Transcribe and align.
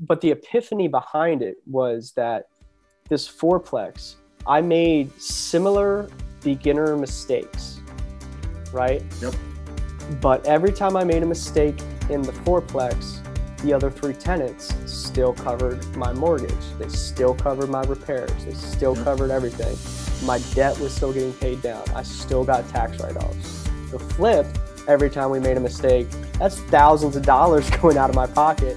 but 0.00 0.20
the 0.20 0.30
epiphany 0.30 0.88
behind 0.88 1.42
it 1.42 1.56
was 1.66 2.12
that 2.16 2.46
this 3.08 3.28
fourplex, 3.28 4.14
I 4.46 4.60
made 4.60 5.20
similar 5.20 6.08
beginner 6.42 6.96
mistakes, 6.96 7.80
right? 8.72 9.02
Yep. 9.20 9.34
But 10.20 10.44
every 10.46 10.72
time 10.72 10.96
I 10.96 11.04
made 11.04 11.22
a 11.22 11.26
mistake 11.26 11.78
in 12.08 12.22
the 12.22 12.32
fourplex, 12.32 13.18
the 13.62 13.74
other 13.74 13.90
three 13.90 14.14
tenants 14.14 14.74
still 14.86 15.34
covered 15.34 15.84
my 15.96 16.12
mortgage. 16.14 16.54
They 16.78 16.88
still 16.88 17.34
covered 17.34 17.68
my 17.68 17.82
repairs. 17.82 18.32
They 18.44 18.54
still 18.54 18.96
yep. 18.96 19.04
covered 19.04 19.30
everything. 19.30 19.76
My 20.26 20.38
debt 20.54 20.78
was 20.78 20.94
still 20.94 21.12
getting 21.12 21.34
paid 21.34 21.60
down. 21.60 21.84
I 21.94 22.02
still 22.02 22.44
got 22.44 22.66
tax 22.70 22.98
write 23.00 23.16
offs. 23.16 23.68
The 23.90 23.98
flip, 23.98 24.46
every 24.88 25.10
time 25.10 25.30
we 25.30 25.40
made 25.40 25.58
a 25.58 25.60
mistake, 25.60 26.08
that's 26.38 26.58
thousands 26.60 27.16
of 27.16 27.22
dollars 27.22 27.68
going 27.82 27.98
out 27.98 28.08
of 28.08 28.16
my 28.16 28.26
pocket. 28.26 28.76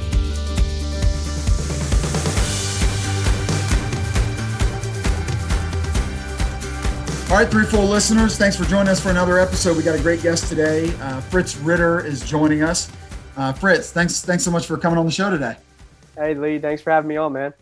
All 7.31 7.37
right, 7.37 7.47
Threefold 7.47 7.89
listeners, 7.89 8.37
thanks 8.37 8.57
for 8.57 8.65
joining 8.65 8.89
us 8.89 8.99
for 8.99 9.09
another 9.09 9.39
episode. 9.39 9.77
We 9.77 9.83
got 9.83 9.97
a 9.97 10.01
great 10.01 10.21
guest 10.21 10.49
today. 10.49 10.93
Uh, 10.99 11.21
Fritz 11.21 11.55
Ritter 11.55 12.05
is 12.05 12.29
joining 12.29 12.61
us. 12.61 12.91
Uh, 13.37 13.53
Fritz, 13.53 13.89
thanks 13.89 14.21
thanks 14.21 14.43
so 14.43 14.51
much 14.51 14.65
for 14.67 14.77
coming 14.77 14.99
on 14.99 15.05
the 15.05 15.13
show 15.13 15.29
today. 15.29 15.55
Hey 16.17 16.33
Lee, 16.33 16.59
thanks 16.59 16.81
for 16.81 16.91
having 16.91 17.07
me 17.07 17.15
on, 17.15 17.31
man. 17.31 17.53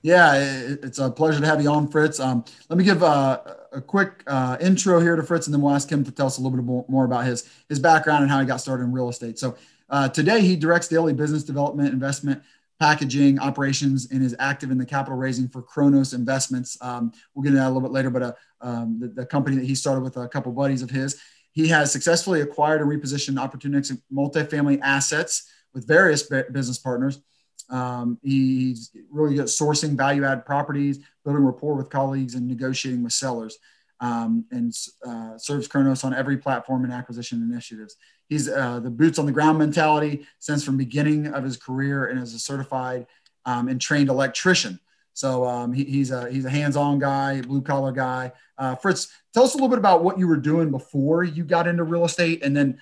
Yeah, 0.00 0.36
it's 0.36 0.98
a 0.98 1.10
pleasure 1.10 1.38
to 1.38 1.44
have 1.44 1.62
you 1.62 1.70
on, 1.70 1.88
Fritz. 1.88 2.18
Um, 2.18 2.46
let 2.70 2.78
me 2.78 2.82
give 2.84 3.02
uh, 3.02 3.42
a 3.72 3.82
quick 3.82 4.22
uh, 4.26 4.56
intro 4.58 5.00
here 5.00 5.16
to 5.16 5.22
Fritz, 5.22 5.46
and 5.46 5.52
then 5.52 5.60
we'll 5.60 5.74
ask 5.74 5.92
him 5.92 6.02
to 6.02 6.10
tell 6.10 6.26
us 6.26 6.38
a 6.38 6.40
little 6.40 6.56
bit 6.56 6.88
more 6.88 7.04
about 7.04 7.26
his 7.26 7.46
his 7.68 7.78
background 7.78 8.22
and 8.22 8.30
how 8.30 8.40
he 8.40 8.46
got 8.46 8.62
started 8.62 8.84
in 8.84 8.92
real 8.92 9.10
estate. 9.10 9.38
So 9.38 9.54
uh, 9.90 10.08
today 10.08 10.40
he 10.40 10.56
directs 10.56 10.88
daily 10.88 11.12
business 11.12 11.44
development, 11.44 11.92
investment, 11.92 12.42
packaging 12.80 13.38
operations 13.38 14.10
and 14.10 14.24
is 14.24 14.34
active 14.38 14.70
in 14.70 14.78
the 14.78 14.86
capital 14.86 15.16
raising 15.16 15.46
for 15.46 15.60
Kronos 15.60 16.14
Investments. 16.14 16.78
Um, 16.80 17.12
we'll 17.34 17.42
get 17.42 17.50
into 17.50 17.60
that 17.60 17.66
a 17.66 17.72
little 17.72 17.82
bit 17.82 17.92
later, 17.92 18.08
but 18.08 18.22
uh, 18.22 18.32
um, 18.62 18.98
the, 18.98 19.08
the, 19.08 19.26
company 19.26 19.56
that 19.56 19.66
he 19.66 19.74
started 19.74 20.00
with 20.00 20.16
a 20.16 20.26
couple 20.26 20.50
buddies 20.50 20.80
of 20.80 20.90
his, 20.90 21.20
he 21.52 21.68
has 21.68 21.92
successfully 21.92 22.40
acquired 22.40 22.80
and 22.80 22.90
repositioned 22.90 23.36
opportunistic 23.36 24.00
multifamily 24.12 24.80
assets 24.82 25.50
with 25.74 25.86
various 25.86 26.22
business 26.22 26.78
partners. 26.78 27.20
Um, 27.68 28.18
he's 28.22 28.90
really 29.10 29.34
good 29.34 29.42
at 29.42 29.48
sourcing 29.48 29.96
value 29.96 30.24
add 30.24 30.46
properties, 30.46 31.00
building 31.22 31.44
rapport 31.44 31.74
with 31.74 31.90
colleagues, 31.90 32.34
and 32.34 32.48
negotiating 32.48 33.04
with 33.04 33.12
sellers. 33.12 33.58
Um, 34.00 34.46
and 34.50 34.74
uh, 35.06 35.36
serves 35.36 35.68
Kronos 35.68 36.04
on 36.04 36.14
every 36.14 36.38
platform 36.38 36.84
and 36.84 36.92
acquisition 36.92 37.42
initiatives. 37.42 37.96
He's 38.30 38.48
uh, 38.48 38.78
the 38.78 38.90
boots 38.90 39.18
on 39.18 39.26
the 39.26 39.32
ground 39.32 39.58
mentality 39.58 40.24
since 40.38 40.64
from 40.64 40.76
beginning 40.76 41.26
of 41.26 41.42
his 41.42 41.56
career 41.56 42.06
and 42.06 42.18
as 42.18 42.32
a 42.32 42.38
certified 42.38 43.08
um, 43.44 43.66
and 43.66 43.80
trained 43.80 44.08
electrician. 44.08 44.78
So 45.14 45.44
um, 45.44 45.72
he, 45.72 45.82
he's 45.82 46.12
a 46.12 46.30
he's 46.30 46.44
a 46.44 46.50
hands-on 46.50 47.00
guy, 47.00 47.42
blue 47.42 47.60
collar 47.60 47.90
guy. 47.90 48.32
Uh, 48.56 48.76
Fritz, 48.76 49.12
tell 49.34 49.42
us 49.42 49.54
a 49.54 49.56
little 49.56 49.68
bit 49.68 49.78
about 49.78 50.04
what 50.04 50.16
you 50.16 50.28
were 50.28 50.36
doing 50.36 50.70
before 50.70 51.24
you 51.24 51.42
got 51.42 51.66
into 51.66 51.82
real 51.82 52.04
estate, 52.04 52.44
and 52.44 52.56
then 52.56 52.80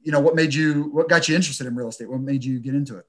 you 0.00 0.12
know 0.12 0.20
what 0.20 0.36
made 0.36 0.54
you 0.54 0.84
what 0.92 1.08
got 1.08 1.28
you 1.28 1.34
interested 1.34 1.66
in 1.66 1.74
real 1.74 1.88
estate. 1.88 2.08
What 2.08 2.20
made 2.20 2.44
you 2.44 2.60
get 2.60 2.76
into 2.76 2.96
it? 2.96 3.06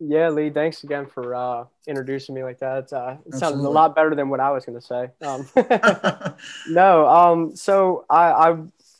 Yeah, 0.00 0.30
Lee, 0.30 0.50
thanks 0.50 0.82
again 0.82 1.06
for 1.06 1.36
uh, 1.36 1.64
introducing 1.86 2.34
me 2.34 2.42
like 2.42 2.58
that. 2.58 2.92
Uh, 2.92 3.18
it 3.24 3.34
sounded 3.34 3.64
a 3.64 3.70
lot 3.70 3.94
better 3.94 4.16
than 4.16 4.28
what 4.28 4.40
I 4.40 4.50
was 4.50 4.64
going 4.64 4.80
to 4.80 4.84
say. 4.84 5.10
Um, 5.24 5.48
no, 6.74 7.06
um, 7.06 7.54
so 7.54 8.04
I, 8.10 8.32
I 8.32 8.56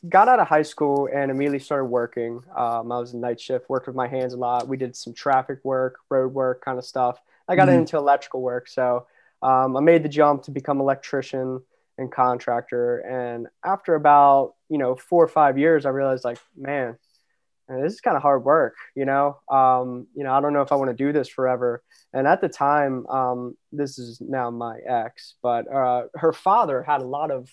got 0.09 0.27
out 0.27 0.39
of 0.39 0.47
high 0.47 0.63
school 0.63 1.09
and 1.13 1.31
immediately 1.31 1.59
started 1.59 1.85
working. 1.85 2.43
Um, 2.55 2.91
I 2.91 2.99
was 2.99 3.13
a 3.13 3.17
night 3.17 3.39
shift, 3.39 3.69
worked 3.69 3.87
with 3.87 3.95
my 3.95 4.07
hands 4.07 4.33
a 4.33 4.37
lot. 4.37 4.67
We 4.67 4.77
did 4.77 4.95
some 4.95 5.13
traffic 5.13 5.59
work, 5.63 5.99
road 6.09 6.33
work 6.33 6.63
kind 6.63 6.77
of 6.77 6.85
stuff. 6.85 7.19
I 7.47 7.55
got 7.55 7.67
mm-hmm. 7.67 7.79
into 7.79 7.97
electrical 7.97 8.41
work. 8.41 8.67
So 8.67 9.07
um, 9.41 9.77
I 9.77 9.79
made 9.79 10.03
the 10.03 10.09
jump 10.09 10.43
to 10.43 10.51
become 10.51 10.79
electrician 10.79 11.61
and 11.97 12.11
contractor. 12.11 12.99
And 12.99 13.47
after 13.63 13.95
about, 13.95 14.55
you 14.69 14.77
know, 14.77 14.95
four 14.95 15.23
or 15.23 15.27
five 15.27 15.57
years, 15.57 15.85
I 15.85 15.89
realized 15.89 16.23
like, 16.23 16.39
man, 16.57 16.97
this 17.69 17.93
is 17.93 18.01
kind 18.01 18.17
of 18.17 18.21
hard 18.21 18.43
work, 18.43 18.75
you 18.95 19.05
know. 19.05 19.39
Um, 19.49 20.07
you 20.15 20.23
know, 20.23 20.33
I 20.33 20.41
don't 20.41 20.53
know 20.53 20.61
if 20.61 20.71
I 20.71 20.75
want 20.75 20.89
to 20.89 20.95
do 20.95 21.13
this 21.13 21.29
forever. 21.29 21.81
And 22.13 22.27
at 22.27 22.41
the 22.41 22.49
time, 22.49 23.07
um, 23.07 23.57
this 23.71 23.97
is 23.97 24.19
now 24.21 24.51
my 24.51 24.79
ex, 24.79 25.35
but 25.41 25.71
uh, 25.71 26.07
her 26.15 26.33
father 26.33 26.83
had 26.83 27.01
a 27.01 27.05
lot 27.05 27.31
of 27.31 27.49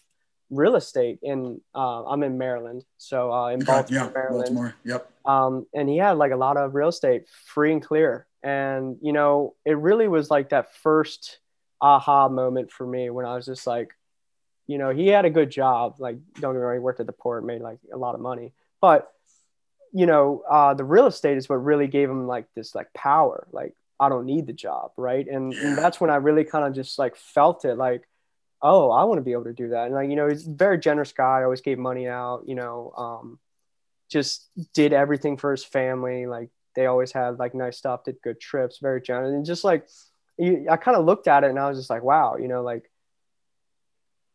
real 0.50 0.76
estate 0.76 1.18
in 1.22 1.60
uh, 1.74 2.04
I'm 2.04 2.22
in 2.22 2.38
Maryland, 2.38 2.84
so 2.98 3.32
uh, 3.32 3.48
in 3.48 3.64
Baltimore, 3.64 4.04
yeah, 4.04 4.10
Maryland. 4.12 4.54
Baltimore, 4.54 4.74
yep. 4.84 5.10
Um, 5.24 5.66
and 5.74 5.88
he 5.88 5.96
had 5.96 6.12
like 6.12 6.32
a 6.32 6.36
lot 6.36 6.56
of 6.56 6.74
real 6.74 6.88
estate 6.88 7.26
free 7.46 7.72
and 7.72 7.82
clear, 7.82 8.26
and 8.42 8.96
you 9.00 9.12
know, 9.12 9.54
it 9.64 9.76
really 9.76 10.08
was 10.08 10.30
like 10.30 10.50
that 10.50 10.74
first 10.74 11.38
aha 11.80 12.28
moment 12.28 12.70
for 12.70 12.86
me 12.86 13.10
when 13.10 13.24
I 13.24 13.34
was 13.34 13.46
just 13.46 13.66
like, 13.66 13.94
you 14.66 14.78
know, 14.78 14.90
he 14.90 15.06
had 15.08 15.24
a 15.24 15.30
good 15.30 15.50
job. 15.50 15.96
Like, 15.98 16.18
don't 16.34 16.52
get 16.52 16.58
me 16.58 16.64
wrong, 16.64 16.74
he 16.74 16.80
worked 16.80 17.00
at 17.00 17.06
the 17.06 17.12
port, 17.12 17.44
made 17.44 17.62
like 17.62 17.78
a 17.92 17.96
lot 17.96 18.14
of 18.14 18.20
money, 18.20 18.52
but 18.80 19.10
you 19.92 20.06
know, 20.06 20.42
uh, 20.48 20.74
the 20.74 20.84
real 20.84 21.06
estate 21.06 21.36
is 21.36 21.48
what 21.48 21.56
really 21.56 21.88
gave 21.88 22.08
him 22.08 22.26
like 22.26 22.46
this 22.54 22.74
like 22.74 22.92
power. 22.94 23.46
Like, 23.52 23.74
I 23.98 24.08
don't 24.08 24.24
need 24.24 24.46
the 24.46 24.52
job, 24.52 24.92
right? 24.96 25.26
And, 25.26 25.52
and 25.52 25.76
that's 25.76 26.00
when 26.00 26.10
I 26.10 26.16
really 26.16 26.44
kind 26.44 26.64
of 26.64 26.74
just 26.74 26.98
like 26.98 27.16
felt 27.16 27.64
it, 27.64 27.76
like 27.76 28.08
oh, 28.62 28.90
I 28.90 29.04
want 29.04 29.18
to 29.18 29.22
be 29.22 29.32
able 29.32 29.44
to 29.44 29.52
do 29.52 29.68
that. 29.70 29.86
And 29.86 29.94
like, 29.94 30.10
you 30.10 30.16
know, 30.16 30.28
he's 30.28 30.46
a 30.46 30.50
very 30.50 30.78
generous 30.78 31.12
guy, 31.12 31.42
always 31.42 31.60
gave 31.60 31.78
money 31.78 32.06
out, 32.06 32.44
you 32.46 32.54
know, 32.54 32.92
um, 32.96 33.38
just 34.10 34.48
did 34.74 34.92
everything 34.92 35.36
for 35.36 35.50
his 35.50 35.64
family. 35.64 36.26
Like 36.26 36.50
they 36.76 36.86
always 36.86 37.12
had 37.12 37.38
like 37.38 37.54
nice 37.54 37.78
stuff, 37.78 38.04
did 38.04 38.20
good 38.22 38.40
trips, 38.40 38.78
very 38.78 39.00
generous. 39.00 39.32
And 39.32 39.44
just 39.44 39.64
like, 39.64 39.88
I 40.38 40.76
kind 40.76 40.96
of 40.96 41.04
looked 41.04 41.28
at 41.28 41.44
it 41.44 41.50
and 41.50 41.58
I 41.58 41.68
was 41.68 41.78
just 41.78 41.90
like, 41.90 42.02
wow, 42.02 42.36
you 42.36 42.48
know, 42.48 42.62
like 42.62 42.90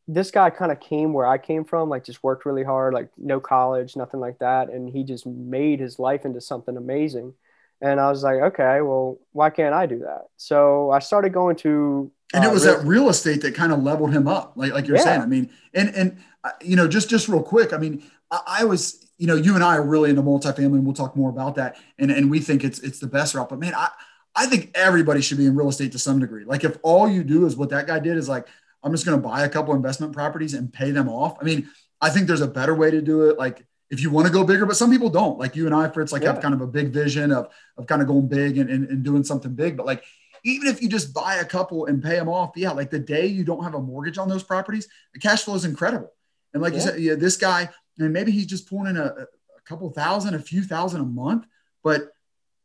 this 0.08 0.30
guy 0.32 0.50
kind 0.52 0.72
of 0.72 0.80
came 0.80 1.14
where 1.14 1.26
I 1.26 1.38
came 1.38 1.66
from, 1.66 1.90
like 1.90 2.04
just 2.04 2.24
worked 2.24 2.46
really 2.46 2.64
hard, 2.64 2.94
like 2.94 3.10
no 3.18 3.40
college, 3.40 3.96
nothing 3.96 4.20
like 4.20 4.40
that. 4.40 4.70
And 4.70 4.90
he 4.90 5.04
just 5.04 5.26
made 5.26 5.80
his 5.80 5.98
life 5.98 6.26
into 6.26 6.42
something 6.42 6.78
amazing. 6.78 7.34
And 7.82 8.00
I 8.00 8.10
was 8.10 8.24
like, 8.24 8.42
okay, 8.42 8.82
well, 8.82 9.20
why 9.32 9.50
can't 9.50 9.74
I 9.74 9.86
do 9.86 10.00
that? 10.00 10.24
So 10.38 10.92
I 10.92 11.00
started 11.00 11.34
going 11.34 11.56
to 11.58 12.12
and 12.34 12.44
it 12.44 12.48
uh, 12.48 12.54
was 12.54 12.66
uh, 12.66 12.78
that 12.78 12.86
real 12.86 13.10
estate 13.10 13.42
that 13.42 13.56
kind 13.56 13.72
of 13.72 13.84
leveled 13.84 14.12
him 14.12 14.28
up, 14.28 14.54
like 14.56 14.74
like 14.74 14.88
you're 14.88 14.98
yeah. 14.98 15.04
saying. 15.04 15.22
I 15.22 15.26
mean, 15.26 15.50
and 15.74 15.90
and 15.96 16.18
uh, 16.44 16.52
you 16.62 16.76
know, 16.76 16.88
just 16.88 17.10
just 17.10 17.28
real 17.28 17.44
quick. 17.44 17.72
I 17.72 17.78
mean, 17.78 18.04
I, 18.32 18.40
I, 18.48 18.64
was, 18.66 19.08
you 19.18 19.28
know, 19.28 19.36
you 19.36 19.56
and 19.56 19.64
I 19.64 19.78
are 19.78 19.84
really 19.84 20.10
into 20.10 20.22
multifamily, 20.22 20.76
and 20.76 20.86
we'll 20.86 20.96
talk 20.96 21.16
more 21.16 21.30
about 21.30 21.56
that. 21.56 21.78
And 22.00 22.12
and 22.12 22.30
we 22.30 22.40
think 22.40 22.64
it's 22.64 22.80
it's 22.80 23.00
the 23.00 23.08
best 23.08 23.36
route. 23.36 23.50
But 23.50 23.60
man, 23.60 23.74
I 23.76 23.90
I 24.36 24.48
think 24.48 24.72
everybody 24.76 25.22
should 25.22 25.38
be 25.38 25.46
in 25.46 25.56
real 25.56 25.70
estate 25.70 25.92
to 25.94 26.00
some 26.00 26.20
degree. 26.20 26.46
Like 26.46 26.64
if 26.64 26.78
all 26.84 27.08
you 27.08 27.24
do 27.24 27.46
is 27.46 27.56
what 27.56 27.70
that 27.70 27.88
guy 27.88 28.00
did 28.00 28.18
is 28.18 28.28
like, 28.28 28.48
I'm 28.84 28.92
just 28.92 29.06
going 29.06 29.22
to 29.22 29.28
buy 29.28 29.44
a 29.44 29.50
couple 29.50 29.74
investment 29.74 30.14
properties 30.14 30.54
and 30.54 30.74
pay 30.74 30.92
them 30.92 31.08
off. 31.08 31.38
I 31.40 31.44
mean, 31.44 31.70
I 32.02 32.10
think 32.10 32.28
there's 32.28 32.42
a 32.42 32.48
better 32.48 32.76
way 32.76 32.92
to 32.92 33.02
do 33.02 33.30
it. 33.30 33.38
Like 33.38 33.66
if 33.96 34.02
you 34.02 34.10
want 34.10 34.28
to 34.28 34.34
go 34.34 34.44
bigger, 34.44 34.66
but 34.66 34.76
some 34.76 34.92
people 34.92 35.10
don't. 35.10 35.40
Like 35.40 35.56
you 35.56 35.66
and 35.66 35.74
I, 35.74 35.88
Fritz, 35.88 36.12
like 36.12 36.24
yeah. 36.24 36.34
have 36.34 36.42
kind 36.42 36.54
of 36.54 36.60
a 36.60 36.68
big 36.68 36.90
vision 36.90 37.32
of 37.32 37.48
of 37.78 37.88
kind 37.88 38.02
of 38.02 38.10
going 38.10 38.28
big 38.28 38.58
and, 38.58 38.70
and, 38.70 38.90
and 38.90 39.04
doing 39.04 39.24
something 39.24 39.56
big. 39.56 39.78
But 39.78 39.86
like 39.86 40.04
even 40.44 40.68
if 40.68 40.82
you 40.82 40.90
just 40.90 41.14
buy 41.14 41.36
a 41.36 41.46
couple 41.46 41.86
and 41.86 42.04
pay 42.04 42.18
them 42.18 42.28
off, 42.28 42.52
yeah, 42.58 42.72
like 42.72 42.92
the 42.92 43.00
day 43.00 43.26
you 43.26 43.46
don't 43.46 43.64
have 43.64 43.74
a 43.74 43.82
mortgage 43.82 44.18
on 44.18 44.28
those 44.28 44.44
properties, 44.44 44.90
the 45.14 45.20
cash 45.20 45.44
flow 45.44 45.56
is 45.56 45.64
incredible. 45.64 46.12
And 46.54 46.62
like 46.62 46.74
yeah. 46.74 46.80
you 46.80 46.86
said, 46.86 47.00
yeah, 47.00 47.16
this 47.16 47.38
guy, 47.38 47.70
and 47.98 48.12
maybe 48.12 48.32
he's 48.34 48.46
just 48.46 48.70
pulling 48.70 48.88
in 48.88 48.98
a, 48.98 49.06
a 49.06 49.62
couple 49.64 49.90
thousand, 49.92 50.36
a 50.36 50.40
few 50.40 50.62
thousand 50.62 51.02
a 51.02 51.06
month, 51.06 51.46
but 51.84 52.12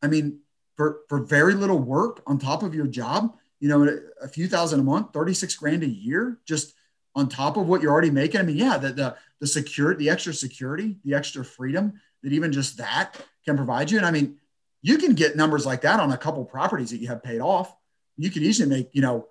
I 0.03 0.09
mean, 0.09 0.41
for 0.77 1.01
for 1.09 1.21
very 1.21 1.55
little 1.55 1.79
work 1.79 2.23
on 2.27 2.39
top 2.39 2.63
of 2.65 2.75
your 2.75 2.87
job, 2.87 3.37
you 3.61 3.69
know, 3.69 4.01
a 4.21 4.29
few 4.29 4.49
thousand 4.49 4.81
a 4.81 4.83
month, 4.83 5.13
36 5.13 5.55
grand 5.57 5.85
a 5.85 5.89
year, 5.89 6.39
just 6.45 6.75
on 7.15 7.29
top 7.29 7.57
of 7.57 7.67
what 7.67 7.83
you're 7.83 7.93
already 7.93 8.11
making. 8.11 8.41
I 8.41 8.45
mean, 8.45 8.57
yeah, 8.57 8.79
the 8.79 8.93
the 8.93 9.17
the 9.41 9.47
security, 9.47 10.05
the 10.05 10.11
extra 10.11 10.33
security, 10.33 10.97
the 11.05 11.15
extra 11.15 11.45
freedom 11.45 12.01
that 12.23 12.33
even 12.33 12.53
just 12.53 12.79
that 12.79 13.17
can 13.45 13.57
provide 13.57 13.91
you. 13.91 13.99
And 13.99 14.07
I 14.07 14.11
mean, 14.11 14.37
you 14.83 14.99
can 14.99 15.15
get 15.15 15.37
numbers 15.37 15.67
like 15.67 15.83
that 15.83 16.01
on 16.01 16.13
a 16.13 16.19
couple 16.19 16.45
properties 16.45 16.91
that 16.91 16.99
you 16.99 17.09
have 17.09 17.23
paid 17.23 17.41
off. 17.41 17.75
You 18.17 18.31
could 18.31 18.43
easily 18.43 18.69
make, 18.69 18.91
you 18.93 19.03
know, 19.03 19.29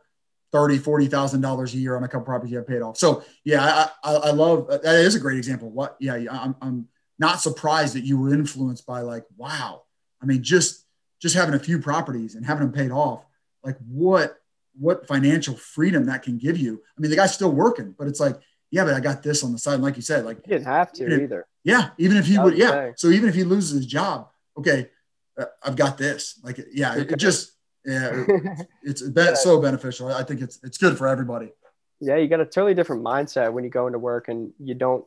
thirty, 0.51 0.77
forty 0.77 1.07
thousand 1.07 1.41
dollars 1.41 1.73
a 1.73 1.77
year 1.77 1.95
on 1.95 2.03
a 2.03 2.07
couple 2.07 2.25
properties 2.25 2.51
you 2.51 2.57
have 2.57 2.67
paid 2.67 2.81
off. 2.81 2.97
So 2.97 3.23
yeah, 3.43 3.89
I, 4.03 4.11
I, 4.11 4.15
I 4.15 4.31
love 4.31 4.69
uh, 4.69 4.77
that 4.79 4.95
is 4.95 5.15
a 5.15 5.19
great 5.19 5.37
example. 5.37 5.69
What 5.69 5.95
yeah, 5.99 6.15
I'm, 6.31 6.55
I'm 6.61 6.87
not 7.19 7.41
surprised 7.41 7.95
that 7.95 8.05
you 8.05 8.17
were 8.17 8.33
influenced 8.33 8.85
by 8.85 9.01
like, 9.01 9.25
wow. 9.37 9.83
I 10.21 10.25
mean, 10.25 10.41
just 10.41 10.85
just 11.19 11.35
having 11.35 11.53
a 11.53 11.59
few 11.59 11.79
properties 11.79 12.35
and 12.35 12.45
having 12.45 12.63
them 12.63 12.73
paid 12.73 12.91
off, 12.91 13.25
like 13.63 13.77
what 13.87 14.38
what 14.79 15.07
financial 15.07 15.55
freedom 15.55 16.05
that 16.05 16.23
can 16.23 16.37
give 16.37 16.57
you. 16.57 16.81
I 16.97 17.01
mean, 17.01 17.11
the 17.11 17.17
guy's 17.17 17.33
still 17.33 17.51
working, 17.51 17.93
but 17.97 18.07
it's 18.07 18.19
like, 18.19 18.39
yeah, 18.71 18.85
but 18.85 18.93
I 18.93 18.99
got 18.99 19.23
this 19.23 19.43
on 19.43 19.51
the 19.51 19.57
side. 19.57 19.75
And 19.75 19.83
like 19.83 19.95
you 19.95 20.01
said, 20.01 20.25
like 20.25 20.37
you 20.37 20.53
didn't 20.53 20.67
have 20.67 20.91
to 20.93 21.23
either. 21.23 21.45
Yeah, 21.63 21.89
even 21.97 22.17
if 22.17 22.25
he 22.25 22.37
would, 22.39 22.57
yeah. 22.57 22.71
Saying. 22.71 22.93
So 22.97 23.09
even 23.09 23.29
if 23.29 23.35
he 23.35 23.43
loses 23.43 23.71
his 23.71 23.85
job, 23.85 24.29
okay, 24.57 24.89
uh, 25.37 25.45
I've 25.63 25.75
got 25.75 25.97
this. 25.97 26.39
Like, 26.43 26.59
yeah, 26.71 26.95
it, 26.95 27.11
it 27.11 27.17
just 27.17 27.53
yeah, 27.85 28.25
it's 28.83 29.03
yeah. 29.15 29.33
so 29.33 29.59
beneficial. 29.61 30.07
I 30.13 30.23
think 30.23 30.41
it's 30.41 30.59
it's 30.63 30.77
good 30.77 30.97
for 30.97 31.07
everybody. 31.07 31.51
Yeah, 31.99 32.15
you 32.15 32.27
got 32.27 32.39
a 32.39 32.45
totally 32.45 32.73
different 32.73 33.03
mindset 33.03 33.51
when 33.51 33.63
you 33.63 33.69
go 33.69 33.87
into 33.87 33.99
work 33.99 34.29
and 34.29 34.53
you 34.59 34.73
don't 34.73 35.05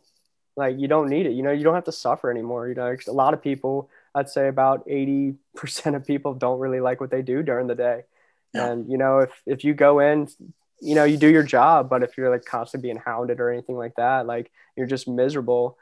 like 0.56 0.78
you 0.78 0.88
don't 0.88 1.08
need 1.08 1.26
it. 1.26 1.32
You 1.32 1.42
know, 1.42 1.52
you 1.52 1.64
don't 1.64 1.74
have 1.74 1.84
to 1.84 1.92
suffer 1.92 2.30
anymore. 2.30 2.68
You 2.68 2.74
know, 2.74 2.96
a 3.08 3.12
lot 3.12 3.32
of 3.34 3.42
people, 3.42 3.88
I'd 4.14 4.28
say 4.28 4.48
about 4.48 4.84
eighty 4.86 5.34
percent 5.54 5.96
of 5.96 6.06
people 6.06 6.34
don't 6.34 6.58
really 6.58 6.80
like 6.80 7.00
what 7.00 7.10
they 7.10 7.22
do 7.22 7.42
during 7.42 7.66
the 7.66 7.74
day. 7.74 8.04
Yeah. 8.54 8.70
And 8.70 8.90
you 8.90 8.98
know, 8.98 9.20
if 9.20 9.30
if 9.46 9.64
you 9.64 9.74
go 9.74 10.00
in, 10.00 10.28
you 10.80 10.94
know, 10.94 11.04
you 11.04 11.16
do 11.16 11.28
your 11.28 11.42
job, 11.42 11.88
but 11.88 12.02
if 12.02 12.16
you're 12.16 12.30
like 12.30 12.44
constantly 12.44 12.88
being 12.88 13.02
hounded 13.04 13.40
or 13.40 13.50
anything 13.50 13.76
like 13.76 13.94
that, 13.96 14.26
like 14.26 14.50
you're 14.76 14.86
just 14.86 15.08
miserable, 15.08 15.78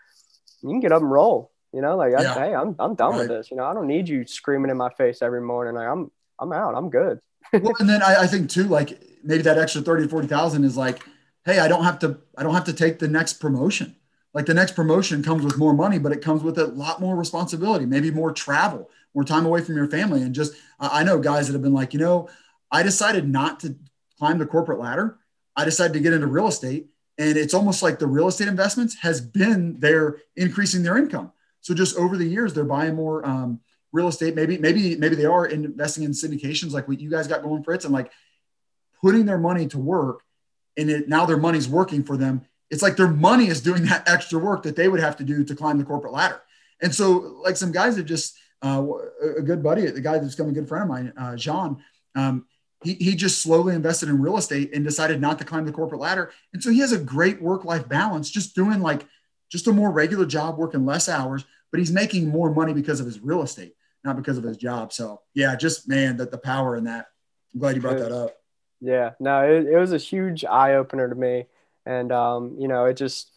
you 0.63 0.69
can 0.69 0.81
get 0.81 0.93
up 0.93 1.03
and 1.03 1.11
roll. 1.11 1.51
You 1.73 1.81
know, 1.81 1.97
like 1.97 2.13
yeah. 2.13 2.35
hey, 2.35 2.55
I'm 2.55 2.75
I'm 2.79 2.95
done 2.95 3.13
right. 3.13 3.19
with 3.21 3.29
this. 3.29 3.51
You 3.51 3.57
know, 3.57 3.65
I 3.65 3.75
don't 3.75 3.87
need 3.87 4.09
you 4.09 4.27
screaming 4.27 4.71
in 4.71 4.77
my 4.77 4.91
face 4.91 5.23
every 5.23 5.41
morning. 5.41 5.75
Like 5.75 5.89
I'm 5.89 6.11
I'm 6.39 6.53
out. 6.53 6.75
I'm 6.75 6.91
good. 6.91 7.21
well, 7.53 7.75
and 7.79 7.89
then 7.89 8.03
I, 8.03 8.23
I 8.23 8.27
think 8.27 8.51
too, 8.51 8.65
like 8.65 9.01
maybe 9.23 9.43
that 9.43 9.59
extra 9.59 9.83
30 9.83 10.05
to 10.05 10.09
40,000 10.09 10.65
is 10.65 10.77
like, 10.77 11.03
Hey, 11.45 11.59
I 11.59 11.69
don't 11.69 11.85
have 11.85 11.99
to, 12.01 12.19
I 12.37 12.43
don't 12.43 12.55
have 12.55 12.65
to 12.65 12.73
take 12.73 12.99
the 12.99 13.09
next 13.09 13.35
promotion. 13.35 13.97
Like 14.33 14.47
the 14.47 14.55
next 14.55 14.77
promotion 14.77 15.23
comes 15.23 15.45
with 15.45 15.59
more 15.59 15.75
money, 15.75 15.99
but 15.99 16.13
it 16.13 16.23
comes 16.23 16.43
with 16.43 16.59
a 16.59 16.67
lot 16.67 17.01
more 17.01 17.17
responsibility, 17.17 17.87
maybe 17.87 18.11
more 18.11 18.31
travel, 18.31 18.89
more 19.15 19.25
time 19.25 19.45
away 19.45 19.61
from 19.61 19.77
your 19.77 19.89
family. 19.89 20.23
And 20.23 20.35
just, 20.35 20.55
I 20.79 21.03
know 21.03 21.19
guys 21.19 21.49
that 21.49 21.55
have 21.55 21.63
been 21.63 21.73
like, 21.73 21.93
you 21.93 21.99
know, 21.99 22.29
I 22.71 22.83
decided 22.83 23.29
not 23.29 23.61
to 23.61 23.77
climb 24.19 24.39
the 24.39 24.47
corporate 24.47 24.79
ladder. 24.79 25.19
I 25.57 25.65
decided 25.65 25.95
to 25.95 26.01
get 26.01 26.13
into 26.13 26.27
real 26.27 26.49
estate. 26.49 26.87
And 27.19 27.37
it's 27.37 27.55
almost 27.55 27.83
like 27.83 27.99
the 27.99 28.07
real 28.07 28.29
estate 28.29 28.49
investments 28.49 28.97
has 29.01 29.21
been 29.21 29.79
there 29.79 30.19
increasing 30.37 30.83
their 30.83 30.97
income. 30.97 31.33
So 31.61 31.75
just 31.75 31.97
over 31.97 32.17
the 32.17 32.25
years, 32.25 32.55
they're 32.55 32.65
buying 32.65 32.95
more 32.95 33.27
um, 33.27 33.61
real 33.93 34.09
estate. 34.09 34.35
Maybe, 34.35 34.57
maybe, 34.57 34.97
maybe 34.97 35.17
they 35.17 35.27
are 35.27 35.47
investing 35.47 36.05
in 36.05 36.13
syndications 36.13 36.73
like 36.73 36.89
what 36.89 37.01
you 37.01 37.11
guys 37.11 37.27
got 37.27 37.43
going, 37.43 37.63
Fritz, 37.63 37.85
and 37.85 37.93
like 37.93 38.11
putting 39.03 39.27
their 39.27 39.39
money 39.39 39.67
to 39.69 39.79
work. 39.79 40.23
And 40.77 40.89
it, 40.89 41.09
now 41.09 41.27
their 41.27 41.37
money's 41.37 41.69
working 41.69 42.05
for 42.05 42.17
them. 42.17 42.47
It's 42.71 42.83
like 42.83 42.97
their 42.97 43.09
money 43.09 43.49
is 43.49 43.61
doing 43.61 43.85
that 43.87 44.09
extra 44.09 44.39
work 44.39 44.63
that 44.63 44.77
they 44.77 44.89
would 44.89 45.01
have 45.01 45.17
to 45.17 45.25
do 45.25 45.45
to 45.45 45.57
climb 45.57 45.79
the 45.79 45.85
corporate 45.85 46.13
ladder. 46.13 46.41
And 46.81 46.95
so, 46.95 47.41
like 47.45 47.57
some 47.57 47.73
guys 47.73 47.97
have 47.97 48.07
just 48.07 48.39
uh, 48.63 48.83
a 49.37 49.43
good 49.43 49.63
buddy, 49.63 49.87
the 49.87 50.01
guy 50.01 50.19
that's 50.19 50.37
become 50.37 50.51
a 50.51 50.55
good 50.55 50.69
friend 50.69 50.85
of 50.85 50.89
mine, 50.89 51.13
uh, 51.17 51.37
Jean. 51.37 51.83
Um, 52.15 52.47
he, 52.83 52.95
he 52.95 53.15
just 53.15 53.43
slowly 53.43 53.75
invested 53.75 54.09
in 54.09 54.21
real 54.21 54.37
estate 54.37 54.71
and 54.75 54.85
decided 54.85 55.21
not 55.21 55.39
to 55.39 55.45
climb 55.45 55.67
the 55.67 55.73
corporate 55.73 56.01
ladder. 56.01 56.33
And 56.53 56.63
so 56.63 56.71
he 56.71 56.81
has 56.81 56.93
a 56.93 56.99
great 56.99 57.41
work 57.43 57.65
life 57.65 57.89
balance, 57.89 58.31
just 58.31 58.55
doing 58.55 58.81
like 58.81 59.07
just 59.51 59.67
a 59.67 59.73
more 59.73 59.91
regular 59.91 60.27
job, 60.27 60.57
working 60.57 60.87
less 60.87 61.09
hours, 61.09 61.45
but 61.71 61.79
he's 61.79 61.93
making 61.93 62.29
more 62.29 62.53
money 62.53 62.73
because 62.73 63.01
of 63.01 63.07
his 63.07 63.21
real 63.21 63.43
estate 63.43 63.75
not 64.05 64.17
because 64.17 64.39
of 64.39 64.45
his 64.45 64.57
job. 64.57 64.93
So 64.93 65.23
yeah, 65.35 65.57
just 65.57 65.89
man, 65.89 66.17
that 66.19 66.31
the 66.31 66.39
power 66.39 66.77
in 66.77 66.85
that. 66.85 67.07
I'm 67.53 67.61
glad 67.61 67.77
you 67.77 67.83
brought 67.83 67.99
that 67.99 68.13
up. 68.13 68.37
Yeah, 68.81 69.11
no, 69.21 69.43
it, 69.43 69.67
it 69.67 69.77
was 69.77 69.93
a 69.93 69.99
huge 69.99 70.45
eye 70.45 70.75
opener 70.75 71.09
to 71.09 71.15
me, 71.15 71.47
and 71.85 72.11
um, 72.13 72.57
you 72.59 72.69
know, 72.69 72.87
it 72.87 72.97
just 72.97 73.33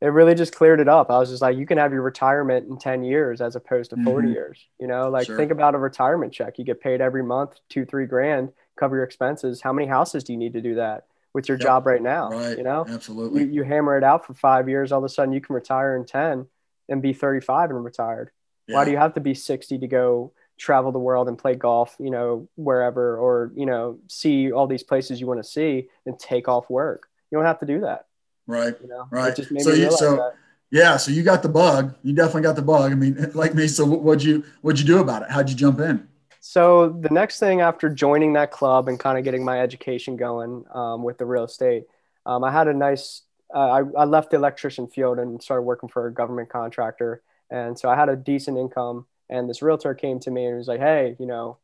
it 0.00 0.06
really 0.06 0.34
just 0.34 0.54
cleared 0.54 0.80
it 0.80 0.88
up. 0.88 1.10
I 1.10 1.18
was 1.18 1.30
just 1.30 1.42
like, 1.42 1.56
you 1.56 1.64
can 1.64 1.78
have 1.78 1.92
your 1.92 2.02
retirement 2.02 2.68
in 2.68 2.76
10 2.76 3.04
years 3.04 3.40
as 3.40 3.54
opposed 3.54 3.90
to 3.90 3.96
40 4.02 4.26
mm-hmm. 4.26 4.34
years. 4.34 4.58
You 4.80 4.88
know, 4.88 5.08
like 5.08 5.26
sure. 5.26 5.36
think 5.36 5.52
about 5.52 5.76
a 5.76 5.78
retirement 5.78 6.32
check. 6.32 6.58
You 6.58 6.64
get 6.64 6.80
paid 6.80 7.00
every 7.00 7.22
month, 7.22 7.60
two, 7.68 7.84
three 7.84 8.06
grand, 8.06 8.50
cover 8.78 8.96
your 8.96 9.04
expenses. 9.04 9.60
How 9.60 9.72
many 9.72 9.86
houses 9.86 10.24
do 10.24 10.32
you 10.32 10.38
need 10.38 10.54
to 10.54 10.60
do 10.60 10.76
that 10.76 11.06
with 11.34 11.48
your 11.48 11.58
yep. 11.58 11.66
job 11.66 11.86
right 11.86 12.02
now? 12.02 12.30
Right. 12.30 12.56
You 12.56 12.64
know, 12.64 12.84
absolutely. 12.88 13.42
You, 13.42 13.50
you 13.50 13.62
hammer 13.62 13.96
it 13.96 14.04
out 14.04 14.26
for 14.26 14.34
five 14.34 14.68
years, 14.68 14.92
all 14.92 14.98
of 14.98 15.04
a 15.04 15.08
sudden 15.08 15.32
you 15.32 15.40
can 15.40 15.54
retire 15.54 15.96
in 15.96 16.04
10 16.04 16.46
and 16.88 17.02
be 17.02 17.12
35 17.12 17.70
and 17.70 17.84
retired. 17.84 18.30
Yeah. 18.66 18.76
Why 18.76 18.84
do 18.84 18.90
you 18.90 18.96
have 18.96 19.14
to 19.14 19.20
be 19.20 19.34
60 19.34 19.78
to 19.78 19.86
go 19.86 20.32
travel 20.58 20.92
the 20.92 20.98
world 20.98 21.28
and 21.28 21.36
play 21.38 21.54
golf, 21.54 21.96
you 21.98 22.10
know, 22.10 22.48
wherever, 22.56 23.16
or, 23.16 23.52
you 23.56 23.66
know, 23.66 23.98
see 24.08 24.52
all 24.52 24.66
these 24.66 24.82
places 24.82 25.20
you 25.20 25.26
want 25.26 25.42
to 25.42 25.48
see 25.48 25.88
and 26.06 26.18
take 26.18 26.48
off 26.48 26.70
work? 26.70 27.08
You 27.30 27.38
don't 27.38 27.46
have 27.46 27.60
to 27.60 27.66
do 27.66 27.80
that. 27.80 28.06
Right. 28.46 28.74
You 28.80 28.88
know? 28.88 29.08
Right. 29.10 29.36
so, 29.36 29.72
you, 29.72 29.90
so 29.90 30.16
that. 30.16 30.34
yeah, 30.70 30.96
so 30.96 31.10
you 31.10 31.22
got 31.22 31.42
the 31.42 31.48
bug. 31.48 31.96
You 32.02 32.12
definitely 32.12 32.42
got 32.42 32.56
the 32.56 32.62
bug. 32.62 32.92
I 32.92 32.94
mean, 32.94 33.30
like 33.34 33.54
me. 33.54 33.66
So 33.68 33.84
what'd 33.84 34.22
you, 34.22 34.44
what'd 34.60 34.80
you 34.80 34.86
do 34.86 35.00
about 35.00 35.22
it? 35.22 35.30
How'd 35.30 35.48
you 35.50 35.56
jump 35.56 35.80
in? 35.80 36.08
So 36.44 36.88
the 36.88 37.08
next 37.08 37.38
thing 37.38 37.60
after 37.60 37.88
joining 37.88 38.32
that 38.34 38.50
club 38.50 38.88
and 38.88 38.98
kind 38.98 39.16
of 39.16 39.24
getting 39.24 39.44
my 39.44 39.60
education 39.60 40.16
going 40.16 40.64
um, 40.74 41.02
with 41.02 41.16
the 41.16 41.24
real 41.24 41.44
estate, 41.44 41.84
um, 42.26 42.44
I 42.44 42.52
had 42.52 42.68
a 42.68 42.74
nice. 42.74 43.22
Uh, 43.54 43.82
I, 43.96 44.02
I 44.02 44.04
left 44.04 44.30
the 44.30 44.36
electrician 44.36 44.88
field 44.88 45.18
and 45.18 45.42
started 45.42 45.62
working 45.62 45.88
for 45.88 46.06
a 46.06 46.12
government 46.12 46.48
contractor 46.48 47.22
and 47.52 47.78
so 47.78 47.88
I 47.88 47.94
had 47.94 48.08
a 48.08 48.16
decent 48.16 48.56
income. 48.56 49.06
And 49.28 49.48
this 49.48 49.62
realtor 49.62 49.94
came 49.94 50.18
to 50.20 50.30
me 50.30 50.46
and 50.46 50.56
was 50.56 50.68
like, 50.68 50.80
hey, 50.80 51.16
you 51.20 51.26
know, 51.26 51.58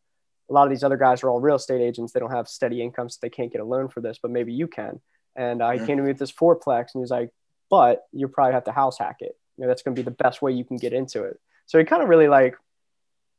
a 0.48 0.52
lot 0.52 0.64
of 0.64 0.70
these 0.70 0.84
other 0.84 0.96
guys 0.96 1.22
are 1.22 1.30
all 1.30 1.40
real 1.40 1.56
estate 1.56 1.80
agents. 1.80 2.12
They 2.12 2.20
don't 2.20 2.30
have 2.30 2.46
steady 2.46 2.82
income, 2.82 3.08
so 3.08 3.18
they 3.20 3.30
can't 3.30 3.50
get 3.50 3.60
a 3.60 3.64
loan 3.64 3.88
for 3.88 4.00
this, 4.00 4.18
but 4.20 4.30
maybe 4.30 4.52
you 4.52 4.66
can. 4.66 5.00
And 5.34 5.62
uh, 5.62 5.70
he 5.70 5.78
came 5.78 5.96
to 5.96 6.02
me 6.02 6.08
with 6.08 6.18
this 6.18 6.32
fourplex 6.32 6.80
and 6.80 6.94
he 6.94 7.00
was 7.00 7.10
like, 7.10 7.30
but 7.70 8.06
you 8.12 8.28
probably 8.28 8.54
have 8.54 8.64
to 8.64 8.72
house 8.72 8.98
hack 8.98 9.16
it. 9.20 9.36
You 9.56 9.62
know, 9.62 9.68
that's 9.68 9.82
going 9.82 9.94
to 9.94 10.02
be 10.02 10.04
the 10.04 10.10
best 10.10 10.42
way 10.42 10.52
you 10.52 10.64
can 10.64 10.76
get 10.76 10.92
into 10.92 11.24
it. 11.24 11.38
So 11.66 11.78
he 11.78 11.84
kind 11.84 12.02
of 12.02 12.08
really 12.08 12.28
like 12.28 12.56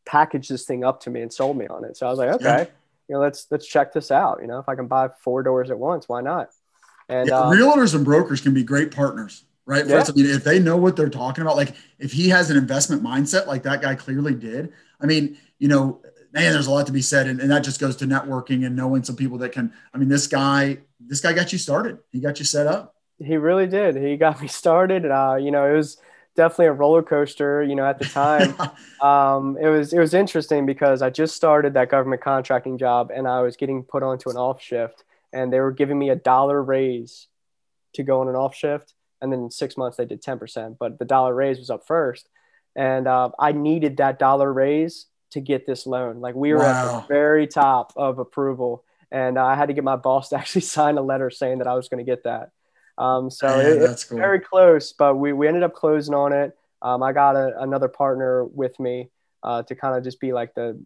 packaged 0.09 0.49
this 0.49 0.65
thing 0.65 0.83
up 0.83 1.01
to 1.01 1.09
me 1.09 1.21
and 1.21 1.31
sold 1.31 1.57
me 1.57 1.67
on 1.67 1.85
it. 1.85 1.97
So 1.97 2.07
I 2.07 2.09
was 2.09 2.19
like, 2.19 2.29
okay, 2.29 2.43
yeah. 2.43 2.65
you 3.07 3.15
know, 3.15 3.19
let's, 3.21 3.47
let's 3.51 3.67
check 3.67 3.93
this 3.93 4.11
out. 4.11 4.39
You 4.41 4.47
know, 4.47 4.59
if 4.59 4.67
I 4.67 4.75
can 4.75 4.87
buy 4.87 5.09
four 5.23 5.43
doors 5.43 5.69
at 5.69 5.77
once, 5.77 6.09
why 6.09 6.21
not? 6.21 6.49
And 7.07 7.27
yeah, 7.27 7.39
um, 7.39 7.55
realtors 7.55 7.95
and 7.95 8.05
brokers 8.05 8.41
can 8.41 8.53
be 8.53 8.63
great 8.63 8.91
partners 8.91 9.45
right? 9.69 9.85
Yeah. 9.85 10.03
I 10.07 10.11
mean, 10.13 10.25
if 10.25 10.43
they 10.43 10.57
know 10.57 10.77
what 10.77 10.95
they're 10.95 11.09
talking 11.09 11.43
about, 11.43 11.55
like 11.55 11.75
if 11.99 12.11
he 12.11 12.27
has 12.29 12.49
an 12.49 12.57
investment 12.57 13.03
mindset 13.03 13.45
like 13.45 13.61
that 13.63 13.83
guy 13.83 13.93
clearly 13.93 14.33
did, 14.33 14.73
I 14.99 15.05
mean, 15.05 15.37
you 15.59 15.67
know, 15.67 16.01
man, 16.33 16.53
there's 16.53 16.65
a 16.65 16.71
lot 16.71 16.87
to 16.87 16.91
be 16.91 17.03
said. 17.03 17.27
And, 17.27 17.39
and 17.39 17.51
that 17.51 17.63
just 17.63 17.79
goes 17.79 17.95
to 17.97 18.05
networking 18.05 18.65
and 18.65 18.75
knowing 18.75 19.03
some 19.03 19.15
people 19.15 19.37
that 19.37 19.51
can, 19.51 19.71
I 19.93 19.99
mean, 19.99 20.09
this 20.09 20.25
guy, 20.25 20.79
this 20.99 21.21
guy 21.21 21.33
got 21.33 21.51
you 21.51 21.59
started. 21.59 21.99
He 22.11 22.19
got 22.19 22.39
you 22.39 22.45
set 22.45 22.65
up. 22.65 22.95
He 23.19 23.37
really 23.37 23.67
did. 23.67 23.95
He 23.95 24.17
got 24.17 24.41
me 24.41 24.47
started. 24.47 25.05
Uh, 25.05 25.37
you 25.39 25.51
know, 25.51 25.71
it 25.71 25.75
was 25.75 25.97
definitely 26.39 26.67
a 26.67 26.71
roller 26.71 27.03
coaster, 27.03 27.61
you 27.61 27.75
know, 27.75 27.85
at 27.85 27.99
the 27.99 28.05
time. 28.05 28.55
um, 29.01 29.57
it 29.61 29.67
was, 29.67 29.91
it 29.91 29.99
was 29.99 30.13
interesting 30.13 30.65
because 30.65 31.01
I 31.01 31.09
just 31.09 31.35
started 31.35 31.73
that 31.73 31.89
government 31.89 32.21
contracting 32.21 32.77
job 32.77 33.11
and 33.13 33.27
I 33.27 33.41
was 33.41 33.57
getting 33.57 33.83
put 33.83 34.03
onto 34.03 34.29
an 34.29 34.37
off 34.37 34.61
shift 34.61 35.03
and 35.33 35.51
they 35.51 35.59
were 35.59 35.73
giving 35.73 35.99
me 35.99 36.09
a 36.09 36.15
dollar 36.15 36.63
raise 36.63 37.27
to 37.95 38.03
go 38.03 38.21
on 38.21 38.29
an 38.29 38.35
off 38.35 38.55
shift 38.55 38.93
and 39.21 39.33
then 39.33 39.41
in 39.41 39.51
six 39.51 39.75
months 39.75 39.97
they 39.97 40.05
did 40.05 40.23
10% 40.23 40.77
but 40.79 40.97
the 40.97 41.05
dollar 41.05 41.35
raise 41.35 41.59
was 41.59 41.69
up 41.69 41.85
first 41.85 42.29
and 42.75 43.07
uh, 43.07 43.29
i 43.39 43.51
needed 43.51 43.97
that 43.97 44.19
dollar 44.19 44.51
raise 44.51 45.07
to 45.31 45.41
get 45.41 45.65
this 45.65 45.85
loan 45.85 46.21
like 46.21 46.35
we 46.35 46.53
were 46.53 46.59
wow. 46.59 46.97
at 46.97 47.01
the 47.01 47.07
very 47.07 47.47
top 47.47 47.93
of 47.95 48.19
approval 48.19 48.83
and 49.11 49.37
i 49.37 49.55
had 49.55 49.67
to 49.67 49.73
get 49.73 49.83
my 49.83 49.95
boss 49.95 50.29
to 50.29 50.37
actually 50.39 50.61
sign 50.61 50.97
a 50.97 51.01
letter 51.01 51.29
saying 51.29 51.57
that 51.59 51.67
i 51.67 51.73
was 51.73 51.89
going 51.89 52.03
to 52.03 52.09
get 52.09 52.23
that 52.23 52.51
um, 52.99 53.29
so 53.31 53.59
yeah, 53.59 53.67
it, 53.67 53.81
it's 53.81 54.03
cool. 54.03 54.17
very 54.17 54.39
close 54.39 54.93
but 54.93 55.15
we, 55.15 55.33
we 55.33 55.47
ended 55.47 55.63
up 55.63 55.73
closing 55.73 56.13
on 56.13 56.31
it 56.31 56.55
um, 56.81 57.01
i 57.01 57.11
got 57.11 57.35
a, 57.35 57.59
another 57.61 57.87
partner 57.87 58.45
with 58.45 58.79
me 58.79 59.09
uh, 59.41 59.63
to 59.63 59.73
kind 59.73 59.97
of 59.97 60.03
just 60.03 60.19
be 60.19 60.33
like 60.33 60.53
the 60.53 60.79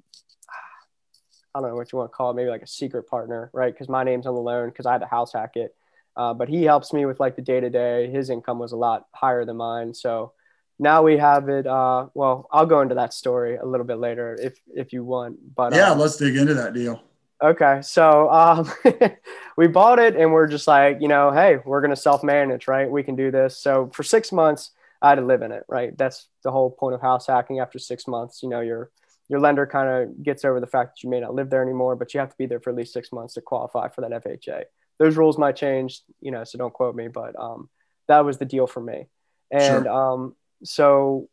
I 1.55 1.61
don't 1.61 1.69
know 1.69 1.75
what 1.75 1.91
you 1.91 1.99
want 1.99 2.11
to 2.11 2.15
call 2.15 2.31
it, 2.31 2.33
maybe 2.33 2.49
like 2.49 2.63
a 2.63 2.67
secret 2.67 3.07
partner, 3.07 3.51
right? 3.53 3.71
Because 3.71 3.87
my 3.87 4.03
name's 4.03 4.25
on 4.25 4.33
the 4.33 4.41
loan 4.41 4.69
because 4.69 4.85
I 4.85 4.93
had 4.93 5.01
to 5.01 5.07
house 5.07 5.33
hack 5.33 5.51
it. 5.55 5.75
Uh, 6.15 6.33
but 6.33 6.49
he 6.49 6.63
helps 6.63 6.93
me 6.93 7.05
with 7.05 7.19
like 7.19 7.35
the 7.35 7.41
day 7.41 7.59
to 7.59 7.69
day. 7.69 8.09
His 8.09 8.29
income 8.29 8.59
was 8.59 8.71
a 8.71 8.75
lot 8.75 9.05
higher 9.13 9.45
than 9.45 9.57
mine, 9.57 9.93
so 9.93 10.33
now 10.79 11.03
we 11.03 11.17
have 11.17 11.49
it. 11.49 11.65
Uh, 11.65 12.07
well, 12.13 12.47
I'll 12.51 12.65
go 12.65 12.81
into 12.81 12.95
that 12.95 13.13
story 13.13 13.55
a 13.55 13.65
little 13.65 13.85
bit 13.85 13.97
later 13.97 14.37
if 14.39 14.59
if 14.75 14.93
you 14.93 15.03
want. 15.03 15.55
But 15.55 15.73
yeah, 15.73 15.91
um, 15.91 15.99
let's 15.99 16.17
dig 16.17 16.35
into 16.35 16.53
that 16.55 16.73
deal. 16.73 17.01
Okay, 17.43 17.81
so 17.81 18.29
um, 18.31 18.71
we 19.57 19.67
bought 19.67 19.99
it 19.99 20.15
and 20.15 20.31
we're 20.31 20.47
just 20.47 20.65
like, 20.65 20.99
you 21.01 21.09
know, 21.09 21.31
hey, 21.31 21.57
we're 21.65 21.81
gonna 21.81 21.95
self 21.95 22.23
manage, 22.23 22.67
right? 22.67 22.89
We 22.89 23.03
can 23.03 23.15
do 23.15 23.31
this. 23.31 23.57
So 23.57 23.91
for 23.93 24.03
six 24.03 24.31
months, 24.31 24.71
I 25.01 25.09
had 25.09 25.15
to 25.15 25.25
live 25.25 25.41
in 25.41 25.51
it, 25.51 25.65
right? 25.67 25.95
That's 25.97 26.29
the 26.43 26.51
whole 26.51 26.71
point 26.71 26.95
of 26.95 27.01
house 27.01 27.27
hacking. 27.27 27.59
After 27.59 27.79
six 27.79 28.07
months, 28.07 28.41
you 28.41 28.49
know, 28.49 28.61
your 28.61 28.91
your 29.27 29.41
lender 29.41 29.67
kind 29.67 29.89
of 29.89 30.23
gets 30.23 30.45
over 30.45 30.59
the 30.59 30.67
fact 30.67 30.95
that 30.95 31.03
you 31.03 31.09
may 31.09 31.19
not 31.19 31.35
live 31.35 31.49
there 31.49 31.61
anymore, 31.61 31.95
but 31.97 32.13
you 32.13 32.21
have 32.21 32.29
to 32.29 32.35
be 32.37 32.45
there 32.45 32.61
for 32.61 32.69
at 32.69 32.77
least 32.77 32.93
six 32.93 33.11
months 33.11 33.33
to 33.33 33.41
qualify 33.41 33.89
for 33.89 34.01
that 34.01 34.23
FHA 34.23 34.63
those 34.99 35.17
rules 35.17 35.37
might 35.37 35.55
change, 35.55 36.01
you 36.21 36.31
know, 36.31 36.43
so 36.43 36.57
don't 36.57 36.73
quote 36.73 36.95
me, 36.95 37.07
but 37.07 37.37
um, 37.39 37.69
that 38.07 38.25
was 38.25 38.37
the 38.37 38.45
deal 38.45 38.67
for 38.67 38.79
me. 38.79 39.07
And 39.51 39.85
sure. 39.85 39.89
um, 39.89 40.35
so 40.63 41.29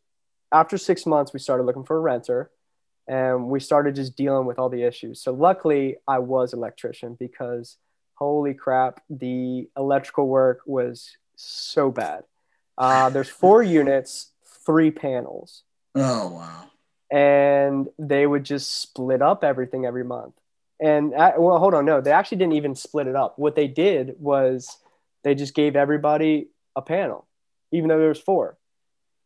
after 0.51 0.77
six 0.77 1.05
months, 1.05 1.33
we 1.33 1.39
started 1.39 1.63
looking 1.63 1.85
for 1.85 1.97
a 1.97 1.99
renter 1.99 2.51
and 3.07 3.47
we 3.47 3.59
started 3.59 3.95
just 3.95 4.15
dealing 4.15 4.45
with 4.45 4.59
all 4.59 4.69
the 4.69 4.83
issues. 4.83 5.21
So 5.21 5.33
luckily, 5.33 5.97
I 6.07 6.19
was 6.19 6.53
electrician 6.53 7.15
because 7.19 7.77
holy 8.15 8.53
crap, 8.53 9.01
the 9.09 9.67
electrical 9.75 10.27
work 10.27 10.61
was 10.65 11.17
so 11.35 11.91
bad. 11.91 12.23
Uh, 12.77 13.09
there's 13.09 13.29
four 13.29 13.63
units, 13.79 14.31
three 14.65 14.91
panels. 14.91 15.63
Oh, 15.93 16.29
wow. 16.29 16.69
and 17.11 17.89
they 17.99 18.25
would 18.25 18.45
just 18.45 18.81
split 18.81 19.21
up 19.21 19.43
everything 19.43 19.85
every 19.85 20.05
month. 20.05 20.35
And 20.79 21.13
uh, 21.13 21.33
well, 21.37 21.59
hold 21.59 21.73
on, 21.73 21.83
no, 21.85 21.99
they 21.99 22.11
actually 22.13 22.37
didn't 22.37 22.53
even 22.53 22.75
split 22.75 23.07
it 23.07 23.15
up. 23.15 23.37
What 23.37 23.55
they 23.55 23.67
did 23.67 24.15
was 24.19 24.77
they 25.23 25.35
just 25.35 25.53
gave 25.53 25.75
everybody 25.75 26.47
a 26.75 26.81
panel, 26.81 27.27
even 27.73 27.89
though 27.89 27.99
there 27.99 28.07
was 28.07 28.21
four. 28.21 28.57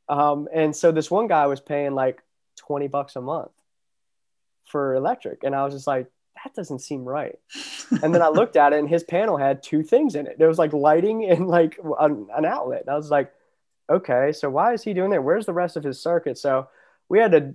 Um, 0.10 0.48
and 0.54 0.76
so 0.76 0.92
this 0.92 1.12
one 1.12 1.28
guy 1.28 1.46
was 1.46 1.62
paying 1.62 1.94
like 1.94 2.22
20 2.58 2.88
bucks 2.88 3.16
a 3.16 3.22
month 3.22 3.52
for 4.76 4.94
electric. 4.94 5.46
And 5.46 5.56
I 5.56 5.64
was 5.64 5.74
just 5.74 5.88
like, 5.88 6.08
that 6.44 6.54
doesn't 6.54 6.80
seem 6.80 7.06
right. 7.06 7.40
and 8.04 8.14
then 8.14 8.22
I 8.22 8.28
looked 8.28 8.58
at 8.58 8.74
it 8.74 8.80
and 8.80 8.90
his 8.90 9.06
panel 9.06 9.38
had 9.38 9.64
two 9.64 9.84
things 9.84 10.16
in 10.16 10.28
it. 10.28 10.38
There 10.38 10.50
was 10.50 10.58
like 10.58 10.74
lighting 10.74 11.24
and 11.32 11.48
like 11.48 11.80
an, 11.98 12.28
an 12.36 12.44
outlet. 12.44 12.82
And 12.82 12.90
I 12.90 12.98
was 12.98 13.10
like, 13.10 13.32
okay, 13.90 14.34
so 14.34 14.50
why 14.50 14.74
is 14.74 14.84
he 14.84 14.94
doing 14.94 15.12
that? 15.12 15.24
Where's 15.24 15.46
the 15.46 15.54
rest 15.54 15.78
of 15.78 15.86
his 15.86 16.02
circuit? 16.02 16.38
So 16.38 16.68
we 17.08 17.20
had 17.20 17.32
to 17.32 17.54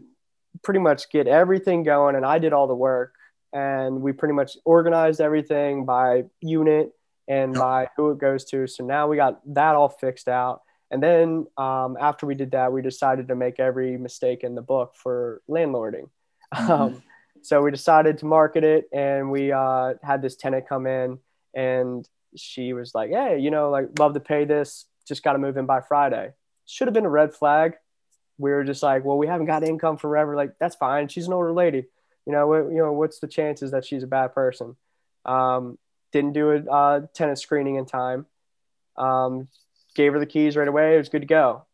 pretty 0.63 0.81
much 0.81 1.11
get 1.11 1.27
everything 1.27 1.83
going 1.83 2.17
and 2.17 2.25
I 2.25 2.39
did 2.39 2.55
all 2.55 2.67
the 2.67 2.75
work 2.75 3.13
and 3.53 4.01
we 4.01 4.13
pretty 4.13 4.33
much 4.33 4.57
organized 4.65 5.21
everything 5.21 5.85
by 5.85 6.25
unit 6.41 6.91
and 7.29 7.53
yep. 7.53 7.61
by 7.61 7.89
who 7.99 8.13
it 8.13 8.19
goes 8.19 8.47
to. 8.47 8.67
So 8.67 8.83
now 8.87 9.09
we 9.09 9.17
got 9.17 9.43
that 9.53 9.75
all 9.75 9.91
fixed 9.91 10.27
out. 10.27 10.63
And 10.91 11.03
then 11.03 11.49
um, 11.59 11.99
after 12.01 12.25
we 12.25 12.35
did 12.35 12.53
that, 12.53 12.73
we 12.73 12.81
decided 12.81 13.29
to 13.29 13.37
make 13.37 13.61
every 13.61 13.99
mistake 13.99 14.43
in 14.43 14.55
the 14.55 14.63
book 14.63 14.95
for 14.97 15.43
landlording. 15.51 16.09
Um, 16.69 17.01
so 17.43 17.63
we 17.63 17.71
decided 17.71 18.19
to 18.19 18.27
market 18.27 18.65
it, 18.65 18.89
and 18.93 19.31
we 19.31 19.53
uh, 19.53 19.95
had 20.03 20.23
this 20.23 20.37
tenant 20.37 20.69
come 20.69 20.87
in, 20.87 21.19
and 21.55 22.09
she 22.37 22.73
was 22.73 22.95
like, 22.95 23.11
"Hey, 23.11 23.39
you 23.39 23.51
know, 23.51 23.71
like 23.71 23.99
love 23.99 24.15
to 24.15 24.21
pay 24.21 24.45
this. 24.45 24.87
Just 25.07 25.23
got 25.23 25.33
to 25.33 25.39
move 25.39 25.57
in 25.57 25.67
by 25.67 25.81
Friday." 25.81 26.33
Should 26.67 26.89
have 26.89 26.95
been 26.95 27.07
a 27.07 27.11
red 27.11 27.35
flag. 27.35 27.75
We 28.39 28.51
were 28.51 28.65
just 28.65 28.83
like, 28.83 29.05
"Well, 29.05 29.19
we 29.19 29.27
haven't 29.27 29.47
got 29.47 29.63
income 29.65 29.97
forever. 29.97 30.37
Like 30.37 30.53
that's 30.59 30.77
fine. 30.77 31.09
She's 31.09 31.27
an 31.27 31.33
older 31.33 31.53
lady. 31.53 31.87
You 32.27 32.33
know, 32.33 32.47
what, 32.47 32.71
you 32.71 32.79
know, 32.79 32.93
what's 32.93 33.19
the 33.19 33.27
chances 33.27 33.71
that 33.73 33.85
she's 33.85 34.03
a 34.03 34.09
bad 34.09 34.35
person?" 34.35 34.77
Um, 35.25 35.79
didn't 36.13 36.33
do 36.33 36.51
a 36.51 36.71
uh, 36.71 37.01
tenant 37.15 37.39
screening 37.39 37.77
in 37.77 37.87
time. 37.87 38.27
Um, 38.97 39.49
gave 39.95 40.13
her 40.13 40.19
the 40.19 40.27
keys 40.27 40.57
right 40.57 40.69
away. 40.69 40.95
It 40.95 40.99
was 40.99 41.09
good 41.09 41.23
to 41.23 41.27
go. 41.27 41.67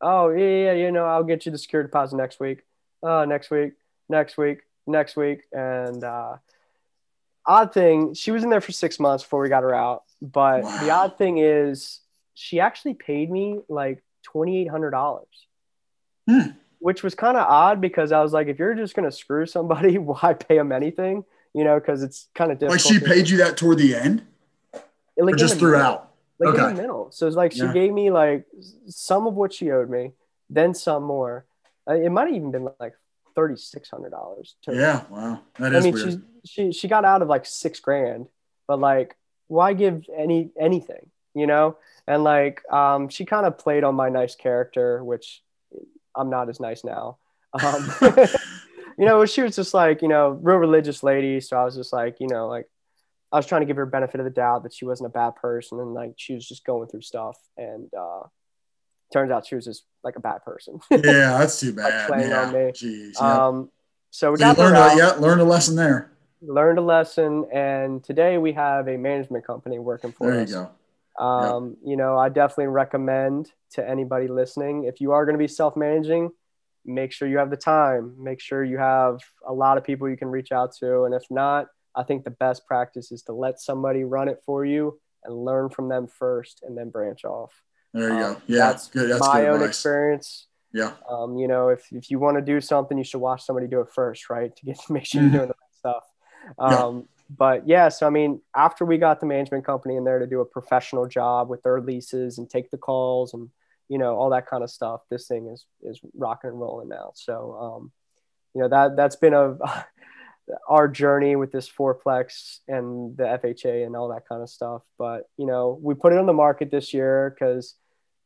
Oh 0.00 0.28
yeah, 0.30 0.46
yeah, 0.46 0.72
you 0.72 0.92
know, 0.92 1.06
I'll 1.06 1.24
get 1.24 1.46
you 1.46 1.52
the 1.52 1.58
security 1.58 1.88
deposit 1.88 2.16
next 2.16 2.40
week. 2.40 2.62
Oh, 3.02 3.24
next 3.24 3.50
week, 3.50 3.72
next 4.08 4.36
week 4.36 4.60
next 4.86 5.16
week. 5.16 5.42
And 5.52 6.02
uh, 6.02 6.36
odd 7.46 7.72
thing, 7.72 8.14
she 8.14 8.30
was 8.30 8.44
in 8.44 8.50
there 8.50 8.60
for 8.60 8.72
six 8.72 8.98
months 8.98 9.24
before 9.24 9.40
we 9.40 9.48
got 9.48 9.62
her 9.62 9.74
out. 9.74 10.04
But 10.20 10.62
wow. 10.62 10.80
the 10.82 10.90
odd 10.90 11.18
thing 11.18 11.38
is, 11.38 12.00
she 12.34 12.60
actually 12.60 12.94
paid 12.94 13.30
me 13.30 13.60
like 13.68 14.02
twenty 14.22 14.60
eight 14.60 14.68
hundred 14.68 14.90
dollars, 14.90 15.46
hmm. 16.28 16.50
which 16.78 17.02
was 17.02 17.14
kind 17.14 17.36
of 17.36 17.46
odd 17.46 17.80
because 17.80 18.10
I 18.10 18.20
was 18.22 18.32
like, 18.32 18.48
if 18.48 18.58
you're 18.58 18.74
just 18.74 18.94
gonna 18.94 19.12
screw 19.12 19.46
somebody, 19.46 19.98
why 19.98 20.34
pay 20.34 20.56
them 20.56 20.72
anything? 20.72 21.24
You 21.52 21.64
know, 21.64 21.78
because 21.78 22.02
it's 22.02 22.28
kind 22.34 22.50
of 22.50 22.58
difficult. 22.58 22.84
Like 22.84 22.92
she 22.92 23.00
paid 23.00 23.28
you 23.28 23.36
that 23.38 23.56
toward 23.56 23.78
the 23.78 23.94
end, 23.94 24.26
like 25.16 25.34
or 25.34 25.36
just 25.36 25.58
throughout. 25.58 26.10
Like 26.40 26.54
okay. 26.54 26.70
in 26.70 26.74
the 26.74 26.82
middle. 26.82 27.12
So 27.12 27.28
it's 27.28 27.36
like 27.36 27.52
she 27.52 27.58
yeah. 27.58 27.72
gave 27.72 27.92
me 27.92 28.10
like 28.10 28.44
some 28.88 29.28
of 29.28 29.34
what 29.34 29.52
she 29.52 29.70
owed 29.70 29.88
me, 29.88 30.12
then 30.50 30.74
some 30.74 31.04
more. 31.04 31.46
Uh, 31.88 31.94
it 31.94 32.10
might 32.10 32.26
have 32.26 32.34
even 32.34 32.50
been 32.50 32.68
like 32.80 32.94
thirty 33.34 33.56
six 33.56 33.90
hundred 33.90 34.10
dollars. 34.10 34.56
Yeah, 34.68 35.02
wow, 35.10 35.40
that 35.58 35.72
is 35.72 35.84
I 35.84 35.90
mean, 35.90 35.94
weird. 35.94 36.22
she 36.44 36.70
she 36.70 36.72
she 36.72 36.88
got 36.88 37.04
out 37.04 37.22
of 37.22 37.28
like 37.28 37.46
six 37.46 37.80
grand, 37.80 38.26
but 38.66 38.78
like, 38.78 39.16
why 39.48 39.72
give 39.72 40.04
any 40.16 40.50
anything, 40.58 41.10
you 41.34 41.46
know? 41.46 41.76
And 42.06 42.22
like, 42.22 42.62
um, 42.72 43.08
she 43.08 43.24
kind 43.24 43.46
of 43.46 43.58
played 43.58 43.84
on 43.84 43.94
my 43.94 44.08
nice 44.08 44.34
character, 44.36 45.02
which 45.02 45.42
I'm 46.14 46.30
not 46.30 46.48
as 46.48 46.60
nice 46.60 46.84
now. 46.84 47.18
Um, 47.52 47.90
you 48.98 49.06
know, 49.06 49.24
she 49.26 49.42
was 49.42 49.56
just 49.56 49.74
like, 49.74 50.02
you 50.02 50.08
know, 50.08 50.38
real 50.42 50.58
religious 50.58 51.02
lady. 51.02 51.40
So 51.40 51.56
I 51.56 51.64
was 51.64 51.74
just 51.74 51.92
like, 51.92 52.20
you 52.20 52.28
know, 52.28 52.48
like 52.48 52.68
I 53.32 53.36
was 53.36 53.46
trying 53.46 53.62
to 53.62 53.66
give 53.66 53.76
her 53.76 53.86
benefit 53.86 54.20
of 54.20 54.24
the 54.24 54.30
doubt 54.30 54.62
that 54.62 54.74
she 54.74 54.84
wasn't 54.84 55.08
a 55.08 55.10
bad 55.10 55.36
person 55.36 55.80
and 55.80 55.92
like 55.94 56.14
she 56.16 56.34
was 56.34 56.46
just 56.46 56.64
going 56.64 56.88
through 56.88 57.02
stuff 57.02 57.36
and 57.56 57.90
uh 57.94 58.20
turns 59.14 59.30
out 59.30 59.46
she 59.46 59.54
was 59.54 59.64
just 59.64 59.84
like 60.02 60.16
a 60.16 60.20
bad 60.20 60.44
person. 60.44 60.80
yeah, 60.90 60.98
that's 61.38 61.58
too 61.58 61.72
bad. 61.72 61.94
like 61.94 62.06
playing 62.08 62.30
yeah. 62.30 62.46
on 62.46 62.52
me. 62.52 62.58
Jeez. 62.72 63.20
Um, 63.22 63.70
so 64.10 64.32
we 64.32 64.38
so 64.38 64.44
got 64.44 64.58
learned 64.58 64.76
a, 64.76 64.96
yeah, 64.96 65.12
learned 65.12 65.40
a 65.40 65.44
lesson 65.44 65.76
there. 65.76 66.10
Learned 66.42 66.78
a 66.78 66.82
lesson, 66.82 67.46
and 67.52 68.04
today 68.04 68.36
we 68.36 68.52
have 68.52 68.88
a 68.88 68.98
management 68.98 69.46
company 69.46 69.78
working 69.78 70.12
for 70.12 70.30
there 70.30 70.42
us. 70.42 70.50
There 70.50 70.60
you 70.60 70.68
go. 71.18 71.24
Um, 71.24 71.68
yep. 71.68 71.78
You 71.84 71.96
know, 71.96 72.18
I 72.18 72.28
definitely 72.28 72.66
recommend 72.66 73.52
to 73.72 73.88
anybody 73.88 74.28
listening 74.28 74.84
if 74.84 75.00
you 75.00 75.12
are 75.12 75.24
going 75.24 75.34
to 75.34 75.38
be 75.38 75.48
self-managing, 75.48 76.32
make 76.84 77.12
sure 77.12 77.28
you 77.28 77.38
have 77.38 77.50
the 77.50 77.56
time. 77.56 78.14
Make 78.18 78.40
sure 78.40 78.64
you 78.64 78.78
have 78.78 79.20
a 79.46 79.52
lot 79.52 79.78
of 79.78 79.84
people 79.84 80.08
you 80.08 80.16
can 80.16 80.28
reach 80.28 80.52
out 80.52 80.74
to, 80.80 81.04
and 81.04 81.14
if 81.14 81.22
not, 81.30 81.68
I 81.94 82.02
think 82.02 82.24
the 82.24 82.30
best 82.30 82.66
practice 82.66 83.12
is 83.12 83.22
to 83.22 83.32
let 83.32 83.60
somebody 83.60 84.02
run 84.02 84.28
it 84.28 84.42
for 84.44 84.64
you 84.64 85.00
and 85.22 85.44
learn 85.44 85.70
from 85.70 85.88
them 85.88 86.08
first, 86.08 86.62
and 86.62 86.76
then 86.76 86.90
branch 86.90 87.24
off. 87.24 87.52
There 87.94 88.08
you 88.08 88.14
um, 88.14 88.34
go. 88.34 88.42
Yeah, 88.46 88.58
that's, 88.58 88.88
good. 88.88 89.10
that's 89.10 89.20
my 89.20 89.46
own 89.46 89.54
advice. 89.54 89.68
experience. 89.68 90.46
Yeah. 90.72 90.92
Um, 91.08 91.38
you 91.38 91.46
know, 91.46 91.68
if, 91.68 91.86
if 91.92 92.10
you 92.10 92.18
want 92.18 92.36
to 92.36 92.42
do 92.42 92.60
something, 92.60 92.98
you 92.98 93.04
should 93.04 93.20
watch 93.20 93.44
somebody 93.44 93.68
do 93.68 93.80
it 93.80 93.88
first, 93.94 94.28
right? 94.28 94.54
To 94.54 94.64
get 94.66 94.80
to 94.80 94.92
make 94.92 95.06
sure 95.06 95.22
you're 95.22 95.30
mm-hmm. 95.30 95.38
doing 95.38 95.48
the 95.48 95.54
right 95.54 95.78
stuff. 95.78 96.04
Um, 96.58 96.96
yeah. 96.96 97.02
But 97.36 97.68
yeah, 97.68 97.88
so 97.88 98.06
I 98.06 98.10
mean, 98.10 98.40
after 98.54 98.84
we 98.84 98.98
got 98.98 99.20
the 99.20 99.26
management 99.26 99.64
company 99.64 99.96
in 99.96 100.04
there 100.04 100.18
to 100.18 100.26
do 100.26 100.40
a 100.40 100.44
professional 100.44 101.06
job 101.06 101.48
with 101.48 101.62
their 101.62 101.80
leases 101.80 102.38
and 102.38 102.50
take 102.50 102.70
the 102.70 102.76
calls 102.76 103.32
and 103.32 103.48
you 103.88 103.98
know 103.98 104.16
all 104.16 104.30
that 104.30 104.46
kind 104.46 104.62
of 104.62 104.70
stuff, 104.70 105.00
this 105.10 105.26
thing 105.26 105.46
is 105.46 105.64
is 105.82 106.00
rocking 106.14 106.50
and 106.50 106.60
rolling 106.60 106.88
now. 106.88 107.12
So 107.14 107.56
um, 107.58 107.92
you 108.54 108.60
know 108.60 108.68
that 108.68 108.96
that's 108.96 109.16
been 109.16 109.32
a 109.32 109.56
our 110.68 110.86
journey 110.86 111.34
with 111.34 111.50
this 111.50 111.68
fourplex 111.68 112.58
and 112.68 113.16
the 113.16 113.24
FHA 113.24 113.86
and 113.86 113.96
all 113.96 114.08
that 114.08 114.28
kind 114.28 114.42
of 114.42 114.50
stuff. 114.50 114.82
But 114.98 115.28
you 115.38 115.46
know, 115.46 115.78
we 115.82 115.94
put 115.94 116.12
it 116.12 116.18
on 116.18 116.26
the 116.26 116.34
market 116.34 116.70
this 116.70 116.92
year 116.92 117.34
because 117.34 117.74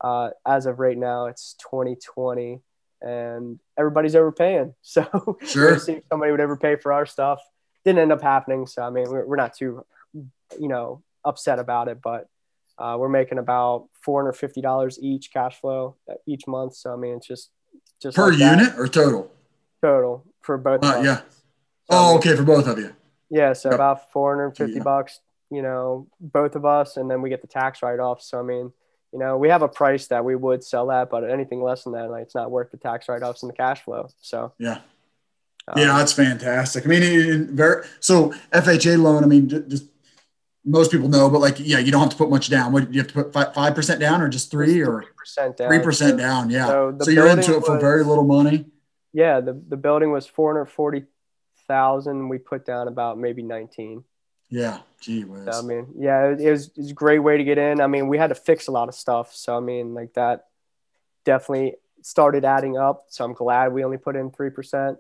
uh, 0.00 0.30
as 0.46 0.66
of 0.66 0.78
right 0.78 0.96
now, 0.96 1.26
it's 1.26 1.54
2020 1.70 2.60
and 3.00 3.58
everybody's 3.78 4.14
overpaying. 4.14 4.74
So 4.82 5.38
sure. 5.46 5.78
see 5.78 5.94
if 5.94 6.04
somebody 6.10 6.32
would 6.32 6.40
ever 6.40 6.56
pay 6.56 6.76
for 6.76 6.92
our 6.92 7.06
stuff. 7.06 7.40
Didn't 7.84 8.00
end 8.00 8.12
up 8.12 8.22
happening. 8.22 8.66
So, 8.66 8.82
I 8.82 8.90
mean, 8.90 9.06
we're, 9.08 9.26
we're 9.26 9.36
not 9.36 9.54
too, 9.54 9.84
you 10.14 10.68
know, 10.68 11.02
upset 11.24 11.58
about 11.58 11.88
it, 11.88 12.00
but 12.02 12.28
uh, 12.78 12.96
we're 12.98 13.08
making 13.08 13.38
about 13.38 13.88
$450 14.06 14.98
each 15.00 15.32
cash 15.32 15.60
flow 15.60 15.96
uh, 16.10 16.14
each 16.26 16.46
month. 16.46 16.74
So, 16.74 16.92
I 16.92 16.96
mean, 16.96 17.16
it's 17.16 17.26
just, 17.26 17.50
just 18.00 18.16
per 18.16 18.30
like 18.30 18.38
unit 18.38 18.74
or 18.78 18.88
total? 18.88 19.30
Total 19.82 20.24
for 20.40 20.58
both. 20.58 20.84
Uh, 20.84 21.00
yeah. 21.04 21.16
So, 21.16 21.22
oh, 21.90 22.16
okay. 22.16 22.36
For 22.36 22.44
both 22.44 22.66
of 22.66 22.78
you. 22.78 22.94
Yeah. 23.30 23.52
So 23.52 23.68
yep. 23.68 23.76
about 23.76 24.12
450 24.12 24.74
yeah. 24.74 24.82
bucks, 24.82 25.20
you 25.50 25.62
know, 25.62 26.08
both 26.20 26.56
of 26.56 26.64
us. 26.64 26.96
And 26.96 27.10
then 27.10 27.22
we 27.22 27.28
get 27.30 27.42
the 27.42 27.48
tax 27.48 27.82
write 27.82 28.00
off. 28.00 28.22
So, 28.22 28.38
I 28.38 28.42
mean, 28.42 28.72
you 29.12 29.18
know, 29.18 29.36
we 29.38 29.48
have 29.48 29.62
a 29.62 29.68
price 29.68 30.08
that 30.08 30.24
we 30.24 30.36
would 30.36 30.62
sell 30.62 30.90
at, 30.90 31.10
but 31.10 31.28
anything 31.28 31.62
less 31.62 31.84
than 31.84 31.94
that, 31.94 32.10
like 32.10 32.24
it's 32.24 32.34
not 32.34 32.50
worth 32.50 32.70
the 32.70 32.76
tax 32.76 33.08
write-offs 33.08 33.42
and 33.42 33.50
the 33.50 33.56
cash 33.56 33.82
flow. 33.82 34.08
So 34.20 34.52
yeah, 34.58 34.80
um, 35.68 35.78
yeah, 35.78 35.96
that's 35.96 36.12
fantastic. 36.12 36.84
I 36.84 36.88
mean, 36.88 37.56
very 37.56 37.84
so 38.00 38.34
FHA 38.52 39.00
loan. 39.00 39.24
I 39.24 39.26
mean, 39.26 39.48
just 39.48 39.84
most 40.64 40.90
people 40.90 41.08
know, 41.08 41.30
but 41.30 41.40
like, 41.40 41.56
yeah, 41.58 41.78
you 41.78 41.90
don't 41.90 42.02
have 42.02 42.10
to 42.10 42.16
put 42.16 42.30
much 42.30 42.50
down. 42.50 42.72
What 42.72 42.92
you 42.92 43.00
have 43.00 43.08
to 43.08 43.14
put 43.14 43.54
five 43.54 43.74
percent 43.74 44.00
down, 44.00 44.20
or 44.20 44.28
just 44.28 44.50
three, 44.50 44.82
or 44.82 45.04
percent 45.16 45.56
down? 45.56 45.68
Three 45.68 45.80
percent 45.80 46.18
down. 46.18 46.50
Yeah. 46.50 46.66
So, 46.66 46.98
so 47.00 47.10
you're 47.10 47.28
into 47.28 47.56
it 47.56 47.64
for 47.64 47.74
was, 47.74 47.80
very 47.80 48.04
little 48.04 48.24
money. 48.24 48.66
Yeah, 49.12 49.40
the 49.40 49.60
the 49.68 49.76
building 49.76 50.12
was 50.12 50.26
four 50.26 50.52
hundred 50.52 50.66
forty 50.66 51.04
thousand. 51.66 52.28
We 52.28 52.38
put 52.38 52.66
down 52.66 52.88
about 52.88 53.18
maybe 53.18 53.42
nineteen. 53.42 54.04
Yeah, 54.50 54.78
gee 55.00 55.24
whiz. 55.24 55.54
So, 55.54 55.58
I 55.58 55.62
mean, 55.62 55.88
yeah, 55.98 56.28
it, 56.28 56.40
it, 56.40 56.50
was, 56.50 56.68
it 56.68 56.78
was 56.78 56.90
a 56.90 56.94
great 56.94 57.18
way 57.18 57.36
to 57.36 57.44
get 57.44 57.58
in. 57.58 57.80
I 57.80 57.86
mean, 57.86 58.08
we 58.08 58.18
had 58.18 58.28
to 58.28 58.34
fix 58.34 58.68
a 58.68 58.72
lot 58.72 58.88
of 58.88 58.94
stuff. 58.94 59.34
So, 59.34 59.56
I 59.56 59.60
mean, 59.60 59.94
like 59.94 60.14
that 60.14 60.46
definitely 61.24 61.74
started 62.02 62.44
adding 62.44 62.76
up. 62.76 63.06
So 63.08 63.24
I'm 63.24 63.34
glad 63.34 63.72
we 63.72 63.84
only 63.84 63.98
put 63.98 64.16
in 64.16 64.30
3%. 64.30 64.96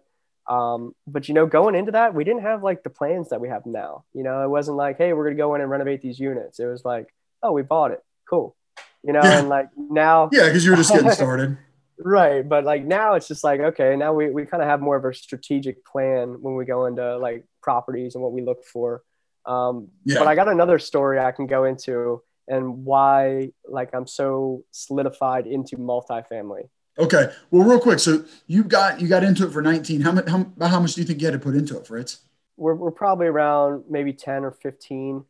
Um, 0.46 0.94
but, 1.06 1.28
you 1.28 1.34
know, 1.34 1.46
going 1.46 1.74
into 1.74 1.92
that, 1.92 2.14
we 2.14 2.24
didn't 2.24 2.42
have 2.42 2.62
like 2.62 2.82
the 2.82 2.90
plans 2.90 3.30
that 3.30 3.40
we 3.40 3.48
have 3.48 3.66
now. 3.66 4.04
You 4.14 4.22
know, 4.22 4.42
it 4.42 4.48
wasn't 4.48 4.76
like, 4.76 4.98
hey, 4.98 5.12
we're 5.12 5.24
going 5.24 5.36
to 5.36 5.40
go 5.40 5.54
in 5.54 5.60
and 5.60 5.70
renovate 5.70 6.02
these 6.02 6.18
units. 6.18 6.58
It 6.58 6.66
was 6.66 6.84
like, 6.84 7.08
oh, 7.42 7.52
we 7.52 7.62
bought 7.62 7.90
it. 7.90 8.02
Cool. 8.28 8.56
You 9.02 9.12
know, 9.12 9.20
yeah. 9.22 9.38
and 9.38 9.48
like 9.48 9.68
now. 9.76 10.28
Yeah, 10.32 10.46
because 10.46 10.64
you 10.64 10.72
were 10.72 10.76
just 10.76 10.92
getting 10.92 11.10
started. 11.12 11.58
right. 11.98 12.46
But 12.46 12.64
like 12.64 12.84
now 12.84 13.14
it's 13.14 13.28
just 13.28 13.44
like, 13.44 13.60
okay, 13.60 13.94
now 13.96 14.12
we, 14.12 14.30
we 14.30 14.46
kind 14.46 14.62
of 14.62 14.68
have 14.68 14.80
more 14.80 14.96
of 14.96 15.04
a 15.04 15.14
strategic 15.14 15.84
plan 15.84 16.40
when 16.40 16.56
we 16.56 16.64
go 16.64 16.86
into 16.86 17.18
like 17.18 17.44
properties 17.62 18.14
and 18.14 18.22
what 18.22 18.32
we 18.32 18.42
look 18.42 18.64
for. 18.64 19.02
Um, 19.48 19.88
yeah. 20.04 20.18
But 20.18 20.28
I 20.28 20.34
got 20.34 20.48
another 20.48 20.78
story 20.78 21.18
I 21.18 21.32
can 21.32 21.46
go 21.46 21.64
into 21.64 22.22
and 22.46 22.84
why 22.84 23.50
like 23.66 23.94
I'm 23.94 24.06
so 24.06 24.64
solidified 24.70 25.46
into 25.46 25.76
multifamily. 25.76 26.68
Okay. 26.98 27.32
Well, 27.50 27.66
real 27.66 27.80
quick. 27.80 27.98
So 27.98 28.24
you 28.46 28.64
got 28.64 29.00
you 29.00 29.08
got 29.08 29.24
into 29.24 29.46
it 29.46 29.52
for 29.52 29.62
19. 29.62 30.00
How 30.02 30.12
much 30.12 30.28
how, 30.28 30.46
how 30.60 30.80
much 30.80 30.94
do 30.94 31.00
you 31.00 31.06
think 31.06 31.20
you 31.20 31.26
had 31.26 31.32
to 31.32 31.38
put 31.38 31.54
into 31.54 31.78
it, 31.78 31.86
Fritz? 31.86 32.20
We're, 32.56 32.74
we're 32.74 32.90
probably 32.90 33.28
around 33.28 33.84
maybe 33.88 34.12
10 34.12 34.44
or 34.44 34.50
15. 34.50 35.24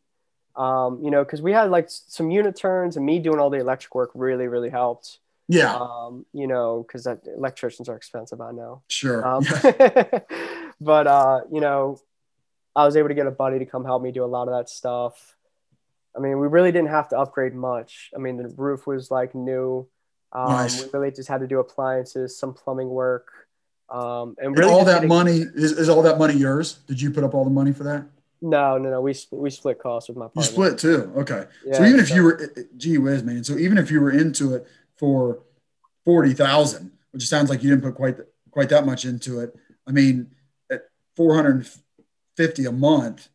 Um, 0.55 0.99
you 1.03 1.11
know, 1.11 1.23
because 1.23 1.41
we 1.41 1.53
had 1.53 1.69
like 1.69 1.85
some 1.89 2.31
unit 2.31 2.55
turns 2.55 2.97
and 2.97 3.05
me 3.05 3.19
doing 3.19 3.39
all 3.39 3.49
the 3.49 3.59
electric 3.59 3.93
work 3.95 4.09
really, 4.15 4.47
really 4.47 4.69
helped. 4.69 5.19
Yeah. 5.47 5.75
Um, 5.75 6.25
you 6.33 6.47
know, 6.47 6.85
because 6.85 7.07
electricians 7.07 7.87
are 7.87 7.95
expensive, 7.95 8.41
I 8.41 8.51
know. 8.51 8.81
Sure. 8.87 9.25
Um, 9.25 9.45
yeah. 9.63 10.19
but 10.81 11.07
uh, 11.07 11.41
you 11.51 11.61
know, 11.61 11.99
I 12.79 12.85
was 12.85 12.95
able 12.95 13.09
to 13.09 13.13
get 13.13 13.27
a 13.27 13.31
buddy 13.31 13.59
to 13.59 13.65
come 13.65 13.83
help 13.83 14.01
me 14.01 14.11
do 14.11 14.23
a 14.23 14.31
lot 14.37 14.47
of 14.47 14.53
that 14.57 14.69
stuff. 14.69 15.35
I 16.15 16.19
mean, 16.19 16.39
we 16.39 16.47
really 16.47 16.71
didn't 16.71 16.89
have 16.89 17.09
to 17.09 17.19
upgrade 17.19 17.53
much. 17.53 18.09
I 18.15 18.19
mean, 18.19 18.37
the 18.37 18.47
roof 18.55 18.87
was 18.87 19.11
like 19.11 19.35
new. 19.35 19.87
Um, 20.31 20.47
Nice. 20.49 20.83
We 20.83 20.89
really 20.93 21.11
just 21.11 21.27
had 21.27 21.41
to 21.41 21.47
do 21.47 21.59
appliances, 21.59 22.37
some 22.37 22.53
plumbing 22.53 22.87
work, 22.89 23.27
um, 23.89 24.35
and 24.37 24.47
And 24.47 24.57
really 24.57 24.71
all 24.71 24.85
that 24.85 24.93
getting- 24.95 25.09
money 25.09 25.39
is, 25.39 25.73
is 25.73 25.89
all 25.89 26.01
that 26.03 26.17
money 26.17 26.35
yours? 26.35 26.79
Did 26.87 27.01
you 27.01 27.11
put 27.11 27.23
up 27.23 27.33
all 27.33 27.43
the 27.43 27.49
money 27.49 27.73
for 27.73 27.83
that? 27.83 28.05
No, 28.41 28.77
no, 28.77 28.89
no. 28.89 29.01
We 29.01 29.13
we 29.31 29.49
split 29.49 29.79
costs 29.79 30.07
with 30.07 30.17
my 30.17 30.27
partner. 30.27 30.41
You 30.41 30.47
split 30.47 30.77
too. 30.77 31.11
Okay. 31.17 31.45
so 31.73 31.81
Yeah, 31.83 31.87
even 31.89 31.99
if 31.99 32.09
you 32.09 32.23
were, 32.23 32.53
gee 32.77 32.97
whiz, 32.97 33.21
man. 33.23 33.43
So 33.43 33.57
even 33.57 33.77
if 33.77 33.91
you 33.91 33.99
were 33.99 34.11
into 34.11 34.55
it 34.55 34.65
for 34.95 35.39
forty 36.05 36.31
thousand, 36.33 36.91
which 37.11 37.27
sounds 37.27 37.49
like 37.49 37.61
you 37.63 37.69
didn't 37.71 37.83
put 37.83 37.95
quite 37.95 38.15
quite 38.51 38.69
that 38.69 38.85
much 38.85 39.03
into 39.03 39.41
it. 39.41 39.53
I 39.85 39.91
mean, 39.91 40.31
at 40.71 40.83
four 41.17 41.35
hundred 41.35 41.67
fifty 42.39 42.65
a 42.65 42.71
month, 42.71 43.27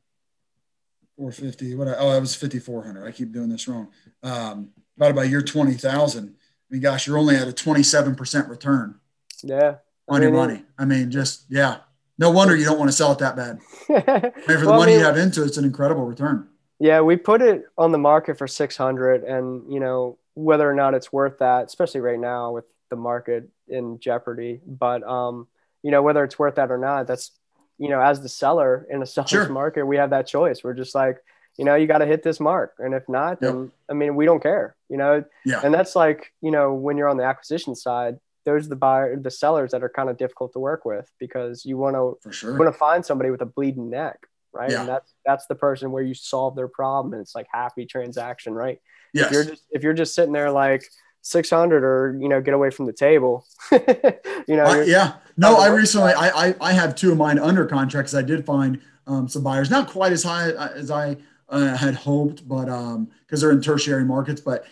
or 1.19 1.31
50, 1.31 1.75
What? 1.75 1.89
I, 1.89 1.95
oh, 1.99 2.11
that 2.13 2.21
was 2.21 2.35
fifty 2.35 2.59
four 2.59 2.83
hundred. 2.83 3.07
I 3.07 3.13
keep 3.13 3.33
doing 3.33 3.51
this 3.51 3.69
wrong. 3.69 3.89
Um, 4.23 4.71
divided 4.97 5.15
by 5.15 5.25
your 5.25 5.43
twenty 5.43 5.75
thousand. 5.75 6.29
I 6.31 6.67
mean, 6.71 6.81
gosh, 6.81 7.07
you're 7.07 7.19
only 7.19 7.37
at 7.37 7.47
a 7.47 7.53
twenty 7.53 7.83
seven 7.83 8.15
percent 8.15 8.49
return 8.49 8.99
Yeah. 9.43 9.77
on 10.09 10.23
your 10.23 10.31
mean, 10.31 10.41
money. 10.41 10.63
I 10.79 10.87
mean, 10.87 11.11
just 11.11 11.45
yeah. 11.51 11.79
No 12.17 12.31
wonder 12.31 12.57
you 12.57 12.65
don't 12.65 12.79
want 12.79 12.89
to 12.89 12.97
sell 12.97 13.13
it 13.13 13.19
that 13.19 13.37
bad. 13.37 13.59
I 13.91 13.93
mean, 13.93 14.03
for 14.47 14.53
the 14.57 14.67
Well, 14.67 14.75
I 14.75 14.77
money 14.79 14.93
mean, 14.93 15.01
you 15.01 15.05
have 15.07 15.19
into 15.19 15.43
it, 15.43 15.47
it's 15.49 15.57
an 15.59 15.65
incredible 15.65 16.05
return. 16.07 16.49
Yeah, 16.79 17.01
we 17.03 17.17
put 17.17 17.43
it 17.43 17.65
on 17.77 17.93
the 17.93 17.99
market 17.99 18.39
for 18.39 18.47
600 18.49 19.25
and 19.25 19.71
you 19.73 19.81
know 19.81 20.17
whether 20.35 20.69
or 20.69 20.75
not 20.75 20.95
it's 20.95 21.13
worth 21.13 21.39
that, 21.39 21.67
especially 21.67 22.01
right 22.01 22.19
now 22.19 22.53
with 22.53 22.65
the 22.91 22.97
market 22.97 23.49
in 23.69 23.99
jeopardy, 23.99 24.61
but 24.67 25.03
um 25.03 25.47
you 25.83 25.91
know 25.91 26.01
whether 26.03 26.25
it's 26.25 26.39
worth 26.39 26.55
that 26.55 26.71
or 26.71 26.79
not, 26.79 27.07
that's 27.07 27.31
you 27.78 27.88
know 27.88 28.00
as 28.00 28.21
the 28.21 28.28
seller 28.28 28.87
in 28.90 29.02
a 29.02 29.07
seller's 29.07 29.31
Sure. 29.31 29.49
market, 29.49 29.85
we 29.87 29.97
have 29.97 30.11
that 30.11 30.26
choice. 30.26 30.62
We're 30.62 30.75
just 30.75 30.95
like, 30.95 31.19
you 31.59 31.64
know, 31.64 31.75
you 31.75 31.87
got 31.87 31.99
to 31.99 32.07
hit 32.07 32.23
this 32.23 32.40
mark 32.40 32.75
and 32.78 32.95
if 32.95 33.09
not, 33.09 33.40
then 33.40 33.71
I 33.90 33.95
mean, 33.95 34.16
we 34.16 34.25
don't 34.25 34.43
care, 34.43 34.76
you 34.88 34.97
know. 34.97 35.25
Yeah. 35.45 35.61
And 35.62 35.73
that's 35.73 35.95
like, 35.95 36.33
you 36.40 36.50
know, 36.50 36.75
when 36.75 36.97
you're 36.97 37.09
on 37.09 37.16
the 37.16 37.25
acquisition 37.25 37.75
side, 37.75 38.19
those 38.45 38.66
are 38.66 38.69
the 38.69 38.76
buyer 38.76 39.16
the 39.16 39.31
sellers 39.31 39.71
that 39.71 39.83
are 39.83 39.88
kind 39.88 40.11
of 40.11 40.19
difficult 40.19 40.52
to 40.52 40.59
work 40.59 40.85
with 40.85 41.11
because 41.19 41.64
you 41.64 41.78
want 41.78 41.97
to 41.97 42.31
sure. 42.31 42.59
want 42.59 42.73
to 42.73 42.78
find 42.78 43.04
somebody 43.04 43.31
with 43.31 43.40
a 43.40 43.47
bleeding 43.47 43.90
neck, 43.90 44.19
right? 44.52 44.71
Yeah. 44.71 44.81
And 44.81 44.88
that's 44.88 45.14
that's 45.25 45.47
the 45.47 45.54
person 45.54 45.93
where 45.93 46.02
you 46.02 46.14
solve 46.14 46.54
their 46.57 46.69
problem 46.69 47.14
and 47.14 47.23
it's 47.23 47.35
like 47.35 47.47
happy 47.50 47.87
transaction, 47.87 48.52
right? 48.52 48.81
Yes. 49.12 49.26
If 49.26 49.33
you're 49.33 49.45
just 49.45 49.62
if 49.71 49.83
you're 49.83 49.95
just 49.95 50.14
sitting 50.14 50.33
there 50.33 50.50
like 50.50 50.85
600 51.25 51.83
or 51.83 52.19
you 52.21 52.28
know 52.28 52.40
get 52.40 52.52
away 52.54 52.71
from 52.71 52.85
the 52.87 52.93
table, 52.93 53.47
you 53.73 54.57
know, 54.57 54.64
I, 54.64 54.85
yeah. 54.85 55.14
No, 55.37 55.57
I 55.57 55.69
recently 55.69 56.12
I, 56.12 56.28
I 56.28 56.54
I 56.61 56.73
have 56.73 56.95
two 56.95 57.11
of 57.11 57.19
mine 57.19 57.38
under 57.38 57.64
contract 57.66 58.07
because 58.07 58.14
I 58.14 58.23
did 58.23 58.45
find 58.47 58.81
um, 59.07 59.26
some 59.26 59.43
buyers, 59.43 59.71
not 59.71 59.88
quite 59.88 60.12
as 60.12 60.23
high 60.23 60.50
as 60.50 60.90
I 60.90 61.16
uh, 61.49 61.76
had 61.76 61.95
hoped, 61.95 62.47
but 62.47 62.69
um 62.69 63.09
because 63.21 63.40
they're 63.40 63.50
in 63.52 63.61
tertiary 63.62 64.04
markets, 64.04 64.40
but 64.40 64.66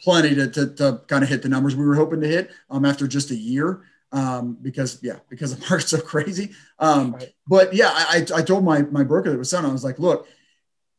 plenty 0.00 0.34
to, 0.34 0.48
to, 0.48 0.66
to 0.74 1.00
kind 1.08 1.22
of 1.22 1.28
hit 1.28 1.42
the 1.42 1.48
numbers 1.48 1.76
we 1.76 1.84
were 1.84 1.94
hoping 1.94 2.20
to 2.20 2.28
hit 2.28 2.50
um 2.70 2.84
after 2.84 3.06
just 3.08 3.30
a 3.30 3.36
year. 3.36 3.82
Um, 4.12 4.58
because 4.62 4.98
yeah, 5.02 5.18
because 5.30 5.56
the 5.56 5.60
market's 5.70 5.90
so 5.90 6.00
crazy. 6.00 6.52
Um, 6.78 7.12
Right. 7.14 7.34
but 7.46 7.74
yeah, 7.74 7.90
I, 7.92 8.24
I 8.34 8.38
I 8.38 8.42
told 8.42 8.62
my 8.64 8.82
my 8.82 9.02
broker 9.04 9.30
that 9.30 9.38
was 9.38 9.50
selling, 9.50 9.66
I 9.68 9.72
was 9.72 9.84
like, 9.84 9.98
look, 9.98 10.28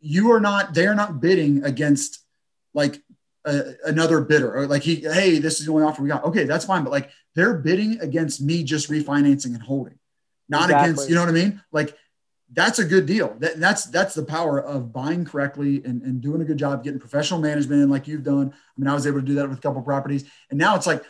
you 0.02 0.32
are 0.34 0.40
not, 0.42 0.74
they 0.74 0.86
are 0.88 0.96
not 0.96 1.22
bidding 1.22 1.64
against 1.64 2.20
like 2.74 3.02
a, 3.46 3.74
another 3.86 4.22
bidder 4.22 4.56
or 4.56 4.68
like 4.68 4.84
he, 4.84 4.98
hey, 4.98 5.40
this 5.40 5.60
is 5.60 5.66
the 5.66 5.72
only 5.72 5.84
offer 5.84 6.02
we 6.02 6.10
got. 6.10 6.24
Okay, 6.26 6.46
that's 6.46 6.66
fine. 6.66 6.84
But 6.84 6.92
like 6.92 7.10
they're 7.36 7.56
bidding 7.56 8.00
against 8.02 8.42
me 8.42 8.64
just 8.64 8.90
refinancing 8.90 9.54
and 9.54 9.62
holding, 9.62 9.98
not 10.50 10.70
against, 10.70 11.10
you 11.10 11.16
know 11.16 11.22
what 11.22 11.30
I 11.30 11.34
mean? 11.34 11.62
Like 11.72 11.98
that's 12.52 12.80
a 12.80 12.86
good 12.86 13.06
deal. 13.06 13.36
That, 13.40 13.60
that's 13.60 13.86
that's 13.86 14.14
the 14.14 14.24
power 14.24 14.62
of 14.62 14.94
buying 14.94 15.26
correctly 15.26 15.84
and, 15.84 16.02
and 16.04 16.22
doing 16.22 16.42
a 16.42 16.46
good 16.46 16.58
job, 16.58 16.84
getting 16.84 17.00
professional 17.00 17.40
management 17.40 17.82
in 17.82 17.90
like 17.90 18.08
you've 18.08 18.24
done. 18.24 18.54
I 18.54 18.80
mean, 18.80 18.88
I 18.88 18.94
was 18.94 19.08
able 19.08 19.22
to 19.22 19.26
do 19.26 19.36
that 19.36 19.50
with 19.50 19.58
a 19.58 19.62
couple 19.62 19.80
of 19.80 19.86
properties. 19.86 20.30
And 20.50 20.60
now 20.60 20.76
it's 20.76 20.86
like, 20.86 21.04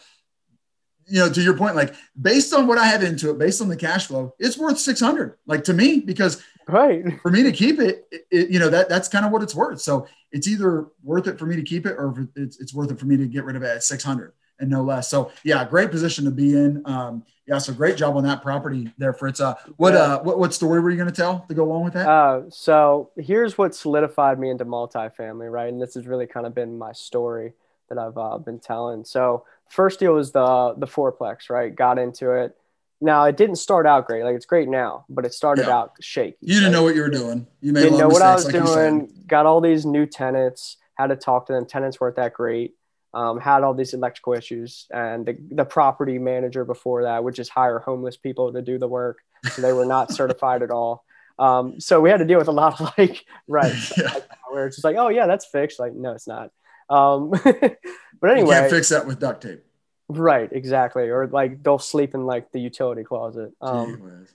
you 1.07 1.19
know, 1.19 1.29
to 1.29 1.41
your 1.41 1.57
point, 1.57 1.75
like 1.75 1.95
based 2.19 2.53
on 2.53 2.67
what 2.67 2.77
I 2.77 2.85
have 2.85 3.03
into 3.03 3.29
it, 3.29 3.37
based 3.37 3.61
on 3.61 3.67
the 3.67 3.75
cash 3.75 4.07
flow, 4.07 4.33
it's 4.39 4.57
worth 4.57 4.79
600, 4.79 5.37
like 5.45 5.63
to 5.65 5.73
me, 5.73 5.99
because 5.99 6.43
right. 6.67 7.19
for 7.21 7.31
me 7.31 7.43
to 7.43 7.51
keep 7.51 7.79
it, 7.79 8.07
it, 8.11 8.27
it- 8.31 8.49
you 8.49 8.59
know, 8.59 8.69
that 8.69 8.89
that's 8.89 9.07
kind 9.07 9.25
of 9.25 9.31
what 9.31 9.43
it's 9.43 9.55
worth. 9.55 9.81
So 9.81 10.07
it's 10.31 10.47
either 10.47 10.87
worth 11.03 11.27
it 11.27 11.37
for 11.37 11.45
me 11.45 11.55
to 11.55 11.63
keep 11.63 11.85
it 11.85 11.95
or 11.97 12.27
it's, 12.35 12.59
it's 12.59 12.73
worth 12.73 12.91
it 12.91 12.99
for 12.99 13.05
me 13.05 13.17
to 13.17 13.27
get 13.27 13.43
rid 13.43 13.55
of 13.55 13.63
it 13.63 13.67
at 13.67 13.83
600 13.83 14.33
and 14.59 14.69
no 14.69 14.83
less. 14.83 15.09
So 15.09 15.31
yeah, 15.43 15.65
great 15.65 15.91
position 15.91 16.25
to 16.25 16.31
be 16.31 16.55
in. 16.55 16.81
Um, 16.85 17.23
yeah. 17.45 17.57
So 17.57 17.73
great 17.73 17.97
job 17.97 18.15
on 18.15 18.23
that 18.23 18.41
property 18.41 18.91
there, 18.97 19.13
Fritz. 19.13 19.41
Uh, 19.41 19.55
what, 19.75 19.95
uh, 19.95 20.21
what, 20.21 20.39
what 20.39 20.53
story 20.53 20.79
were 20.79 20.89
you 20.89 20.95
going 20.97 21.09
to 21.09 21.15
tell 21.15 21.45
to 21.49 21.53
go 21.53 21.63
along 21.63 21.83
with 21.83 21.93
that? 21.93 22.07
Uh, 22.07 22.49
so 22.49 23.11
here's 23.17 23.57
what 23.57 23.75
solidified 23.75 24.39
me 24.39 24.49
into 24.49 24.65
multifamily, 24.65 25.51
right? 25.51 25.67
And 25.67 25.81
this 25.81 25.95
has 25.95 26.07
really 26.07 26.27
kind 26.27 26.45
of 26.45 26.55
been 26.55 26.77
my 26.77 26.93
story 26.93 27.53
that 27.89 27.97
I've 27.97 28.17
uh, 28.17 28.37
been 28.37 28.59
telling. 28.59 29.03
So 29.03 29.45
first 29.69 29.99
deal 29.99 30.13
was 30.13 30.31
the 30.31 30.73
the 30.77 30.87
fourplex, 30.87 31.49
right? 31.49 31.73
Got 31.73 31.97
into 31.99 32.31
it. 32.31 32.55
Now 33.01 33.25
it 33.25 33.35
didn't 33.37 33.57
start 33.57 33.85
out 33.85 34.07
great. 34.07 34.23
Like 34.23 34.35
it's 34.35 34.45
great 34.45 34.69
now, 34.69 35.05
but 35.09 35.25
it 35.25 35.33
started 35.33 35.65
Yeah. 35.67 35.75
out 35.77 35.91
shaky. 35.99 36.37
you 36.41 36.55
didn't 36.55 36.65
right? 36.65 36.71
know 36.71 36.83
what 36.83 36.95
you 36.95 37.01
were 37.01 37.09
doing. 37.09 37.47
You 37.61 37.73
made 37.73 37.81
didn't 37.83 37.97
know 37.99 38.07
what 38.07 38.21
I 38.21 38.33
was 38.33 38.45
like 38.45 38.53
doing. 38.53 39.09
Got 39.27 39.45
all 39.45 39.59
these 39.61 39.85
new 39.85 40.05
tenants. 40.05 40.77
Had 40.95 41.07
to 41.07 41.15
talk 41.15 41.47
to 41.47 41.53
them. 41.53 41.65
Tenants 41.65 41.99
weren't 41.99 42.15
that 42.17 42.33
great. 42.33 42.75
Um, 43.15 43.39
had 43.39 43.61
all 43.63 43.73
these 43.75 43.93
electrical 43.93 44.33
issues, 44.33 44.87
and 44.91 45.23
the, 45.25 45.37
the 45.51 45.65
property 45.65 46.17
manager 46.17 46.65
before 46.65 47.03
that 47.03 47.23
would 47.23 47.35
just 47.35 47.51
hire 47.51 47.77
homeless 47.77 48.17
people 48.17 48.51
to 48.53 48.61
do 48.61 48.79
the 48.79 48.87
work, 48.87 49.19
so 49.51 49.61
they 49.61 49.71
were 49.71 49.85
not 49.85 50.11
certified 50.19 50.63
at 50.63 50.71
all. 50.71 51.03
Um, 51.37 51.79
so 51.79 52.01
we 52.01 52.09
had 52.09 52.17
to 52.17 52.25
deal 52.25 52.39
with 52.39 52.47
a 52.47 52.51
lot 52.51 52.79
of 52.79 52.91
like, 52.97 53.23
right, 53.47 53.71
Yeah. 53.97 54.15
where 54.51 54.65
it's 54.65 54.77
just 54.77 54.83
like, 54.83 54.95
oh 54.97 55.09
yeah, 55.09 55.27
that's 55.27 55.45
fixed. 55.45 55.79
Like, 55.79 55.93
no, 55.93 56.13
it's 56.13 56.27
not. 56.27 56.49
Um, 56.89 57.29
but 57.43 57.77
You 58.23 58.29
anyway, 58.29 58.55
can't 58.55 58.69
fix 58.71 58.89
that 58.89 59.05
with 59.05 59.19
duct 59.19 59.43
tape. 59.43 59.63
right, 60.09 60.49
exactly. 60.51 61.09
Or 61.09 61.27
like 61.27 61.63
they'll 61.63 61.79
sleep 61.79 62.13
in 62.13 62.25
like 62.25 62.51
the 62.51 62.59
utility 62.59 63.03
closet. 63.03 63.51
Um, 63.61 64.27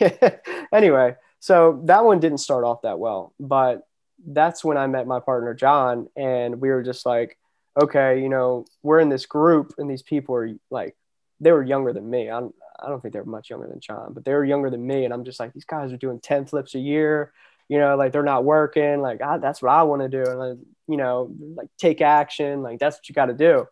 anyway, 0.72 1.16
so 1.40 1.80
that 1.84 2.04
one 2.04 2.20
didn't 2.20 2.38
start 2.38 2.64
off 2.64 2.82
that 2.82 2.98
well, 2.98 3.34
but 3.40 3.86
that's 4.26 4.64
when 4.64 4.76
I 4.76 4.86
met 4.86 5.06
my 5.06 5.20
partner 5.20 5.54
John, 5.54 6.08
and 6.16 6.60
we 6.60 6.68
were 6.70 6.82
just 6.82 7.04
like, 7.04 7.38
okay, 7.80 8.20
you 8.20 8.28
know, 8.28 8.64
we're 8.82 9.00
in 9.00 9.08
this 9.08 9.26
group, 9.26 9.74
and 9.78 9.90
these 9.90 10.02
people 10.02 10.34
are 10.36 10.50
like, 10.70 10.96
they 11.40 11.52
were 11.52 11.62
younger 11.62 11.92
than 11.92 12.08
me. 12.08 12.30
I'm, 12.30 12.52
I 12.80 12.88
don't 12.88 13.00
think 13.00 13.14
they 13.14 13.20
were 13.20 13.26
much 13.26 13.50
younger 13.50 13.66
than 13.66 13.80
John, 13.80 14.12
but 14.12 14.24
they 14.24 14.32
were 14.32 14.44
younger 14.44 14.70
than 14.70 14.86
me, 14.86 15.04
and 15.04 15.12
I'm 15.12 15.24
just 15.24 15.40
like, 15.40 15.52
these 15.52 15.64
guys 15.64 15.92
are 15.92 15.96
doing 15.96 16.20
ten 16.20 16.46
flips 16.46 16.74
a 16.74 16.78
year, 16.78 17.32
you 17.68 17.78
know, 17.78 17.96
like 17.96 18.12
they're 18.12 18.22
not 18.22 18.44
working, 18.44 19.00
like 19.00 19.22
I, 19.22 19.38
that's 19.38 19.62
what 19.62 19.72
I 19.72 19.82
want 19.84 20.02
to 20.02 20.08
do, 20.08 20.28
and 20.28 20.38
like, 20.38 20.58
you 20.88 20.96
know, 20.96 21.34
like 21.56 21.68
take 21.78 22.00
action, 22.00 22.62
like 22.62 22.78
that's 22.78 22.96
what 22.96 23.08
you 23.08 23.14
got 23.14 23.26
to 23.26 23.34
do. 23.34 23.66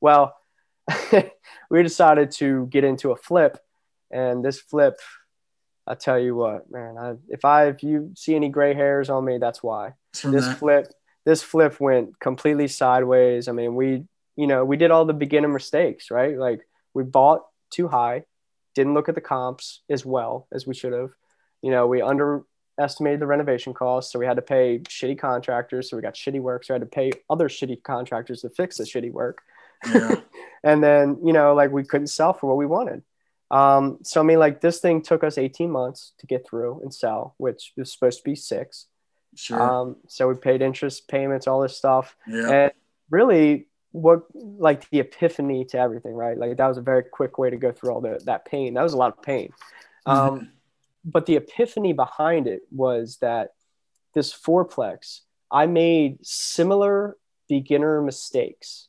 Well, 0.00 0.34
we 1.70 1.82
decided 1.82 2.30
to 2.32 2.66
get 2.66 2.84
into 2.84 3.10
a 3.12 3.16
flip, 3.16 3.58
and 4.10 4.44
this 4.44 4.60
flip 4.60 4.98
I 5.86 5.94
tell 5.94 6.18
you 6.18 6.34
what, 6.34 6.70
man. 6.70 6.96
I, 6.98 7.14
if 7.28 7.44
I 7.44 7.66
if 7.66 7.82
you 7.82 8.12
see 8.16 8.34
any 8.34 8.48
gray 8.48 8.74
hairs 8.74 9.10
on 9.10 9.24
me, 9.24 9.38
that's 9.38 9.62
why. 9.62 9.92
From 10.14 10.32
This 10.32 10.46
that. 10.46 10.58
flip, 10.58 10.92
this 11.24 11.42
flip 11.42 11.78
went 11.80 12.18
completely 12.20 12.68
sideways. 12.68 13.48
I 13.48 13.52
mean, 13.52 13.74
we, 13.74 14.04
you 14.36 14.46
know, 14.46 14.64
we 14.64 14.76
did 14.76 14.90
all 14.90 15.04
the 15.04 15.12
beginner 15.12 15.48
mistakes, 15.48 16.10
right? 16.10 16.36
Like 16.38 16.66
we 16.94 17.02
bought 17.04 17.42
too 17.70 17.88
high, 17.88 18.24
didn't 18.74 18.94
look 18.94 19.08
at 19.08 19.14
the 19.14 19.20
comps 19.20 19.82
as 19.90 20.06
well 20.06 20.48
as 20.52 20.66
we 20.66 20.74
should 20.74 20.92
have. 20.92 21.10
You 21.60 21.70
know, 21.70 21.86
we 21.86 22.00
underestimated 22.78 23.20
the 23.20 23.26
renovation 23.26 23.74
costs, 23.74 24.12
so 24.12 24.18
we 24.18 24.26
had 24.26 24.36
to 24.36 24.42
pay 24.42 24.80
shitty 24.80 25.18
contractors. 25.18 25.90
So 25.90 25.96
we 25.96 26.02
got 26.02 26.14
shitty 26.14 26.40
work, 26.40 26.64
so 26.64 26.74
we 26.74 26.80
had 26.80 26.90
to 26.90 26.94
pay 26.94 27.12
other 27.30 27.48
shitty 27.48 27.82
contractors 27.82 28.42
to 28.42 28.50
fix 28.50 28.78
the 28.78 28.84
shitty 28.84 29.12
work. 29.12 29.42
Yeah. 29.86 30.16
and 30.64 30.82
then 30.82 31.18
you 31.24 31.32
know 31.32 31.54
like 31.54 31.70
we 31.70 31.84
couldn't 31.84 32.08
sell 32.08 32.32
for 32.32 32.46
what 32.48 32.56
we 32.56 32.66
wanted. 32.66 33.02
Um 33.50 33.98
so 34.02 34.20
i 34.20 34.24
mean 34.24 34.38
like 34.38 34.60
this 34.60 34.80
thing 34.80 35.02
took 35.02 35.22
us 35.22 35.36
18 35.36 35.70
months 35.70 36.12
to 36.18 36.26
get 36.26 36.46
through 36.48 36.80
and 36.82 36.92
sell 36.92 37.34
which 37.36 37.72
was 37.76 37.92
supposed 37.92 38.18
to 38.18 38.24
be 38.24 38.34
six. 38.34 38.86
Sure. 39.36 39.60
um 39.60 39.96
so 40.08 40.28
we 40.28 40.34
paid 40.34 40.62
interest 40.62 41.08
payments 41.08 41.46
all 41.46 41.60
this 41.60 41.76
stuff. 41.76 42.16
Yeah. 42.26 42.50
and 42.50 42.72
really 43.10 43.66
what 43.92 44.22
like 44.34 44.88
the 44.90 45.00
epiphany 45.00 45.64
to 45.66 45.78
everything 45.78 46.14
right? 46.14 46.38
Like 46.38 46.56
that 46.56 46.66
was 46.66 46.78
a 46.78 46.82
very 46.82 47.04
quick 47.04 47.38
way 47.38 47.50
to 47.50 47.56
go 47.56 47.70
through 47.70 47.92
all 47.92 48.00
the, 48.00 48.20
that 48.24 48.44
pain. 48.44 48.74
That 48.74 48.82
was 48.82 48.94
a 48.94 48.96
lot 48.98 49.16
of 49.16 49.22
pain. 49.22 49.50
Um 50.06 50.52
but 51.04 51.26
the 51.26 51.36
epiphany 51.36 51.92
behind 51.92 52.46
it 52.46 52.62
was 52.70 53.18
that 53.20 53.52
this 54.14 54.32
fourplex 54.32 55.20
i 55.50 55.66
made 55.66 56.24
similar 56.24 57.16
beginner 57.48 58.00
mistakes 58.00 58.88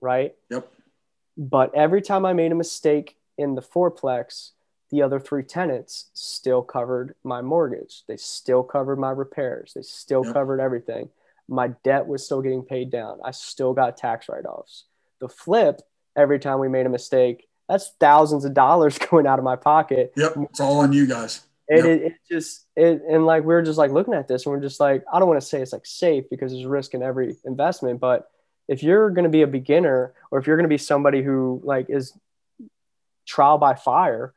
right 0.00 0.34
Yep. 0.50 0.68
but 1.36 1.74
every 1.74 2.00
time 2.02 2.24
I 2.24 2.32
made 2.32 2.52
a 2.52 2.54
mistake 2.56 3.16
in 3.36 3.54
the 3.54 3.62
fourplex, 3.62 4.50
the 4.90 5.02
other 5.02 5.20
three 5.20 5.42
tenants 5.42 6.10
still 6.14 6.62
covered 6.62 7.14
my 7.22 7.42
mortgage. 7.42 8.04
They 8.08 8.16
still 8.16 8.62
covered 8.64 8.98
my 8.98 9.10
repairs. 9.10 9.72
They 9.74 9.82
still 9.82 10.24
Yep. 10.24 10.32
covered 10.34 10.60
everything. 10.60 11.10
My 11.46 11.68
debt 11.84 12.06
was 12.06 12.24
still 12.24 12.40
getting 12.42 12.64
paid 12.64 12.90
down. 12.90 13.20
I 13.22 13.30
still 13.32 13.74
got 13.74 13.96
tax 13.96 14.28
write 14.28 14.46
offs. 14.46 14.86
The 15.20 15.28
flip, 15.28 15.80
every 16.16 16.38
time 16.38 16.58
we 16.58 16.68
made 16.68 16.86
a 16.86 16.88
mistake, 16.88 17.47
that's 17.68 17.92
thousands 18.00 18.44
of 18.44 18.54
dollars 18.54 18.98
going 19.10 19.26
out 19.26 19.38
of 19.38 19.44
my 19.44 19.56
pocket. 19.56 20.12
Yep, 20.16 20.36
it's 20.50 20.60
all 20.60 20.80
on 20.80 20.92
you 20.92 21.06
guys. 21.06 21.42
Yep. 21.70 21.84
it, 21.84 22.02
it 22.02 22.12
just 22.30 22.64
it 22.76 23.02
and 23.10 23.26
like 23.26 23.44
we 23.44 23.54
are 23.54 23.60
just 23.62 23.76
like 23.76 23.90
looking 23.90 24.14
at 24.14 24.26
this 24.26 24.46
and 24.46 24.54
we're 24.54 24.60
just 24.60 24.80
like 24.80 25.04
I 25.12 25.18
don't 25.18 25.28
want 25.28 25.38
to 25.40 25.46
say 25.46 25.60
it's 25.60 25.72
like 25.74 25.84
safe 25.84 26.24
because 26.30 26.52
there's 26.52 26.64
risk 26.64 26.94
in 26.94 27.02
every 27.02 27.36
investment, 27.44 28.00
but 28.00 28.30
if 28.68 28.82
you're 28.82 29.10
going 29.10 29.24
to 29.24 29.30
be 29.30 29.42
a 29.42 29.46
beginner 29.46 30.14
or 30.30 30.38
if 30.38 30.46
you're 30.46 30.56
going 30.56 30.64
to 30.64 30.68
be 30.68 30.78
somebody 30.78 31.22
who 31.22 31.60
like 31.64 31.86
is 31.90 32.14
trial 33.26 33.58
by 33.58 33.74
fire, 33.74 34.34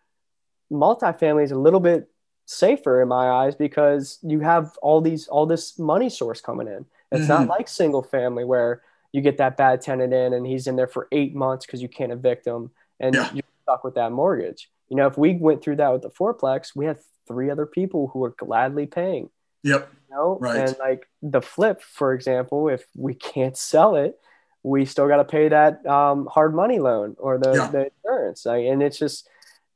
multifamily 0.72 1.44
is 1.44 1.52
a 1.52 1.58
little 1.58 1.80
bit 1.80 2.10
safer 2.46 3.02
in 3.02 3.08
my 3.08 3.30
eyes 3.30 3.56
because 3.56 4.20
you 4.24 4.42
have 4.42 4.72
all 4.82 5.00
these 5.02 5.28
all 5.28 5.46
this 5.46 5.80
money 5.80 6.10
source 6.10 6.42
coming 6.42 6.68
in. 6.68 6.86
It's 7.12 7.28
not 7.28 7.46
Mhm. 7.48 7.50
like 7.50 7.68
single 7.68 8.04
family 8.04 8.44
where 8.44 8.82
you 9.14 9.22
get 9.22 9.38
that 9.38 9.58
bad 9.58 9.82
tenant 9.82 10.14
in 10.14 10.34
and 10.34 10.46
he's 10.46 10.68
in 10.68 10.76
there 10.76 10.88
for 10.88 11.08
eight 11.12 11.36
months 11.36 11.66
because 11.66 11.82
you 11.82 11.90
can't 11.90 12.12
evict 12.12 12.46
him 12.48 12.72
and 13.02 13.14
Yeah. 13.16 13.30
you're 13.34 13.44
stuck 13.64 13.84
with 13.84 13.96
that 13.96 14.12
mortgage. 14.12 14.72
You 14.88 14.96
know, 14.98 15.08
if 15.08 15.18
we 15.18 15.36
went 15.36 15.62
through 15.62 15.78
that 15.78 15.92
with 15.92 16.02
the 16.04 16.10
fourplex, 16.10 16.76
we 16.76 16.86
had 16.86 17.00
three 17.28 17.50
other 17.50 17.66
people 17.66 18.08
who 18.08 18.20
were 18.20 18.32
gladly 18.38 18.86
paying. 18.86 19.30
Yep. 19.64 19.90
You 20.10 20.16
know, 20.16 20.38
Right. 20.40 20.60
and 20.70 20.78
like 20.80 21.08
the 21.22 21.42
flip, 21.42 21.82
for 21.82 22.14
example, 22.14 22.70
if 22.70 22.86
we 22.96 23.14
can't 23.14 23.58
sell 23.58 23.96
it, 23.96 24.20
we 24.64 24.86
still 24.86 25.08
got 25.08 25.18
to 25.18 25.26
pay 25.26 25.50
that 25.50 25.86
um, 25.88 26.28
hard 26.28 26.54
money 26.54 26.80
loan 26.80 27.16
or 27.20 27.38
the, 27.38 27.54
Yeah. 27.54 27.68
the 27.72 27.92
insurance. 27.96 28.46
Like, 28.46 28.66
and 28.66 28.84
it's 28.84 28.98
just 29.00 29.28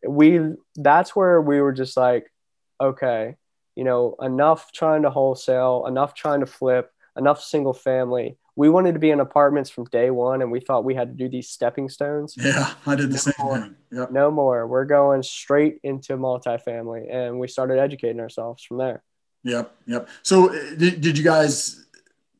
we. 0.07 0.53
That's 0.75 1.15
where 1.15 1.41
we 1.41 1.59
were 1.61 1.71
just 1.73 1.97
like, 1.97 2.31
okay, 2.79 3.37
you 3.75 3.83
know, 3.83 4.15
enough 4.21 4.71
trying 4.71 5.01
to 5.03 5.09
wholesale, 5.09 5.85
enough 5.87 6.13
trying 6.13 6.41
to 6.41 6.45
flip, 6.45 6.91
enough 7.17 7.41
single 7.41 7.73
family. 7.73 8.37
We 8.57 8.69
wanted 8.69 8.93
to 8.93 8.99
be 8.99 9.11
in 9.11 9.19
apartments 9.19 9.69
from 9.69 9.83
day 9.85 10.09
one, 10.11 10.41
and 10.41 10.49
we 10.51 10.61
thought 10.61 10.85
we 10.85 10.95
had 10.95 11.09
to 11.09 11.13
do 11.23 11.27
these 11.29 11.49
stepping 11.49 11.89
stones. 11.89 12.35
Yeah, 12.37 12.73
I 12.87 12.95
did 12.95 13.09
the 13.09 13.13
No 13.13 13.17
same 13.17 13.33
more. 13.39 13.59
thing. 13.59 13.75
Yep. 13.91 14.11
No 14.11 14.31
more. 14.31 14.65
We're 14.65 14.85
going 14.85 15.23
straight 15.23 15.79
into 15.83 16.15
multifamily, 16.17 17.13
and 17.13 17.37
we 17.39 17.47
started 17.49 17.79
educating 17.79 18.19
ourselves 18.21 18.63
from 18.63 18.77
there. 18.77 19.03
Yep. 19.43 19.75
Yep. 19.87 20.07
So, 20.23 20.49
uh, 20.49 20.75
did, 20.77 21.01
did 21.01 21.17
you 21.17 21.23
guys 21.23 21.85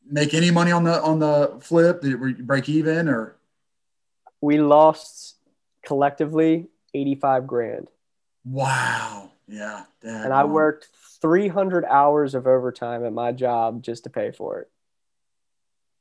make 0.10 0.34
any 0.34 0.52
money 0.52 0.72
on 0.72 0.84
the 0.86 1.02
on 1.02 1.20
the 1.20 1.58
flip? 1.62 2.02
Did 2.02 2.12
you 2.12 2.36
break 2.44 2.70
even 2.70 3.10
or? 3.10 3.36
We 4.42 4.58
lost 4.60 5.36
collectively 5.86 6.68
85 6.94 7.46
grand. 7.48 7.88
Wow. 8.46 9.32
Yeah. 9.48 9.84
And 10.04 10.32
I 10.34 10.46
worked 10.46 10.90
300 11.22 11.84
hours 11.86 12.36
of 12.36 12.48
overtime 12.48 13.06
at 13.06 13.14
my 13.14 13.32
job 13.32 13.82
just 13.84 14.04
to 14.06 14.10
pay 14.10 14.32
for 14.32 14.60
it. 14.60 14.70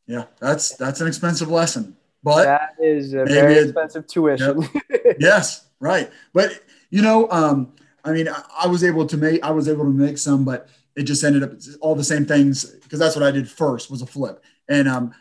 Yeah, 0.07 0.25
that's 0.41 0.77
that's 0.77 1.01
an 1.01 1.07
expensive 1.07 1.49
lesson, 1.51 1.97
but 2.23 2.45
That 2.45 2.75
is 2.81 3.15
a 3.15 3.25
very 3.25 3.55
it- 3.55 3.65
expensive 3.65 4.07
tuition. 4.07 4.69
yes, 5.19 5.67
right. 5.81 6.11
But 6.33 6.61
you 6.91 7.03
know, 7.03 7.31
um, 7.31 7.73
I 8.05 8.13
mean, 8.13 8.29
I, 8.29 8.43
I 8.65 8.67
was 8.67 8.85
able 8.85 9.07
to 9.07 9.17
make 9.17 9.43
I 9.43 9.51
was 9.51 9.69
able 9.69 9.85
to 9.85 9.91
make 9.91 10.19
some, 10.19 10.45
but 10.45 10.69
it 10.97 11.05
just 11.05 11.25
ended 11.25 11.43
up 11.43 11.53
all 11.81 11.95
the 11.95 12.05
same 12.05 12.27
things 12.27 12.65
because 12.67 12.99
that's 12.99 13.17
what 13.17 13.25
I 13.25 13.31
did 13.31 13.49
first 13.49 13.91
was 13.91 14.03
a 14.03 14.07
flip, 14.07 14.45
and 14.69 14.89
um, 14.89 15.15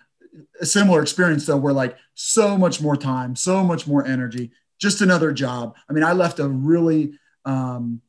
a 0.59 0.65
similar 0.65 1.01
experience 1.01 1.45
though, 1.45 1.57
where 1.57 1.73
like 1.73 1.95
so 2.13 2.57
much 2.57 2.81
more 2.81 2.97
time, 2.97 3.35
so 3.35 3.63
much 3.63 3.87
more 3.87 4.05
energy, 4.05 4.51
just 4.79 5.01
another 5.01 5.31
job. 5.31 5.75
I 5.89 5.93
mean, 5.93 6.03
I 6.03 6.11
left 6.11 6.39
a 6.39 6.47
really 6.47 7.13
um, 7.45 8.01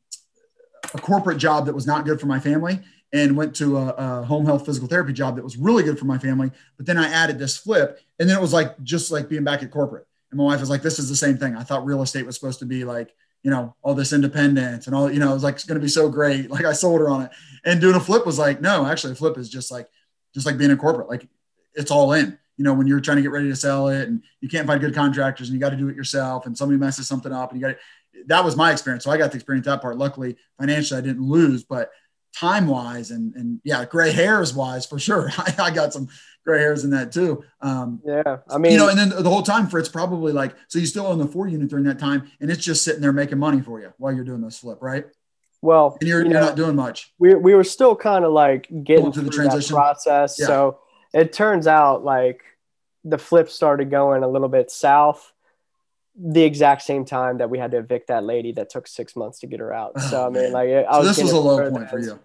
a 0.93 0.97
corporate 0.97 1.37
job 1.37 1.65
that 1.67 1.73
was 1.75 1.87
not 1.87 2.05
good 2.05 2.19
for 2.19 2.27
my 2.27 2.39
family 2.39 2.79
and 3.13 3.37
went 3.37 3.55
to 3.55 3.77
a, 3.77 3.87
a 3.89 4.23
home 4.23 4.45
health 4.45 4.65
physical 4.65 4.87
therapy 4.87 5.13
job 5.13 5.35
that 5.35 5.43
was 5.43 5.57
really 5.57 5.83
good 5.83 5.97
for 5.97 6.05
my 6.05 6.17
family. 6.17 6.51
But 6.77 6.85
then 6.85 6.97
I 6.97 7.07
added 7.07 7.39
this 7.39 7.57
flip, 7.57 7.99
and 8.19 8.29
then 8.29 8.37
it 8.37 8.41
was 8.41 8.53
like 8.53 8.81
just 8.83 9.11
like 9.11 9.29
being 9.29 9.43
back 9.43 9.63
at 9.63 9.71
corporate. 9.71 10.07
And 10.31 10.37
my 10.37 10.43
wife 10.43 10.59
was 10.59 10.69
like, 10.69 10.81
"This 10.81 10.99
is 10.99 11.09
the 11.09 11.15
same 11.15 11.37
thing." 11.37 11.55
I 11.55 11.63
thought 11.63 11.85
real 11.85 12.01
estate 12.01 12.25
was 12.25 12.35
supposed 12.35 12.59
to 12.59 12.65
be 12.65 12.83
like, 12.83 13.13
you 13.45 13.51
know, 13.51 13.75
all 13.83 13.93
this 13.93 14.11
independence 14.11 14.87
and 14.87 14.95
all, 14.95 15.11
you 15.11 15.19
know, 15.19 15.29
it 15.29 15.35
was 15.35 15.43
like 15.43 15.53
it's 15.53 15.65
going 15.65 15.79
to 15.79 15.85
be 15.85 15.87
so 15.87 16.09
great. 16.09 16.49
Like 16.55 16.65
I 16.65 16.73
sold 16.73 16.99
her 16.99 17.09
on 17.09 17.21
it, 17.21 17.31
and 17.63 17.79
doing 17.79 17.95
a 17.95 17.99
flip 17.99 18.25
was 18.25 18.39
like, 18.39 18.59
no, 18.59 18.87
actually, 18.87 19.13
a 19.13 19.15
flip 19.15 19.37
is 19.37 19.49
just 19.49 19.71
like, 19.71 19.87
just 20.33 20.47
like 20.47 20.57
being 20.57 20.71
a 20.71 20.75
corporate. 20.75 21.09
Like 21.09 21.27
it's 21.75 21.91
all 21.91 22.13
in. 22.13 22.39
You 22.57 22.63
know, 22.63 22.73
when 22.73 22.87
you're 22.87 23.01
trying 23.01 23.17
to 23.17 23.21
get 23.21 23.31
ready 23.31 23.49
to 23.49 23.55
sell 23.55 23.89
it, 23.89 24.07
and 24.07 24.23
you 24.41 24.49
can't 24.49 24.65
find 24.65 24.81
good 24.81 24.95
contractors, 24.95 25.49
and 25.49 25.53
you 25.53 25.59
got 25.59 25.69
to 25.69 25.75
do 25.75 25.89
it 25.89 25.95
yourself, 25.95 26.47
and 26.47 26.57
somebody 26.57 26.79
messes 26.79 27.07
something 27.07 27.31
up, 27.31 27.51
and 27.51 27.61
you 27.61 27.67
got 27.67 27.71
it. 27.73 27.79
That 28.27 28.43
was 28.43 28.55
my 28.55 28.71
experience. 28.71 29.03
So 29.03 29.11
I 29.11 29.17
got 29.17 29.29
to 29.31 29.37
experience 29.37 29.67
that 29.67 29.81
part. 29.81 29.97
Luckily, 29.97 30.37
financially, 30.59 30.97
I 30.97 31.01
didn't 31.01 31.21
lose, 31.21 31.63
but 31.63 31.91
time 32.37 32.67
wise 32.67 33.11
and 33.11 33.33
and 33.35 33.59
yeah, 33.63 33.85
gray 33.85 34.11
hairs 34.11 34.53
wise 34.53 34.85
for 34.85 34.99
sure. 34.99 35.31
I, 35.37 35.55
I 35.59 35.71
got 35.71 35.93
some 35.93 36.07
gray 36.45 36.59
hairs 36.59 36.83
in 36.83 36.89
that 36.91 37.11
too. 37.11 37.43
Um, 37.61 38.01
yeah. 38.05 38.37
I 38.49 38.57
mean, 38.57 38.73
you 38.73 38.77
know, 38.77 38.89
and 38.89 38.97
then 38.99 39.09
the 39.09 39.29
whole 39.29 39.41
time 39.41 39.67
Fritz 39.67 39.89
probably 39.89 40.33
like 40.33 40.55
so 40.67 40.79
you 40.79 40.85
still 40.85 41.07
own 41.07 41.17
the 41.19 41.27
four 41.27 41.47
unit 41.47 41.69
during 41.69 41.85
that 41.85 41.99
time, 41.99 42.29
and 42.41 42.51
it's 42.51 42.63
just 42.63 42.83
sitting 42.83 43.01
there 43.01 43.13
making 43.13 43.37
money 43.39 43.61
for 43.61 43.79
you 43.79 43.93
while 43.97 44.13
you're 44.13 44.25
doing 44.25 44.41
this 44.41 44.59
flip, 44.59 44.79
right? 44.81 45.05
well, 45.61 45.97
And 45.99 46.07
you're, 46.07 46.23
you 46.23 46.29
you're 46.29 46.39
not 46.41 46.55
doing 46.55 46.75
much. 46.75 47.11
we, 47.17 47.33
we 47.33 47.55
were 47.55 47.63
still 47.63 47.95
kind 47.95 48.23
of 48.23 48.31
like 48.31 48.67
getting 48.83 49.11
through 49.11 49.23
the 49.23 49.31
transition. 49.31 49.75
process. 49.75 50.37
Yeah. 50.39 50.45
So 50.45 50.79
it 51.13 51.33
turns 51.33 51.65
out 51.65 52.03
like 52.03 52.41
the 53.03 53.17
flip 53.17 53.49
started 53.49 53.89
going 53.89 54.21
a 54.23 54.27
little 54.27 54.49
bit 54.49 54.69
south 54.69 55.31
the 56.17 56.43
exact 56.43 56.81
same 56.83 57.03
time 57.03 57.39
that 57.39 57.49
we 57.49 57.57
had 57.57 57.71
to 57.71 57.77
evict 57.77 58.07
that 58.07 58.23
lady 58.23 58.51
that 58.53 58.69
took 58.69 58.87
six 58.87 59.15
months 59.15 59.39
to 59.39 59.47
get 59.47 59.59
her 59.59 59.73
out. 59.73 59.93
Oh, 59.95 60.07
so 60.09 60.25
I 60.25 60.29
mean, 60.29 60.51
like 60.53 60.69
I 60.69 60.83
So 60.91 60.99
was 60.99 61.07
this 61.17 61.23
was 61.23 61.31
a 61.33 61.39
low 61.39 61.69
point 61.69 61.89
for 61.89 61.99
you. 61.99 62.19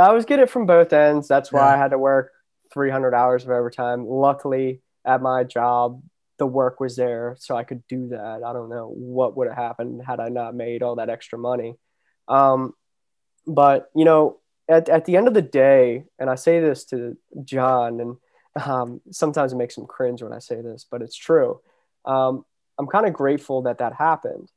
I 0.00 0.12
was 0.12 0.24
getting 0.24 0.44
it 0.44 0.50
from 0.50 0.66
both 0.66 0.92
ends. 0.92 1.28
That's 1.28 1.52
why 1.52 1.68
Yeah. 1.68 1.74
I 1.74 1.76
had 1.78 1.90
to 1.90 1.98
work 1.98 2.32
300 2.72 3.14
hours 3.14 3.44
of 3.44 3.50
overtime. 3.50 4.06
Luckily, 4.06 4.82
at 5.04 5.22
my 5.22 5.44
job, 5.44 6.02
the 6.38 6.46
work 6.46 6.78
was 6.80 6.94
there, 6.96 7.34
so 7.38 7.56
I 7.56 7.64
could 7.64 7.82
do 7.88 8.08
that. 8.08 8.42
I 8.44 8.52
don't 8.52 8.68
know 8.68 8.88
what 8.88 9.36
would 9.36 9.48
have 9.48 9.56
happened 9.56 10.02
had 10.06 10.20
I 10.20 10.28
not 10.28 10.54
made 10.54 10.82
all 10.82 10.96
that 10.96 11.08
extra 11.10 11.38
money. 11.38 11.76
Um, 12.28 12.74
but 13.46 13.90
you 13.94 14.04
know, 14.04 14.38
at 14.68 14.88
at 14.88 15.04
the 15.04 15.16
end 15.16 15.26
of 15.26 15.34
the 15.34 15.42
day, 15.42 16.04
and 16.18 16.30
I 16.30 16.36
say 16.36 16.60
this 16.60 16.84
to 16.86 17.16
John, 17.44 18.00
and 18.00 18.16
um, 18.64 19.00
sometimes 19.10 19.52
it 19.52 19.56
makes 19.56 19.76
him 19.76 19.86
cringe 19.86 20.22
when 20.22 20.32
I 20.32 20.38
say 20.38 20.60
this, 20.60 20.86
but 20.88 21.02
it's 21.02 21.16
true. 21.16 21.60
Um, 22.04 22.44
I'm 22.78 22.86
kind 22.86 23.06
of 23.06 23.14
grateful 23.14 23.62
that 23.62 23.78
that 23.78 23.94
happened, 23.94 24.52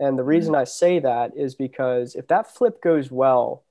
and 0.00 0.18
the 0.18 0.24
reason 0.24 0.54
I 0.54 0.64
say 0.64 1.00
that 1.00 1.32
is 1.36 1.54
because 1.54 2.14
if 2.14 2.28
that 2.28 2.54
flip 2.54 2.80
goes 2.80 3.10
well, 3.10 3.65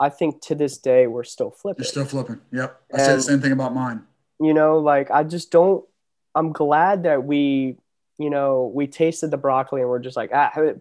I 0.00 0.08
think 0.08 0.40
to 0.46 0.54
this 0.54 0.78
day 0.78 1.06
we're 1.06 1.24
still 1.24 1.50
flipping. 1.50 1.84
You're 1.84 1.90
still 1.90 2.04
flipping. 2.06 2.40
Yep. 2.52 2.80
I 2.94 2.96
said 2.98 3.18
the 3.18 3.22
same 3.22 3.40
thing 3.40 3.52
about 3.52 3.74
mine. 3.74 4.02
you 4.40 4.54
know, 4.54 4.78
like 4.78 5.10
I 5.10 5.22
just 5.24 5.50
don't. 5.52 5.84
I'm 6.34 6.52
glad 6.52 7.02
that 7.02 7.24
we, 7.24 7.76
you 8.18 8.30
know, 8.30 8.70
we 8.74 8.86
tasted 8.86 9.30
the 9.30 9.36
broccoli 9.36 9.80
and 9.82 9.90
we're 9.90 9.98
just 9.98 10.16
like, 10.16 10.30
ah, 10.32 10.50
you 10.56 10.80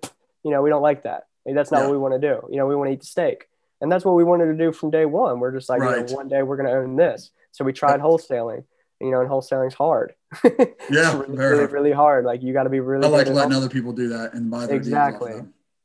know, 0.51 0.61
we 0.61 0.69
don't 0.69 0.81
like 0.81 1.03
that. 1.03 1.27
Like, 1.45 1.55
that's 1.55 1.71
not 1.71 1.79
Yeah. 1.79 1.87
what 1.87 1.91
we 1.91 1.97
want 1.97 2.13
to 2.19 2.19
do. 2.19 2.47
You 2.49 2.57
know, 2.57 2.67
we 2.67 2.75
want 2.75 2.89
to 2.89 2.93
eat 2.93 3.01
the 3.01 3.07
steak, 3.07 3.49
and 3.81 3.91
that's 3.91 4.05
what 4.05 4.13
we 4.15 4.23
wanted 4.23 4.45
to 4.45 4.53
do 4.57 4.71
from 4.71 4.89
day 4.91 5.05
one. 5.05 5.39
We're 5.39 5.51
just 5.51 5.67
like, 5.69 5.81
you 5.81 5.85
know, 6.05 6.15
one 6.15 6.27
day 6.29 6.41
we're 6.43 6.57
going 6.57 6.69
to 6.69 6.75
own 6.75 6.95
this. 6.95 7.31
So 7.51 7.65
we 7.65 7.73
tried 7.73 7.99
wholesaling. 7.99 8.63
You 9.01 9.11
know, 9.11 9.21
and 9.21 9.29
wholesaling's 9.29 9.73
hard. 9.75 10.13
Yeah, 10.91 11.17
really, 11.19 11.35
very 11.37 11.51
really, 11.51 11.57
hard. 11.59 11.71
really 11.71 11.91
hard. 11.93 12.25
Like 12.25 12.43
you 12.43 12.51
got 12.51 12.63
to 12.63 12.69
be 12.69 12.79
really. 12.81 13.05
I 13.05 13.09
like 13.09 13.27
letting 13.27 13.53
other 13.53 13.69
people 13.69 13.93
do 13.93 14.09
that 14.09 14.33
and 14.33 14.51
buy 14.51 14.65
their 14.65 14.75
Exactly. 14.75 15.33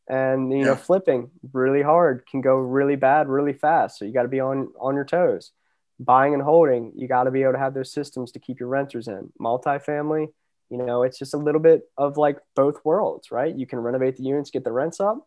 Deals 0.09 0.17
off 0.17 0.17
them. 0.17 0.43
and 0.43 0.53
you 0.53 0.59
Yeah. 0.59 0.65
know 0.67 0.77
flipping 0.77 1.31
really 1.53 1.83
hard 1.83 2.27
can 2.31 2.41
go 2.41 2.57
really 2.57 2.97
bad 2.97 3.29
really 3.29 3.53
fast 3.53 3.99
so 3.99 4.05
you 4.05 4.13
got 4.13 4.23
to 4.23 4.29
be 4.29 4.41
on 4.41 4.69
on 4.81 4.95
your 4.95 5.05
toes 5.05 5.53
buying 6.01 6.35
and 6.35 6.43
holding 6.43 6.93
you 6.97 7.07
got 7.09 7.25
to 7.25 7.31
be 7.31 7.43
able 7.43 7.53
to 7.53 7.59
have 7.59 7.75
those 7.75 7.93
systems 7.93 8.33
to 8.33 8.39
keep 8.41 8.59
your 8.61 8.69
renters 8.69 9.07
in 9.09 9.33
multifamily 9.41 10.29
you 10.71 10.79
know 10.79 11.03
it's 11.05 11.19
just 11.19 11.35
a 11.35 11.39
little 11.39 11.61
bit 11.61 11.83
of 11.97 12.17
like 12.17 12.39
both 12.57 12.85
worlds 12.85 13.31
right 13.31 13.57
you 13.57 13.67
can 13.67 13.79
renovate 13.79 14.17
the 14.17 14.25
units 14.25 14.51
get 14.51 14.65
the 14.65 14.73
rents 14.73 15.01
up 15.01 15.27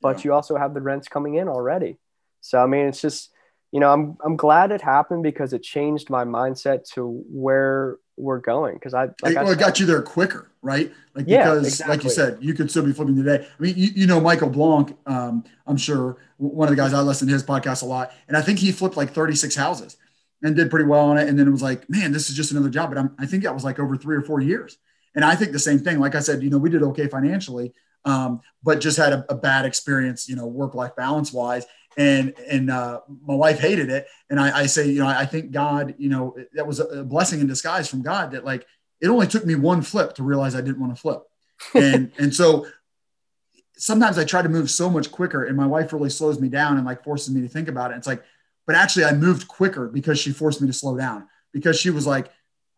but 0.00 0.18
Yeah. 0.18 0.22
you 0.24 0.32
also 0.34 0.56
have 0.56 0.72
the 0.74 0.80
rents 0.80 1.08
coming 1.08 1.34
in 1.34 1.48
already 1.48 1.98
so 2.40 2.58
i 2.62 2.66
mean 2.66 2.86
it's 2.86 3.00
just 3.00 3.30
you 3.72 3.80
know 3.80 3.92
i'm 3.92 4.16
i'm 4.24 4.36
glad 4.36 4.70
it 4.70 4.82
happened 4.82 5.22
because 5.22 5.52
it 5.52 5.62
changed 5.62 6.10
my 6.10 6.24
mindset 6.24 6.88
to 6.94 7.24
where 7.28 7.98
we're 8.16 8.38
going 8.38 8.74
because 8.74 8.94
i 8.94 9.04
like 9.22 9.32
it, 9.32 9.36
I 9.36 9.42
well, 9.42 9.52
it 9.52 9.58
got 9.58 9.80
you 9.80 9.86
there 9.86 10.02
quicker, 10.02 10.50
right? 10.62 10.92
Like 11.14 11.26
Yeah, 11.28 11.54
because, 11.54 11.80
like 11.86 12.04
you 12.04 12.10
said, 12.10 12.38
you 12.40 12.54
could 12.54 12.70
still 12.70 12.84
be 12.84 12.92
flipping 12.92 13.16
today. 13.16 13.46
I 13.46 13.62
mean, 13.62 13.74
you, 13.76 13.90
you 13.94 14.06
know, 14.06 14.20
Michael 14.20 14.50
Blank, 14.50 14.96
um, 15.06 15.44
I'm 15.66 15.76
sure 15.76 16.18
one 16.36 16.68
of 16.68 16.70
the 16.70 16.80
guys 16.80 16.92
I 16.92 17.00
listen 17.00 17.26
to 17.28 17.34
his 17.34 17.44
podcast 17.44 17.82
a 17.82 17.86
lot, 17.86 18.12
and 18.28 18.36
I 18.36 18.42
think 18.42 18.58
he 18.58 18.72
flipped 18.72 18.96
like 18.96 19.12
36 19.12 19.54
houses 19.54 19.96
and 20.42 20.54
did 20.54 20.70
pretty 20.70 20.84
well 20.84 21.00
on 21.00 21.18
it. 21.18 21.28
And 21.28 21.38
then 21.38 21.48
it 21.48 21.50
was 21.50 21.62
like, 21.62 21.88
man, 21.88 22.12
this 22.12 22.28
is 22.28 22.36
just 22.36 22.52
another 22.52 22.68
job. 22.68 22.90
But 22.90 22.98
I'm, 22.98 23.14
I 23.18 23.26
think 23.26 23.42
that 23.42 23.54
was 23.54 23.64
like 23.64 23.78
over 23.78 23.96
three 23.96 24.16
or 24.16 24.22
four 24.22 24.40
years. 24.40 24.76
And 25.14 25.24
I 25.24 25.34
think 25.34 25.52
the 25.52 25.58
same 25.58 25.78
thing. 25.78 25.98
Like 25.98 26.14
I 26.14 26.20
said, 26.20 26.42
you 26.42 26.50
know, 26.50 26.58
we 26.58 26.70
did 26.70 26.82
okay 26.82 27.08
financially, 27.08 27.72
um, 28.04 28.40
but 28.62 28.80
just 28.80 28.98
had 28.98 29.12
a, 29.12 29.24
a 29.28 29.34
bad 29.34 29.64
experience, 29.64 30.28
you 30.28 30.36
know, 30.36 30.46
work 30.46 30.74
life 30.74 30.94
balance 30.96 31.32
wise. 31.32 31.64
And 31.96 32.34
and 32.50 32.70
uh, 32.70 33.00
my 33.24 33.34
wife 33.34 33.60
hated 33.60 33.90
it. 33.90 34.06
And 34.30 34.40
I, 34.40 34.60
I 34.60 34.66
say, 34.66 34.88
you 34.88 34.98
know, 34.98 35.06
I 35.06 35.26
think 35.26 35.52
God, 35.52 35.94
you 35.98 36.08
know, 36.08 36.36
that 36.54 36.66
was 36.66 36.80
a 36.80 37.04
blessing 37.04 37.40
in 37.40 37.46
disguise 37.46 37.88
from 37.88 38.02
God 38.02 38.32
that 38.32 38.44
like 38.44 38.66
it 39.00 39.08
only 39.08 39.26
took 39.26 39.44
me 39.44 39.54
one 39.54 39.82
flip 39.82 40.14
to 40.14 40.22
realize 40.22 40.54
I 40.54 40.60
didn't 40.60 40.80
want 40.80 40.94
to 40.94 41.00
flip. 41.00 41.22
And 41.74 42.10
and 42.18 42.34
so 42.34 42.66
sometimes 43.76 44.18
I 44.18 44.24
try 44.24 44.42
to 44.42 44.48
move 44.48 44.70
so 44.70 44.88
much 44.90 45.10
quicker, 45.10 45.44
and 45.44 45.56
my 45.56 45.66
wife 45.66 45.92
really 45.92 46.10
slows 46.10 46.40
me 46.40 46.48
down 46.48 46.76
and 46.76 46.86
like 46.86 47.04
forces 47.04 47.34
me 47.34 47.42
to 47.42 47.48
think 47.48 47.68
about 47.68 47.92
it. 47.92 47.96
It's 47.96 48.06
like, 48.06 48.22
but 48.66 48.76
actually, 48.76 49.04
I 49.04 49.12
moved 49.12 49.46
quicker 49.46 49.88
because 49.88 50.18
she 50.18 50.32
forced 50.32 50.60
me 50.60 50.66
to 50.66 50.72
slow 50.72 50.96
down 50.96 51.28
because 51.52 51.78
she 51.78 51.90
was 51.90 52.06
like, 52.06 52.30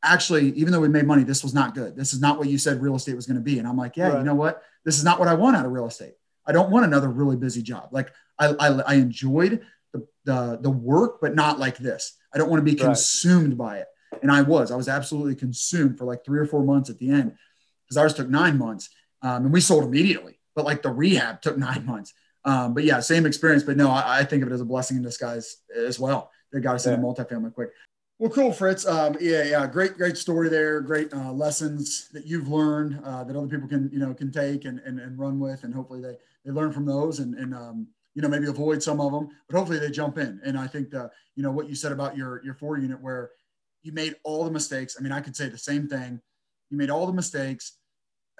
actually, 0.02 0.50
even 0.52 0.72
though 0.72 0.80
we 0.80 0.88
made 0.88 1.06
money, 1.06 1.24
this 1.24 1.42
was 1.42 1.54
not 1.54 1.74
good. 1.74 1.96
This 1.96 2.12
is 2.12 2.20
not 2.20 2.38
what 2.38 2.48
you 2.48 2.58
said 2.58 2.82
real 2.82 2.96
estate 2.96 3.16
was 3.16 3.26
going 3.26 3.36
to 3.36 3.42
be. 3.42 3.58
And 3.58 3.66
I'm 3.66 3.76
like, 3.76 3.96
yeah, 3.96 4.08
right. 4.08 4.18
you 4.18 4.24
know 4.24 4.34
what? 4.34 4.62
This 4.84 4.98
is 4.98 5.04
not 5.04 5.18
what 5.18 5.28
I 5.28 5.34
want 5.34 5.56
out 5.56 5.66
of 5.66 5.72
real 5.72 5.86
estate. 5.86 6.14
I 6.46 6.52
don't 6.52 6.70
want 6.70 6.86
another 6.86 7.08
really 7.08 7.36
busy 7.36 7.62
job. 7.62 7.88
Like 7.90 8.12
I, 8.38 8.48
I, 8.58 8.68
I 8.80 8.94
enjoyed 8.94 9.62
the, 9.92 10.06
the, 10.24 10.58
the 10.60 10.70
work, 10.70 11.20
but 11.20 11.34
not 11.34 11.58
like 11.58 11.78
this. 11.78 12.16
I 12.34 12.38
don't 12.38 12.50
want 12.50 12.64
to 12.64 12.70
be 12.70 12.78
consumed 12.78 13.58
right. 13.58 13.58
by 13.58 13.78
it. 13.78 13.86
And 14.22 14.30
I 14.30 14.42
was, 14.42 14.70
I 14.70 14.76
was 14.76 14.88
absolutely 14.88 15.34
consumed 15.34 15.98
for 15.98 16.04
like 16.04 16.24
three 16.24 16.38
or 16.38 16.46
four 16.46 16.62
months 16.62 16.90
at 16.90 16.98
the 16.98 17.10
end 17.10 17.34
because 17.84 17.96
ours 17.96 18.14
took 18.14 18.28
nine 18.28 18.58
months 18.58 18.90
um, 19.22 19.44
and 19.44 19.52
we 19.52 19.60
sold 19.60 19.84
immediately, 19.84 20.38
but 20.54 20.64
like 20.64 20.82
the 20.82 20.90
rehab 20.90 21.40
took 21.42 21.58
nine 21.58 21.84
months. 21.86 22.12
Um, 22.44 22.74
but 22.74 22.84
yeah, 22.84 23.00
same 23.00 23.26
experience. 23.26 23.64
But 23.64 23.76
no, 23.76 23.90
I, 23.90 24.20
I, 24.20 24.24
think 24.24 24.42
of 24.42 24.48
it 24.48 24.54
as 24.54 24.60
a 24.60 24.64
blessing 24.64 24.96
in 24.96 25.02
disguise 25.02 25.56
as 25.74 25.98
well. 25.98 26.30
They 26.52 26.60
got 26.60 26.76
us 26.76 26.86
yeah. 26.86 26.94
into 26.94 27.04
multifamily 27.04 27.52
quick. 27.52 27.70
Well, 28.18 28.30
cool, 28.30 28.52
Fritz. 28.52 28.86
Um, 28.86 29.16
yeah, 29.20 29.42
yeah, 29.42 29.66
great, 29.66 29.98
great 29.98 30.16
story 30.16 30.48
there. 30.48 30.80
Great 30.80 31.12
uh, 31.12 31.32
lessons 31.32 32.08
that 32.12 32.24
you've 32.24 32.48
learned 32.48 33.00
uh, 33.04 33.24
that 33.24 33.36
other 33.36 33.48
people 33.48 33.68
can, 33.68 33.90
you 33.92 33.98
know, 33.98 34.14
can 34.14 34.32
take 34.32 34.64
and, 34.64 34.78
and, 34.80 35.00
and 35.00 35.18
run 35.18 35.38
with, 35.40 35.64
and 35.64 35.74
hopefully 35.74 36.00
they 36.00 36.16
they 36.44 36.52
learn 36.52 36.72
from 36.72 36.86
those 36.86 37.18
and 37.18 37.34
and 37.34 37.52
um, 37.52 37.88
you 38.16 38.22
know 38.22 38.28
maybe 38.28 38.46
avoid 38.48 38.82
some 38.82 39.00
of 39.00 39.12
them, 39.12 39.28
but 39.48 39.56
hopefully 39.56 39.78
they 39.78 39.90
jump 39.90 40.18
in. 40.18 40.40
And 40.44 40.58
I 40.58 40.66
think 40.66 40.90
the 40.90 41.10
you 41.36 41.44
know 41.44 41.52
what 41.52 41.68
you 41.68 41.76
said 41.76 41.92
about 41.92 42.16
your 42.16 42.42
your 42.44 42.54
four 42.54 42.78
unit 42.78 43.00
where 43.00 43.30
you 43.82 43.92
made 43.92 44.16
all 44.24 44.42
the 44.44 44.50
mistakes. 44.50 44.96
I 44.98 45.02
mean, 45.02 45.12
I 45.12 45.20
could 45.20 45.36
say 45.36 45.48
the 45.48 45.58
same 45.58 45.86
thing. 45.86 46.20
You 46.70 46.76
made 46.76 46.90
all 46.90 47.06
the 47.06 47.12
mistakes. 47.12 47.78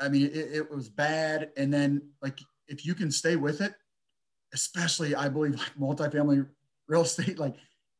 I 0.01 0.09
mean, 0.09 0.27
it, 0.27 0.49
it 0.53 0.71
was 0.71 0.89
bad, 0.89 1.51
and 1.57 1.73
then 1.73 2.11
like 2.21 2.41
if 2.67 2.85
you 2.85 2.95
can 2.95 3.13
stay 3.13 3.37
with 3.37 3.61
it, 3.61 3.75
especially 4.53 5.15
I 5.15 5.29
believe 5.29 5.55
like 5.55 5.77
multifamily 5.79 6.49
real 6.89 7.03
estate, 7.03 7.39
like 7.39 7.55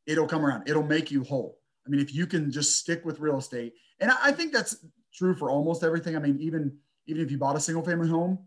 it'll 0.07 0.27
come 0.27 0.45
around. 0.45 0.69
It'll 0.69 0.83
make 0.83 1.13
you 1.13 1.23
whole 1.23 1.59
I 1.87 1.91
mean, 1.91 2.01
if 2.01 2.15
you 2.15 2.27
can 2.27 2.51
just 2.51 2.77
stick 2.77 3.05
with 3.05 3.21
real 3.21 3.39
estate, 3.39 3.75
and 4.01 4.11
I 4.11 4.33
think 4.33 4.53
that's 4.53 4.85
true 5.15 5.35
for 5.35 5.51
almost 5.51 5.85
everything. 5.85 6.17
I 6.17 6.19
mean, 6.19 6.39
even 6.41 6.77
even 7.07 7.23
if 7.23 7.31
you 7.31 7.39
bought 7.39 7.57
a 7.57 7.61
single 7.61 7.85
family 7.85 8.09
home, 8.09 8.39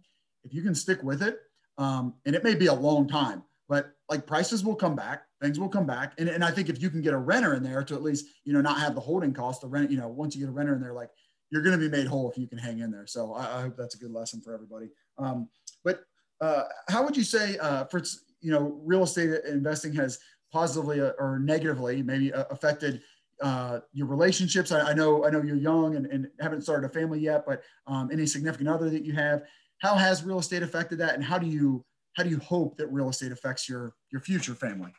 if 0.44 0.54
you 0.54 0.62
can 0.62 0.76
stick 0.76 1.02
with 1.04 1.24
it, 1.24 1.40
um, 1.80 2.14
and 2.26 2.36
it 2.36 2.44
may 2.44 2.54
be 2.54 2.68
a 2.68 2.74
long 2.74 3.08
time, 3.08 3.42
but 3.68 3.94
like 4.10 4.28
prices 4.28 4.64
will 4.64 4.76
come 4.76 4.96
back, 4.96 5.24
things 5.42 5.60
will 5.60 5.70
come 5.70 5.88
back, 5.88 6.14
and, 6.20 6.30
and 6.30 6.44
I 6.44 6.52
think 6.52 6.70
if 6.70 6.82
you 6.82 6.90
can 6.90 7.02
get 7.02 7.14
a 7.14 7.18
renter 7.18 7.56
in 7.56 7.64
there 7.64 7.84
to 7.84 7.96
at 7.96 8.04
least 8.04 8.26
you 8.44 8.54
know 8.54 8.62
not 8.62 8.80
have 8.80 8.94
the 8.94 9.02
holding 9.02 9.34
cost, 9.34 9.62
the 9.62 9.68
rent, 9.68 9.90
you 9.90 9.98
know, 9.98 10.08
once 10.08 10.36
you 10.36 10.42
get 10.42 10.50
a 10.50 10.54
renter 10.54 10.76
in 10.76 10.82
there, 10.82 10.94
like 10.94 11.10
you're 11.50 11.64
going 11.64 11.78
to 11.78 11.84
be 11.84 11.90
made 11.90 12.06
whole 12.06 12.30
if 12.30 12.38
you 12.38 12.48
can 12.48 12.60
hang 12.60 12.80
in 12.80 12.92
there. 12.92 13.08
So 13.08 13.34
I, 13.34 13.58
I 13.58 13.62
hope 13.62 13.76
that's 13.76 13.96
a 13.96 13.98
good 13.98 14.12
lesson 14.12 14.42
for 14.42 14.54
everybody. 14.54 14.90
Um, 15.18 15.50
but 15.84 16.04
uh, 16.42 16.64
how 16.90 17.04
would 17.04 17.18
you 17.18 17.24
say, 17.24 17.58
uh, 17.58 17.86
for 17.86 18.04
you 18.42 18.52
know, 18.52 18.80
real 18.84 19.04
estate 19.04 19.32
investing 19.46 19.94
has 19.94 20.20
positively 20.52 21.00
or 21.00 21.40
negatively 21.42 22.02
maybe 22.02 22.34
uh, 22.34 22.46
affected 22.50 23.02
uh, 23.42 23.80
your 23.94 24.08
relationships. 24.08 24.72
I, 24.72 24.92
I, 24.92 24.94
know 24.94 25.26
I 25.26 25.30
know 25.30 25.42
you're 25.42 25.56
young 25.56 25.96
and, 25.96 26.06
and 26.08 26.28
haven't 26.40 26.62
started 26.62 26.90
a 26.90 26.94
family 26.94 27.20
yet, 27.20 27.46
but 27.46 27.62
um, 27.88 28.10
any 28.12 28.26
significant 28.26 28.70
other 28.70 28.90
that 28.90 29.06
you 29.06 29.14
have, 29.14 29.44
how 29.80 29.96
has 29.96 30.24
real 30.24 30.40
estate 30.40 30.64
affected 30.64 31.00
that, 31.00 31.16
and 31.16 31.24
how 31.24 31.38
do 31.38 31.48
you 31.48 31.84
how 32.16 32.24
do 32.24 32.30
you 32.30 32.40
hope 32.40 32.78
that 32.78 32.88
real 32.88 33.10
estate 33.10 33.32
affects 33.32 33.68
your 33.68 33.94
your 34.12 34.22
future 34.22 34.56
family? 34.56 34.92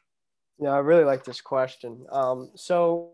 Yeah, 0.59 0.71
I 0.71 0.79
really 0.79 1.05
like 1.05 1.25
this 1.25 1.41
question. 1.41 2.07
Um, 2.11 2.51
so. 2.55 3.13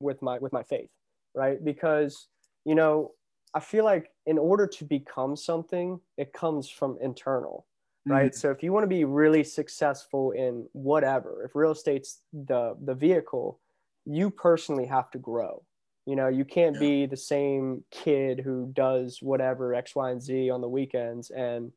with 0.00 0.22
my 0.22 0.38
with 0.38 0.52
my 0.52 0.62
faith 0.62 0.88
right 1.34 1.64
because 1.64 2.28
you 2.64 2.76
know 2.76 3.10
i 3.52 3.58
feel 3.58 3.84
like 3.84 4.12
in 4.26 4.38
order 4.38 4.64
to 4.64 4.84
become 4.84 5.34
something 5.34 5.98
it 6.16 6.32
comes 6.32 6.68
from 6.68 6.96
internal 7.02 7.66
right? 8.08 8.32
Mm-hmm. 8.32 8.38
So 8.38 8.50
if 8.50 8.62
you 8.62 8.72
want 8.72 8.84
to 8.84 8.88
be 8.88 9.04
really 9.04 9.44
successful 9.44 10.32
in 10.32 10.66
whatever, 10.72 11.44
if 11.44 11.54
real 11.54 11.72
estate's 11.72 12.20
the 12.32 12.76
the 12.84 12.94
vehicle, 12.94 13.60
you 14.08 14.30
personally 14.30 14.86
have 14.86 15.10
to 15.10 15.18
grow. 15.18 15.62
You 16.06 16.16
know, 16.16 16.28
you 16.28 16.44
can't 16.44 16.74
yeah. 16.76 16.80
be 16.80 17.06
the 17.06 17.16
same 17.16 17.84
kid 17.90 18.40
who 18.40 18.72
does 18.72 19.18
whatever 19.20 19.74
X, 19.74 19.94
Y, 19.94 20.10
and 20.10 20.22
Z 20.22 20.48
on 20.48 20.62
the 20.62 20.68
weekends 20.68 21.30
and 21.30 21.70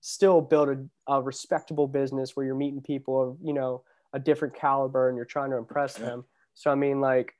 still 0.00 0.40
build 0.40 0.68
a, 0.68 1.12
a 1.12 1.22
respectable 1.22 1.86
business 1.86 2.34
where 2.34 2.44
you're 2.44 2.56
meeting 2.56 2.80
people 2.80 3.22
of, 3.22 3.36
you 3.40 3.52
know, 3.52 3.82
a 4.12 4.18
different 4.18 4.54
caliber 4.54 5.08
and 5.08 5.16
you're 5.16 5.24
trying 5.24 5.50
to 5.50 5.56
impress 5.56 5.98
yeah. 5.98 6.06
them. 6.06 6.24
So 6.54 6.72
I 6.72 6.74
mean, 6.74 7.00
like, 7.00 7.34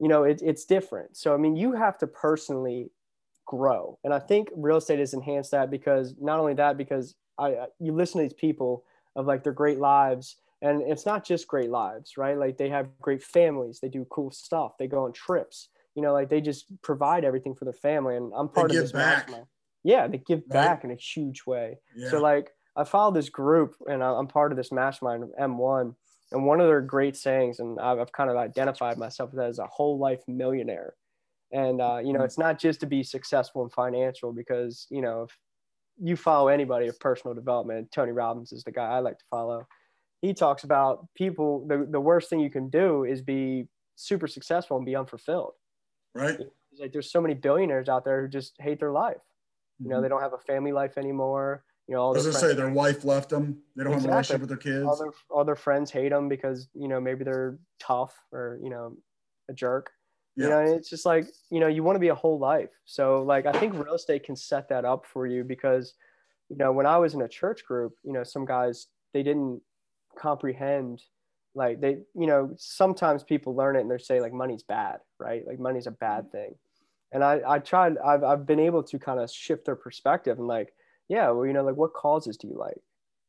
you 0.00 0.08
know, 0.08 0.24
it, 0.24 0.40
it's 0.42 0.64
different. 0.64 1.16
So 1.16 1.34
I 1.34 1.36
mean, 1.36 1.54
you 1.54 1.72
have 1.72 1.98
to 1.98 2.06
personally 2.06 2.90
grow, 3.46 3.98
and 4.04 4.14
I 4.14 4.20
think 4.20 4.48
real 4.56 4.78
estate 4.78 5.00
has 5.00 5.12
enhanced 5.12 5.50
that 5.50 5.70
because 5.70 6.14
not 6.18 6.40
only 6.40 6.54
that, 6.54 6.78
because 6.78 7.14
I 7.38 7.66
you 7.78 7.92
listen 7.92 8.20
to 8.20 8.24
these 8.24 8.32
people 8.32 8.84
of 9.16 9.26
like 9.26 9.44
their 9.44 9.52
great 9.52 9.78
lives 9.78 10.36
and 10.64 10.82
it's 10.82 11.06
not 11.06 11.24
just 11.24 11.46
great 11.46 11.70
lives 11.70 12.16
right 12.16 12.38
like 12.38 12.56
they 12.56 12.68
have 12.68 12.88
great 13.00 13.22
families 13.22 13.78
they 13.80 13.88
do 13.88 14.06
cool 14.10 14.30
stuff 14.30 14.72
they 14.78 14.86
go 14.86 15.04
on 15.04 15.12
trips 15.12 15.68
you 15.94 16.02
know 16.02 16.12
like 16.12 16.28
they 16.28 16.40
just 16.40 16.66
provide 16.82 17.24
everything 17.24 17.54
for 17.54 17.64
their 17.64 17.74
family 17.74 18.16
and 18.16 18.32
i'm 18.36 18.48
part 18.48 18.70
they 18.70 18.76
of 18.76 18.82
this 18.82 18.92
back. 18.92 19.30
yeah 19.84 20.06
they 20.08 20.18
give 20.18 20.40
right? 20.48 20.50
back 20.50 20.84
in 20.84 20.90
a 20.90 20.96
huge 20.96 21.42
way 21.46 21.76
yeah. 21.94 22.10
so 22.10 22.20
like 22.20 22.50
i 22.76 22.82
follow 22.82 23.12
this 23.12 23.28
group 23.28 23.74
and 23.86 24.02
i'm 24.02 24.26
part 24.26 24.50
of 24.50 24.56
this 24.56 24.72
mastermind 24.72 25.24
m1 25.40 25.94
and 26.32 26.46
one 26.46 26.60
of 26.60 26.66
their 26.66 26.80
great 26.80 27.16
sayings 27.16 27.60
and 27.60 27.78
i've, 27.78 28.10
kind 28.12 28.30
of 28.30 28.36
identified 28.36 28.98
myself 28.98 29.30
as 29.38 29.58
a 29.58 29.66
whole 29.66 29.98
life 29.98 30.22
millionaire 30.26 30.94
and 31.52 31.80
uh, 31.80 31.98
you 31.98 32.12
know 32.12 32.20
mm-hmm. 32.20 32.24
it's 32.24 32.38
not 32.38 32.58
just 32.58 32.80
to 32.80 32.86
be 32.86 33.02
successful 33.02 33.62
and 33.62 33.72
financial 33.72 34.32
because 34.32 34.86
you 34.90 35.02
know 35.02 35.22
if 35.22 35.38
you 36.02 36.16
follow 36.16 36.48
anybody 36.48 36.88
of 36.88 36.98
personal 36.98 37.34
development, 37.34 37.90
Tony 37.92 38.12
Robbins 38.12 38.52
is 38.52 38.64
the 38.64 38.72
guy 38.72 38.86
I 38.86 38.98
like 38.98 39.18
to 39.18 39.24
follow. 39.30 39.66
He 40.24 40.32
talks 40.32 40.64
about 40.64 41.06
people, 41.14 41.66
the, 41.66 41.86
the 41.90 42.00
worst 42.00 42.30
thing 42.30 42.40
you 42.40 42.50
can 42.50 42.70
do 42.70 43.04
is 43.04 43.20
be 43.20 43.68
super 43.96 44.26
successful 44.26 44.78
and 44.78 44.86
be 44.86 44.96
unfulfilled. 44.96 45.52
Right. 46.14 46.38
He's 46.70 46.80
like 46.80 46.92
there's 46.92 47.12
so 47.12 47.20
many 47.20 47.34
billionaires 47.34 47.88
out 47.88 48.04
there 48.04 48.22
who 48.22 48.28
just 48.28 48.54
hate 48.58 48.80
their 48.80 48.92
life. 48.92 49.16
You 49.80 49.88
know, 49.88 49.96
mm-hmm. 49.96 50.02
they 50.02 50.08
don't 50.08 50.22
have 50.22 50.32
a 50.32 50.38
family 50.38 50.72
life 50.72 50.96
anymore. 50.96 51.64
You 51.88 51.94
know, 51.94 52.00
all 52.00 52.16
I 52.16 52.20
say 52.30 52.54
their 52.54 52.70
wife 52.70 53.04
left 53.04 53.28
them. 53.28 53.58
They 53.76 53.84
don't 53.84 53.92
exactly. 53.92 54.02
have 54.02 54.04
a 54.04 54.08
relationship 54.08 54.40
with 54.40 54.48
their 54.48 54.58
kids. 54.58 54.86
All 54.86 54.96
their, 54.96 55.12
all 55.28 55.44
their 55.44 55.56
friends 55.56 55.90
hate 55.90 56.08
them 56.10 56.28
because 56.28 56.68
you 56.74 56.88
know 56.88 57.00
maybe 57.00 57.24
they're 57.24 57.58
tough 57.78 58.14
or 58.32 58.58
you 58.62 58.70
know 58.70 58.96
a 59.50 59.52
jerk. 59.52 59.90
Yeah. 60.36 60.44
You 60.44 60.50
know, 60.50 60.74
it's 60.74 60.90
just 60.90 61.06
like, 61.06 61.26
you 61.50 61.60
know, 61.60 61.68
you 61.68 61.84
want 61.84 61.94
to 61.96 62.00
be 62.00 62.08
a 62.08 62.14
whole 62.14 62.38
life. 62.38 62.70
So 62.86 63.22
like 63.22 63.46
I 63.46 63.52
think 63.52 63.74
real 63.74 63.94
estate 63.94 64.24
can 64.24 64.34
set 64.34 64.68
that 64.70 64.84
up 64.84 65.06
for 65.06 65.26
you 65.26 65.44
because, 65.44 65.94
you 66.48 66.56
know, 66.56 66.72
when 66.72 66.86
I 66.86 66.96
was 66.96 67.14
in 67.14 67.22
a 67.22 67.28
church 67.28 67.64
group, 67.64 67.92
you 68.02 68.12
know, 68.12 68.24
some 68.24 68.44
guys 68.44 68.86
they 69.12 69.22
didn't 69.22 69.60
comprehend 70.16 71.02
like 71.54 71.80
they, 71.80 71.98
you 72.14 72.26
know, 72.26 72.50
sometimes 72.56 73.22
people 73.22 73.54
learn 73.54 73.76
it 73.76 73.80
and 73.80 73.90
they 73.90 73.98
say 73.98 74.20
like 74.20 74.32
money's 74.32 74.62
bad, 74.62 74.98
right? 75.18 75.46
Like 75.46 75.60
money's 75.60 75.86
a 75.86 75.92
bad 75.92 76.30
thing. 76.32 76.54
And 77.12 77.22
I, 77.22 77.40
I 77.46 77.58
tried, 77.60 77.96
I've, 77.98 78.24
I've 78.24 78.46
been 78.46 78.58
able 78.58 78.82
to 78.82 78.98
kind 78.98 79.20
of 79.20 79.30
shift 79.30 79.66
their 79.66 79.76
perspective 79.76 80.38
and 80.38 80.48
like, 80.48 80.74
yeah, 81.08 81.30
well, 81.30 81.46
you 81.46 81.52
know, 81.52 81.62
like 81.62 81.76
what 81.76 81.94
causes 81.94 82.36
do 82.36 82.48
you 82.48 82.58
like? 82.58 82.80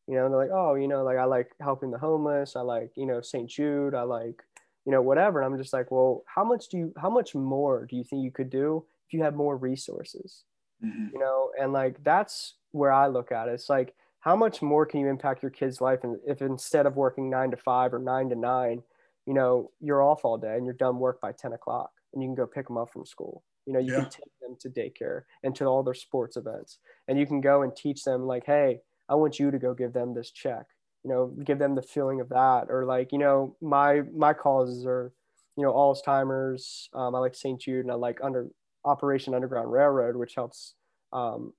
You 0.07 0.15
know, 0.15 0.27
they're 0.29 0.39
like, 0.39 0.51
oh, 0.51 0.73
you 0.75 0.87
know, 0.87 1.03
like 1.03 1.17
I 1.17 1.25
like 1.25 1.51
helping 1.61 1.91
the 1.91 1.99
homeless. 1.99 2.55
I 2.55 2.61
like, 2.61 2.91
you 2.95 3.05
know, 3.05 3.21
St. 3.21 3.49
Jude. 3.49 3.93
I 3.93 4.01
like, 4.01 4.41
you 4.85 4.91
know, 4.91 5.01
whatever. 5.01 5.41
And 5.41 5.53
I'm 5.53 5.59
just 5.59 5.73
like, 5.73 5.91
well, 5.91 6.23
how 6.25 6.43
much 6.43 6.67
do 6.69 6.77
you, 6.77 6.93
how 6.97 7.09
much 7.09 7.35
more 7.35 7.85
do 7.85 7.95
you 7.95 8.03
think 8.03 8.23
you 8.23 8.31
could 8.31 8.49
do 8.49 8.85
if 9.07 9.13
you 9.13 9.21
had 9.21 9.35
more 9.35 9.55
resources? 9.55 10.45
Mm-hmm. 10.83 11.07
You 11.13 11.19
know, 11.19 11.51
and 11.59 11.71
like 11.73 12.03
that's 12.03 12.55
where 12.71 12.91
I 12.91 13.07
look 13.07 13.31
at 13.31 13.47
it. 13.47 13.53
It's 13.53 13.69
like, 13.69 13.93
how 14.25 14.35
much 14.35 14.61
more 14.61 14.85
can 14.85 14.99
you 14.99 15.07
impact 15.07 15.43
your 15.43 15.51
kid's 15.51 15.79
life? 15.79 15.99
And 16.03 16.17
if 16.25 16.41
instead 16.41 16.87
of 16.87 16.95
working 16.95 17.29
nine 17.29 17.51
to 17.51 17.57
five 17.57 17.93
or 17.93 17.99
nine 17.99 18.29
to 18.29 18.35
nine, 18.35 18.81
you 19.27 19.35
know, 19.35 19.71
you're 19.79 20.01
off 20.01 20.25
all 20.25 20.37
day 20.37 20.55
and 20.55 20.65
you're 20.65 20.73
done 20.73 20.97
work 20.99 21.21
by 21.21 21.31
10 21.31 21.53
o'clock 21.53 21.91
and 22.13 22.23
you 22.23 22.27
can 22.27 22.35
go 22.35 22.47
pick 22.47 22.67
them 22.67 22.77
up 22.77 22.91
from 22.91 23.05
school. 23.05 23.43
You 23.67 23.73
know, 23.73 23.79
you 23.79 23.93
yeah. 23.93 24.01
can 24.01 24.09
take 24.09 24.31
them 24.41 24.57
to 24.61 24.69
daycare 24.69 25.21
and 25.43 25.55
to 25.55 25.65
all 25.65 25.83
their 25.83 25.93
sports 25.93 26.37
events. 26.37 26.79
And 27.07 27.19
you 27.19 27.27
can 27.27 27.39
go 27.39 27.61
and 27.61 27.75
teach 27.75 28.03
them, 28.03 28.25
like, 28.25 28.45
hey, 28.45 28.79
I 29.09 29.15
want 29.15 29.39
you 29.39 29.51
to 29.51 29.59
go 29.59 29.73
give 29.75 29.93
them 29.93 30.15
this 30.15 30.31
check 30.31 30.65
you 31.05 31.11
know 31.11 31.31
give 31.43 31.59
them 31.59 31.75
the 31.75 31.83
feeling 31.83 32.19
of 32.19 32.29
that 32.29 32.65
or 32.69 32.83
like 32.83 33.11
you 33.11 33.19
know 33.19 33.55
my 33.61 34.01
my 34.17 34.33
causes 34.33 34.85
are 34.87 35.13
you 35.55 35.63
know 35.63 35.71
alzheimer's 35.71 36.89
um, 36.95 37.13
i 37.13 37.19
like 37.19 37.35
st 37.35 37.61
jude 37.61 37.85
and 37.85 37.91
i 37.91 37.95
like 37.95 38.17
under 38.23 38.47
operation 38.85 39.35
underground 39.35 39.71
railroad 39.71 40.15
which 40.15 40.33
helps 40.35 40.73
um, 41.13 41.53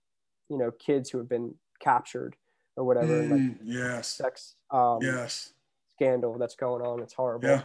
you 0.51 0.59
know 0.59 0.73
kids 0.85 1.11
who 1.11 1.19
have 1.19 1.29
been 1.29 1.55
captured 1.81 2.35
or 2.77 2.85
whatever 2.85 3.23
mm, 3.23 3.31
like 3.31 3.59
yes 3.65 4.09
sex 4.09 4.55
um, 4.71 4.99
yes 5.01 5.53
scandal 5.95 6.37
that's 6.39 6.55
going 6.55 6.83
on 6.83 7.03
it's 7.03 7.15
horrible 7.15 7.49
yeah. 7.49 7.63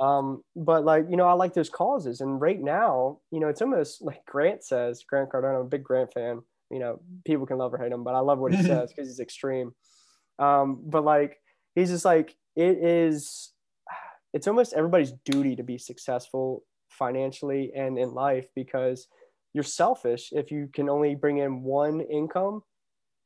um 0.00 0.42
but 0.56 0.84
like 0.84 1.04
you 1.10 1.16
know 1.16 1.26
i 1.26 1.32
like 1.32 1.52
those 1.52 1.68
causes 1.68 2.20
and 2.20 2.40
right 2.40 2.62
now 2.62 3.18
you 3.30 3.40
know 3.40 3.48
it's 3.48 3.60
almost 3.60 4.00
like 4.02 4.24
grant 4.26 4.64
says 4.64 5.04
grant 5.06 5.30
cardone 5.30 5.54
i'm 5.54 5.66
a 5.66 5.68
big 5.68 5.84
grant 5.84 6.12
fan 6.12 6.40
you 6.70 6.78
know 6.78 6.98
people 7.26 7.44
can 7.44 7.58
love 7.58 7.74
or 7.74 7.78
hate 7.78 7.92
him 7.92 8.02
but 8.02 8.14
i 8.14 8.20
love 8.20 8.38
what 8.38 8.54
he 8.54 8.62
says 8.66 8.90
because 8.90 9.08
he's 9.08 9.20
extreme 9.20 9.72
um, 10.38 10.80
but 10.84 11.04
like 11.04 11.38
he's 11.74 11.90
just 11.90 12.04
like 12.04 12.36
it 12.56 12.78
is. 12.78 13.52
It's 14.32 14.48
almost 14.48 14.72
everybody's 14.72 15.12
duty 15.24 15.54
to 15.56 15.62
be 15.62 15.78
successful 15.78 16.64
financially 16.88 17.72
and 17.74 17.98
in 17.98 18.14
life 18.14 18.46
because 18.54 19.06
you're 19.52 19.62
selfish 19.62 20.30
if 20.32 20.50
you 20.50 20.68
can 20.72 20.88
only 20.88 21.14
bring 21.14 21.38
in 21.38 21.62
one 21.62 22.00
income 22.00 22.62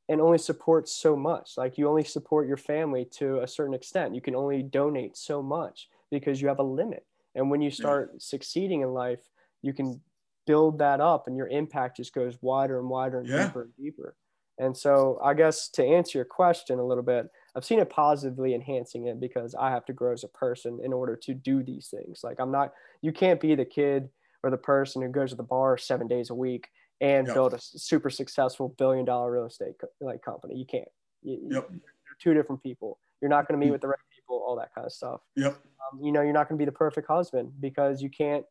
and 0.08 0.20
only 0.20 0.38
support 0.38 0.88
so 0.88 1.16
much. 1.16 1.52
Like 1.56 1.76
you 1.76 1.88
only 1.88 2.04
support 2.04 2.48
your 2.48 2.56
family 2.56 3.06
to 3.18 3.40
a 3.40 3.48
certain 3.48 3.74
extent. 3.74 4.14
You 4.14 4.20
can 4.20 4.34
only 4.34 4.62
donate 4.62 5.16
so 5.16 5.42
much 5.42 5.88
because 6.10 6.40
you 6.40 6.48
have 6.48 6.58
a 6.58 6.64
limit. 6.64 7.04
And 7.34 7.50
when 7.50 7.60
you 7.60 7.70
start 7.70 8.10
yeah. 8.12 8.18
succeeding 8.18 8.80
in 8.80 8.92
life, 8.94 9.20
you 9.62 9.72
can 9.72 10.00
build 10.46 10.78
that 10.78 11.00
up 11.00 11.26
and 11.26 11.36
your 11.36 11.48
impact 11.48 11.98
just 11.98 12.14
goes 12.14 12.38
wider 12.40 12.78
and 12.78 12.88
wider 12.88 13.20
and 13.20 13.28
yeah. 13.28 13.46
deeper 13.46 13.62
and 13.62 13.72
deeper. 13.76 14.16
And 14.58 14.76
so 14.76 15.20
I 15.22 15.34
guess 15.34 15.68
to 15.70 15.84
answer 15.84 16.18
your 16.18 16.24
question 16.24 16.78
a 16.78 16.84
little 16.84 17.04
bit, 17.04 17.26
I've 17.54 17.64
seen 17.64 17.78
it 17.78 17.90
positively 17.90 18.54
enhancing 18.54 19.06
it 19.06 19.20
because 19.20 19.54
I 19.54 19.70
have 19.70 19.84
to 19.86 19.92
grow 19.92 20.12
as 20.12 20.24
a 20.24 20.28
person 20.28 20.80
in 20.82 20.92
order 20.92 21.16
to 21.16 21.34
do 21.34 21.62
these 21.62 21.88
things. 21.88 22.20
Like 22.24 22.40
I'm 22.40 22.50
not, 22.50 22.72
you 23.02 23.12
can't 23.12 23.40
be 23.40 23.54
the 23.54 23.64
kid 23.64 24.08
or 24.42 24.50
the 24.50 24.56
person 24.56 25.02
who 25.02 25.08
goes 25.08 25.30
to 25.30 25.36
the 25.36 25.42
bar 25.42 25.76
seven 25.76 26.08
days 26.08 26.30
a 26.30 26.34
week 26.34 26.68
and 27.00 27.26
yep. 27.26 27.34
build 27.34 27.54
a 27.54 27.58
super 27.60 28.10
successful 28.10 28.74
billion 28.76 29.04
dollar 29.04 29.30
real 29.30 29.46
estate 29.46 29.74
like 30.00 30.22
company. 30.22 30.56
You 30.56 30.66
can't. 30.66 30.88
You, 31.22 31.38
yep. 31.50 31.68
You're 31.70 32.16
two 32.20 32.34
different 32.34 32.62
people. 32.62 32.98
You're 33.20 33.28
not 33.30 33.48
going 33.48 33.58
to 33.58 33.64
meet 33.64 33.72
with 33.72 33.80
the 33.80 33.88
right 33.88 33.98
people, 34.14 34.42
all 34.46 34.56
that 34.56 34.74
kind 34.74 34.84
of 34.84 34.92
stuff. 34.92 35.20
Yep. 35.36 35.56
Um, 35.92 36.00
you 36.02 36.12
know, 36.12 36.22
you're 36.22 36.32
not 36.32 36.48
going 36.48 36.58
to 36.58 36.62
be 36.62 36.66
the 36.66 36.72
perfect 36.72 37.08
husband 37.08 37.52
because 37.60 38.02
you 38.02 38.10
can't 38.10 38.44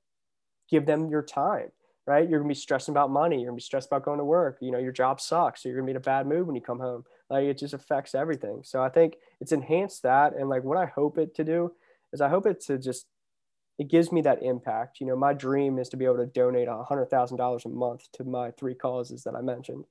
give 0.69 0.85
them 0.85 1.09
your 1.09 1.21
time, 1.21 1.69
right? 2.05 2.27
You're 2.29 2.39
going 2.39 2.49
to 2.49 2.55
be 2.55 2.59
stressing 2.59 2.93
about 2.93 3.09
money. 3.09 3.37
You're 3.37 3.47
going 3.47 3.57
to 3.57 3.61
be 3.61 3.65
stressed 3.65 3.87
about 3.87 4.03
going 4.03 4.19
to 4.19 4.25
work. 4.25 4.57
You 4.61 4.71
know, 4.71 4.79
your 4.79 4.91
job 4.91 5.21
sucks. 5.21 5.63
So 5.63 5.69
you're 5.69 5.77
going 5.77 5.87
to 5.87 5.93
be 5.93 5.95
in 5.95 5.97
a 5.97 6.01
bad 6.01 6.27
mood 6.27 6.45
when 6.45 6.55
you 6.55 6.61
come 6.61 6.79
home. 6.79 7.03
Like 7.29 7.45
it 7.45 7.57
just 7.57 7.73
affects 7.73 8.15
everything. 8.15 8.61
So 8.63 8.81
I 8.81 8.89
think 8.89 9.15
it's 9.39 9.51
enhanced 9.51 10.03
that. 10.03 10.33
And 10.35 10.49
like 10.49 10.63
what 10.63 10.77
I 10.77 10.85
hope 10.85 11.17
it 11.17 11.35
to 11.35 11.43
do 11.43 11.71
is 12.13 12.21
I 12.21 12.29
hope 12.29 12.45
it 12.45 12.61
to 12.61 12.77
just 12.77 13.05
it 13.79 13.89
gives 13.89 14.11
me 14.11 14.21
that 14.21 14.41
impact. 14.41 14.99
You 14.99 15.07
know, 15.07 15.15
my 15.15 15.33
dream 15.33 15.77
is 15.77 15.89
to 15.89 15.97
be 15.97 16.05
able 16.05 16.17
to 16.17 16.25
donate 16.25 16.67
a 16.67 16.83
hundred 16.83 17.09
thousand 17.09 17.37
dollars 17.37 17.65
a 17.65 17.69
month 17.69 18.11
to 18.13 18.23
my 18.23 18.51
three 18.51 18.73
causes 18.73 19.23
that 19.23 19.35
I 19.35 19.41
mentioned. 19.41 19.85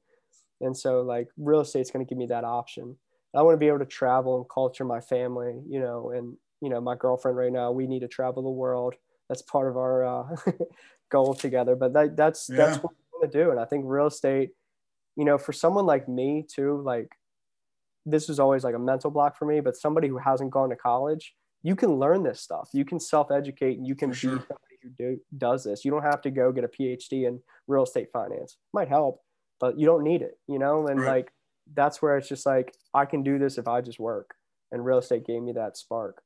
And 0.61 0.77
so 0.77 1.03
like 1.03 1.29
real 1.37 1.61
estate's 1.61 1.91
going 1.91 2.05
to 2.05 2.09
give 2.09 2.19
me 2.19 2.27
that 2.27 2.45
option. 2.45 2.97
I 3.35 3.43
want 3.43 3.55
to 3.55 3.59
be 3.59 3.69
able 3.69 3.81
to 3.81 3.87
travel 3.87 4.39
and 4.39 4.49
culture 4.49 4.85
my 4.85 5.01
family, 5.01 5.61
you 5.69 5.79
know, 5.79 6.11
and, 6.11 6.37
you 6.63 6.71
know, 6.71 6.81
my 6.81 6.95
girlfriend 6.97 7.37
right 7.37 7.53
now, 7.53 7.71
we 7.71 7.87
need 7.87 8.01
to 8.01 8.09
travel 8.09 8.43
the 8.43 8.49
world. 8.49 8.95
That's 9.29 9.43
part 9.43 9.69
of 9.69 9.77
our 9.77 10.05
uh, 10.05 10.37
goal 11.11 11.35
together, 11.35 11.77
but 11.77 11.93
that, 11.93 12.17
that's, 12.17 12.49
yeah. 12.49 12.57
that's 12.57 12.83
what 12.83 12.93
we 12.93 13.19
want 13.19 13.33
to 13.33 13.39
do. 13.39 13.51
And 13.51 13.61
I 13.61 13.67
think 13.67 13.85
real 13.87 14.07
estate, 14.07 14.51
you 15.17 15.25
know, 15.25 15.37
for 15.37 15.53
someone 15.53 15.85
like 15.85 16.09
me 16.09 16.47
too, 16.49 16.83
like 16.85 17.11
this 18.07 18.29
was 18.29 18.41
always 18.41 18.65
like 18.65 18.75
a 18.75 18.79
mental 18.79 19.11
block 19.11 19.37
for 19.37 19.45
me, 19.45 19.61
but 19.61 19.77
somebody 19.77 20.09
who 20.09 20.17
hasn't 20.17 20.51
gone 20.51 20.71
to 20.71 20.77
college, 20.77 21.35
you 21.67 21.75
can 21.75 21.97
learn 21.97 22.23
this 22.23 22.41
stuff. 22.41 22.69
You 22.73 22.85
can 22.85 23.01
self-educate 23.01 23.77
and 23.77 23.85
you 23.85 23.97
can 23.97 24.13
sure. 24.13 24.37
be 24.37 24.43
somebody 24.43 24.77
who 24.83 24.91
do, 24.91 25.21
does 25.37 25.65
this. 25.65 25.85
You 25.85 25.91
don't 25.91 26.05
have 26.05 26.23
to 26.23 26.31
go 26.31 26.53
get 26.53 26.63
a 26.63 26.69
PhD 26.69 27.27
in 27.27 27.41
real 27.67 27.83
estate 27.83 28.07
finance. 28.13 28.57
Might 28.73 28.87
help, 28.87 29.21
but 29.59 29.77
you 29.77 29.85
don't 29.85 30.05
need 30.05 30.23
it, 30.23 30.39
you 30.47 30.61
know? 30.61 30.87
And 30.87 31.01
right. 31.01 31.17
like 31.17 31.33
that's 31.75 32.01
where 32.01 32.17
it's 32.19 32.29
just 32.29 32.47
like 32.47 32.73
I 32.95 33.05
can 33.05 33.25
do 33.25 33.41
this 33.41 33.59
if 33.59 33.67
I 33.67 33.81
just 33.81 33.99
work. 33.99 34.37
And 34.71 34.85
real 34.85 34.99
estate 34.99 35.27
gave 35.27 35.43
me 35.43 35.53
that 35.55 35.77
spark. 35.77 36.23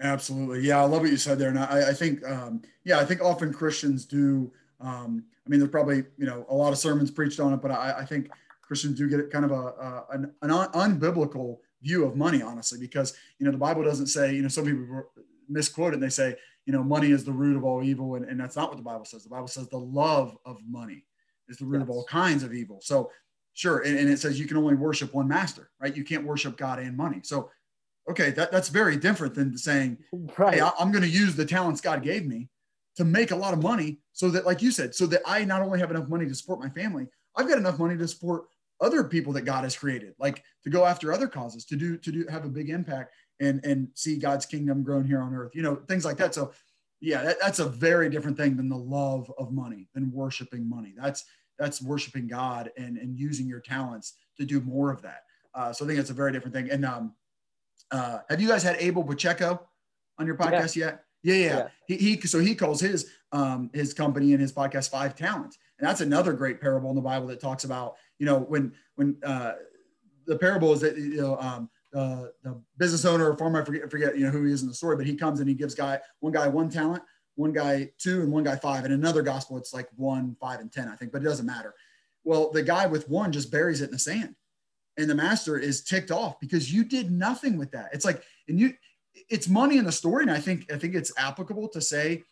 Absolutely. 0.00 0.66
Yeah, 0.66 0.80
I 0.80 0.84
love 0.86 1.02
what 1.02 1.10
you 1.12 1.16
said 1.16 1.38
there. 1.38 1.50
And 1.50 1.60
I, 1.60 1.90
I 1.90 1.92
think 1.92 2.26
um, 2.28 2.62
yeah, 2.82 2.98
I 2.98 3.04
think 3.04 3.22
often 3.22 3.52
Christians 3.52 4.04
do 4.04 4.50
um, 4.80 5.22
I 5.46 5.48
mean, 5.48 5.60
there's 5.60 5.70
probably, 5.70 6.02
you 6.18 6.26
know, 6.26 6.44
a 6.48 6.54
lot 6.56 6.72
of 6.72 6.78
sermons 6.78 7.12
preached 7.12 7.38
on 7.38 7.52
it, 7.52 7.62
but 7.62 7.70
I, 7.70 7.98
I 7.98 8.04
think 8.04 8.30
Christians 8.62 8.98
do 8.98 9.08
get 9.08 9.20
it 9.20 9.30
kind 9.30 9.44
of 9.44 9.52
a, 9.52 9.54
a 9.54 10.06
an, 10.10 10.32
an 10.42 10.50
unbiblical 10.50 11.58
view 11.82 12.04
of 12.04 12.16
money, 12.16 12.42
honestly, 12.42 12.78
because 12.78 13.16
you 13.38 13.46
know 13.46 13.52
the 13.52 13.58
Bible 13.58 13.82
doesn't 13.82 14.06
say. 14.06 14.34
You 14.34 14.42
know, 14.42 14.48
some 14.48 14.64
people 14.64 15.04
misquote 15.48 15.92
it. 15.92 15.94
And 15.94 16.02
they 16.02 16.08
say, 16.08 16.36
you 16.66 16.72
know, 16.72 16.82
money 16.82 17.10
is 17.10 17.24
the 17.24 17.32
root 17.32 17.56
of 17.56 17.64
all 17.64 17.82
evil, 17.82 18.14
and, 18.14 18.24
and 18.24 18.38
that's 18.38 18.56
not 18.56 18.68
what 18.68 18.76
the 18.76 18.84
Bible 18.84 19.04
says. 19.04 19.24
The 19.24 19.30
Bible 19.30 19.48
says 19.48 19.68
the 19.68 19.78
love 19.78 20.36
of 20.44 20.58
money 20.66 21.04
is 21.48 21.56
the 21.58 21.64
root 21.64 21.80
yes. 21.80 21.88
of 21.88 21.90
all 21.90 22.04
kinds 22.04 22.42
of 22.42 22.54
evil. 22.54 22.78
So, 22.82 23.10
sure, 23.54 23.80
and, 23.80 23.98
and, 23.98 24.08
it 24.08 24.18
says 24.18 24.38
you 24.38 24.46
can 24.46 24.56
only 24.56 24.74
worship 24.74 25.12
one 25.12 25.28
master, 25.28 25.70
right? 25.80 25.96
You 25.96 26.04
can't 26.04 26.24
worship 26.24 26.56
God 26.56 26.78
and 26.78 26.96
money. 26.96 27.20
So, 27.24 27.50
okay, 28.08 28.30
that, 28.30 28.52
that's 28.52 28.68
very 28.68 28.96
different 28.96 29.34
than 29.34 29.56
saying, 29.58 29.98
right. 30.38 30.54
hey, 30.54 30.60
I, 30.60 30.70
I'm 30.78 30.92
going 30.92 31.02
to 31.02 31.10
use 31.10 31.34
the 31.34 31.44
talents 31.44 31.80
God 31.80 32.02
gave 32.02 32.26
me 32.26 32.48
to 32.96 33.04
make 33.04 33.30
a 33.30 33.36
lot 33.36 33.54
of 33.54 33.62
money, 33.62 33.98
so 34.12 34.28
that, 34.28 34.46
like 34.46 34.62
you 34.62 34.70
said, 34.70 34.94
so 34.94 35.06
that 35.06 35.22
I 35.26 35.44
not 35.44 35.62
only 35.62 35.80
have 35.80 35.90
enough 35.90 36.08
money 36.08 36.26
to 36.28 36.34
support 36.34 36.60
my 36.60 36.68
family, 36.68 37.06
I've 37.34 37.48
got 37.48 37.58
enough 37.58 37.78
money 37.78 37.96
to 37.96 38.06
support 38.06 38.44
other 38.82 39.04
people 39.04 39.32
that 39.34 39.42
God 39.42 39.64
has 39.64 39.76
created, 39.76 40.14
like 40.18 40.42
to 40.64 40.70
go 40.70 40.84
after 40.84 41.12
other 41.12 41.28
causes, 41.28 41.64
to 41.66 41.76
do 41.76 41.96
to 41.96 42.12
do 42.12 42.26
have 42.28 42.44
a 42.44 42.48
big 42.48 42.68
impact 42.68 43.14
and 43.40 43.64
and 43.64 43.88
see 43.94 44.18
God's 44.18 44.44
kingdom 44.44 44.82
grown 44.82 45.04
here 45.04 45.20
on 45.20 45.34
earth. 45.34 45.52
You 45.54 45.62
know, 45.62 45.76
things 45.88 46.04
like 46.04 46.16
that. 46.18 46.34
So 46.34 46.52
yeah, 47.00 47.22
that, 47.22 47.38
that's 47.40 47.58
a 47.58 47.68
very 47.68 48.08
different 48.10 48.36
thing 48.36 48.56
than 48.56 48.68
the 48.68 48.76
love 48.76 49.30
of 49.38 49.52
money, 49.52 49.88
than 49.94 50.12
worshiping 50.12 50.68
money. 50.68 50.94
That's 50.96 51.24
that's 51.58 51.82
worshiping 51.82 52.26
God 52.26 52.70
and 52.76 52.98
and 52.98 53.18
using 53.18 53.48
your 53.48 53.60
talents 53.60 54.14
to 54.38 54.44
do 54.44 54.60
more 54.60 54.90
of 54.90 55.02
that. 55.02 55.22
Uh, 55.54 55.72
so 55.72 55.84
I 55.84 55.88
think 55.88 55.98
that's 55.98 56.10
a 56.10 56.14
very 56.14 56.32
different 56.32 56.54
thing. 56.54 56.70
And 56.70 56.84
um, 56.84 57.14
uh, 57.90 58.18
have 58.30 58.40
you 58.40 58.48
guys 58.48 58.62
had 58.62 58.76
Abel 58.78 59.04
Pacheco 59.04 59.66
on 60.18 60.26
your 60.26 60.36
podcast 60.36 60.76
yeah. 60.76 60.86
yet? 60.86 61.04
Yeah, 61.22 61.34
yeah. 61.34 61.56
yeah. 61.56 61.68
He, 61.86 61.96
he 61.96 62.20
so 62.22 62.38
he 62.38 62.54
calls 62.54 62.80
his 62.80 63.10
um 63.32 63.70
his 63.72 63.94
company 63.94 64.32
and 64.32 64.40
his 64.40 64.52
podcast 64.52 64.90
Five 64.90 65.14
Talents, 65.14 65.58
and 65.78 65.88
that's 65.88 66.00
another 66.00 66.32
great 66.32 66.60
parable 66.60 66.90
in 66.90 66.96
the 66.96 67.02
Bible 67.02 67.26
that 67.28 67.40
talks 67.40 67.64
about 67.64 67.94
you 68.18 68.26
know, 68.26 68.38
when 68.38 68.72
when 68.96 69.16
uh, 69.24 69.52
the 70.26 70.38
parable 70.38 70.72
is 70.72 70.80
that 70.80 70.96
you 70.96 71.20
know 71.20 71.36
um, 71.38 71.70
uh, 71.94 72.26
the 72.42 72.60
business 72.78 73.04
owner 73.04 73.30
or 73.30 73.36
farmer, 73.36 73.62
I 73.62 73.64
forget, 73.64 73.90
forget 73.90 74.16
you 74.16 74.24
know 74.24 74.30
who 74.30 74.44
he 74.44 74.52
is 74.52 74.62
in 74.62 74.68
the 74.68 74.74
story, 74.74 74.96
but 74.96 75.06
he 75.06 75.14
comes 75.14 75.40
and 75.40 75.48
he 75.48 75.54
gives 75.54 75.74
guy 75.74 76.00
one 76.20 76.32
guy 76.32 76.48
one 76.48 76.70
talent, 76.70 77.02
one 77.34 77.52
guy 77.52 77.90
two, 77.98 78.22
and 78.22 78.32
one 78.32 78.44
guy 78.44 78.56
five. 78.56 78.84
And 78.84 78.94
another 78.94 79.22
gospel, 79.22 79.56
it's 79.56 79.74
like 79.74 79.88
one, 79.96 80.36
five, 80.40 80.60
and 80.60 80.72
ten, 80.72 80.88
I 80.88 80.96
think, 80.96 81.12
but 81.12 81.22
it 81.22 81.24
doesn't 81.24 81.46
matter. 81.46 81.74
Well, 82.24 82.50
the 82.50 82.62
guy 82.62 82.86
with 82.86 83.08
one 83.08 83.32
just 83.32 83.50
buries 83.50 83.80
it 83.80 83.86
in 83.86 83.90
the 83.90 83.98
sand, 83.98 84.34
and 84.96 85.10
the 85.10 85.14
master 85.14 85.58
is 85.58 85.82
ticked 85.82 86.10
off 86.10 86.38
because 86.40 86.72
you 86.72 86.84
did 86.84 87.10
nothing 87.10 87.58
with 87.58 87.72
that. 87.72 87.90
It's 87.92 88.04
like, 88.04 88.22
and 88.48 88.58
you, 88.58 88.74
it's 89.28 89.48
money 89.48 89.78
in 89.78 89.84
the 89.84 89.92
story, 89.92 90.22
and 90.22 90.30
I 90.30 90.38
think 90.38 90.72
I 90.72 90.78
think 90.78 90.94
it's 90.94 91.12
applicable 91.18 91.68
to 91.68 91.80
say 91.80 92.22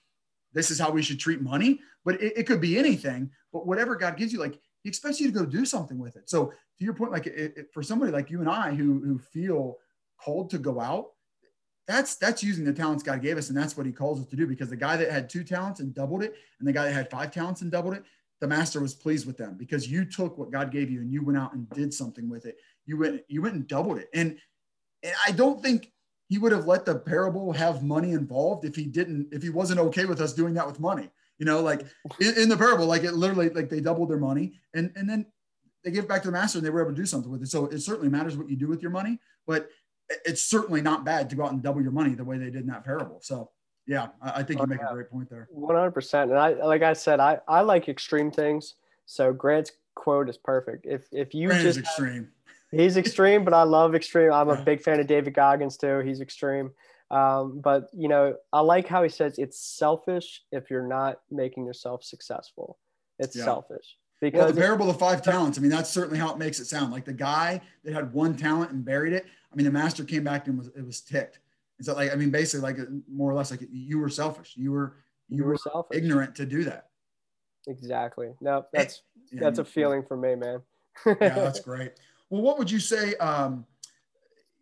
this 0.52 0.70
is 0.70 0.78
how 0.78 0.90
we 0.90 1.02
should 1.02 1.20
treat 1.20 1.40
money, 1.40 1.80
but 2.04 2.20
it, 2.20 2.38
it 2.38 2.46
could 2.46 2.60
be 2.60 2.78
anything. 2.78 3.30
But 3.52 3.66
whatever 3.66 3.96
God 3.96 4.16
gives 4.16 4.32
you, 4.32 4.38
like 4.38 4.58
he 4.82 4.88
expects 4.88 5.20
you 5.20 5.26
to 5.26 5.38
go 5.38 5.44
do 5.44 5.64
something 5.64 5.98
with 5.98 6.16
it. 6.16 6.28
So 6.28 6.46
to 6.46 6.84
your 6.84 6.94
point, 6.94 7.12
like 7.12 7.26
it, 7.26 7.54
it, 7.56 7.66
for 7.72 7.82
somebody 7.82 8.12
like 8.12 8.30
you 8.30 8.40
and 8.40 8.48
I 8.48 8.74
who 8.74 9.00
who 9.00 9.18
feel 9.18 9.78
called 10.18 10.50
to 10.50 10.58
go 10.58 10.80
out, 10.80 11.10
that's 11.86 12.16
that's 12.16 12.42
using 12.42 12.64
the 12.64 12.72
talents 12.72 13.02
God 13.02 13.22
gave 13.22 13.36
us, 13.36 13.48
and 13.48 13.58
that's 13.58 13.76
what 13.76 13.86
He 13.86 13.92
calls 13.92 14.20
us 14.20 14.26
to 14.26 14.36
do. 14.36 14.46
Because 14.46 14.70
the 14.70 14.76
guy 14.76 14.96
that 14.96 15.10
had 15.10 15.28
two 15.28 15.44
talents 15.44 15.80
and 15.80 15.94
doubled 15.94 16.22
it, 16.22 16.34
and 16.58 16.68
the 16.68 16.72
guy 16.72 16.84
that 16.84 16.92
had 16.92 17.10
five 17.10 17.30
talents 17.30 17.62
and 17.62 17.70
doubled 17.70 17.94
it, 17.94 18.04
the 18.40 18.48
master 18.48 18.80
was 18.80 18.94
pleased 18.94 19.26
with 19.26 19.36
them 19.36 19.56
because 19.58 19.88
you 19.90 20.04
took 20.04 20.38
what 20.38 20.50
God 20.50 20.70
gave 20.70 20.90
you 20.90 21.00
and 21.00 21.12
you 21.12 21.22
went 21.22 21.38
out 21.38 21.52
and 21.52 21.68
did 21.70 21.92
something 21.92 22.28
with 22.28 22.46
it. 22.46 22.56
You 22.86 22.98
went 22.98 23.22
you 23.28 23.42
went 23.42 23.54
and 23.54 23.66
doubled 23.66 23.98
it, 23.98 24.08
and 24.14 24.38
and 25.02 25.12
I 25.26 25.32
don't 25.32 25.62
think 25.62 25.92
he 26.28 26.38
would 26.38 26.52
have 26.52 26.66
let 26.66 26.84
the 26.84 26.94
parable 26.94 27.52
have 27.52 27.82
money 27.82 28.12
involved 28.12 28.64
if 28.64 28.74
he 28.74 28.84
didn't 28.84 29.28
if 29.32 29.42
he 29.42 29.50
wasn't 29.50 29.80
okay 29.80 30.06
with 30.06 30.20
us 30.20 30.32
doing 30.32 30.54
that 30.54 30.66
with 30.66 30.80
money 30.80 31.10
you 31.40 31.46
know, 31.46 31.62
like 31.62 31.86
in, 32.20 32.36
in, 32.36 32.48
the 32.50 32.56
parable, 32.56 32.84
like 32.84 33.02
it 33.02 33.14
literally, 33.14 33.48
like 33.48 33.70
they 33.70 33.80
doubled 33.80 34.10
their 34.10 34.18
money 34.18 34.52
and, 34.74 34.92
and 34.94 35.08
then 35.08 35.24
they 35.82 35.90
give 35.90 36.06
back 36.06 36.20
to 36.20 36.28
the 36.28 36.32
master 36.32 36.58
and 36.58 36.66
they 36.66 36.70
were 36.70 36.82
able 36.82 36.90
to 36.90 36.96
do 36.96 37.06
something 37.06 37.32
with 37.32 37.42
it. 37.42 37.48
So 37.48 37.64
it 37.66 37.80
certainly 37.80 38.10
matters 38.10 38.36
what 38.36 38.50
you 38.50 38.56
do 38.56 38.68
with 38.68 38.82
your 38.82 38.90
money, 38.90 39.18
but 39.46 39.70
it's 40.26 40.42
certainly 40.42 40.82
not 40.82 41.02
bad 41.02 41.30
to 41.30 41.36
go 41.36 41.44
out 41.44 41.52
and 41.52 41.62
double 41.62 41.80
your 41.80 41.92
money 41.92 42.14
the 42.14 42.24
way 42.24 42.36
they 42.36 42.50
did 42.50 42.56
in 42.56 42.66
that 42.66 42.84
parable. 42.84 43.20
So 43.22 43.50
yeah, 43.86 44.08
I, 44.20 44.40
I 44.40 44.42
think 44.42 44.60
you 44.60 44.66
make 44.66 44.82
a 44.82 44.92
great 44.92 45.10
point 45.10 45.30
there. 45.30 45.48
100%. 45.56 46.22
And 46.24 46.34
I, 46.34 46.50
like 46.50 46.82
I 46.82 46.92
said, 46.92 47.20
I, 47.20 47.40
I 47.48 47.62
like 47.62 47.88
extreme 47.88 48.30
things. 48.30 48.74
So 49.06 49.32
Grant's 49.32 49.72
quote 49.94 50.28
is 50.28 50.36
perfect. 50.36 50.84
If, 50.86 51.06
if 51.10 51.32
you 51.34 51.48
Grant 51.48 51.62
just 51.62 51.78
extreme, 51.78 52.28
have, 52.70 52.80
he's 52.80 52.98
extreme, 52.98 53.44
but 53.44 53.54
I 53.54 53.62
love 53.62 53.94
extreme. 53.94 54.30
I'm 54.30 54.50
a 54.50 54.62
big 54.64 54.82
fan 54.82 55.00
of 55.00 55.06
David 55.06 55.32
Goggins 55.32 55.78
too. 55.78 56.00
He's 56.00 56.20
extreme. 56.20 56.70
Um, 57.10 57.60
but 57.60 57.88
you 57.92 58.08
know, 58.08 58.36
I 58.52 58.60
like 58.60 58.86
how 58.86 59.02
he 59.02 59.08
says 59.08 59.38
it's 59.38 59.58
selfish 59.58 60.42
if 60.52 60.70
you're 60.70 60.86
not 60.86 61.20
making 61.30 61.66
yourself 61.66 62.04
successful. 62.04 62.78
It's 63.18 63.36
yeah. 63.36 63.44
selfish 63.44 63.96
because 64.20 64.38
well, 64.38 64.52
the 64.52 64.60
parable 64.60 64.90
of 64.90 64.98
five 64.98 65.22
talents. 65.22 65.58
I 65.58 65.60
mean, 65.60 65.70
that's 65.70 65.90
certainly 65.90 66.18
how 66.18 66.32
it 66.32 66.38
makes 66.38 66.60
it 66.60 66.66
sound. 66.66 66.92
Like 66.92 67.04
the 67.04 67.12
guy 67.12 67.60
that 67.84 67.94
had 67.94 68.12
one 68.12 68.36
talent 68.36 68.70
and 68.72 68.84
buried 68.84 69.12
it. 69.12 69.26
I 69.52 69.56
mean, 69.56 69.64
the 69.64 69.72
master 69.72 70.04
came 70.04 70.22
back 70.22 70.46
and 70.46 70.56
was 70.56 70.68
it 70.68 70.84
was 70.84 71.00
ticked. 71.00 71.40
And 71.78 71.86
so, 71.86 71.94
like, 71.94 72.12
I 72.12 72.14
mean, 72.14 72.30
basically, 72.30 72.62
like 72.62 72.78
more 73.10 73.30
or 73.30 73.34
less, 73.34 73.50
like 73.50 73.66
you 73.72 73.98
were 73.98 74.08
selfish. 74.08 74.54
You 74.56 74.72
were 74.72 74.96
you, 75.28 75.38
you 75.38 75.44
were, 75.44 75.56
selfish. 75.56 75.96
ignorant 75.96 76.34
to 76.36 76.46
do 76.46 76.64
that. 76.64 76.88
Exactly. 77.66 78.32
No, 78.40 78.66
that's 78.72 79.02
yeah, 79.32 79.40
that's 79.40 79.58
a 79.58 79.64
feeling 79.64 80.04
for 80.06 80.16
me, 80.16 80.34
man. 80.34 80.62
yeah, 81.06 81.14
that's 81.34 81.60
great. 81.70 81.92
Well, 82.28 82.42
what 82.42 82.58
would 82.58 82.70
you 82.70 82.80
say? 82.80 83.14
Um, 83.16 83.66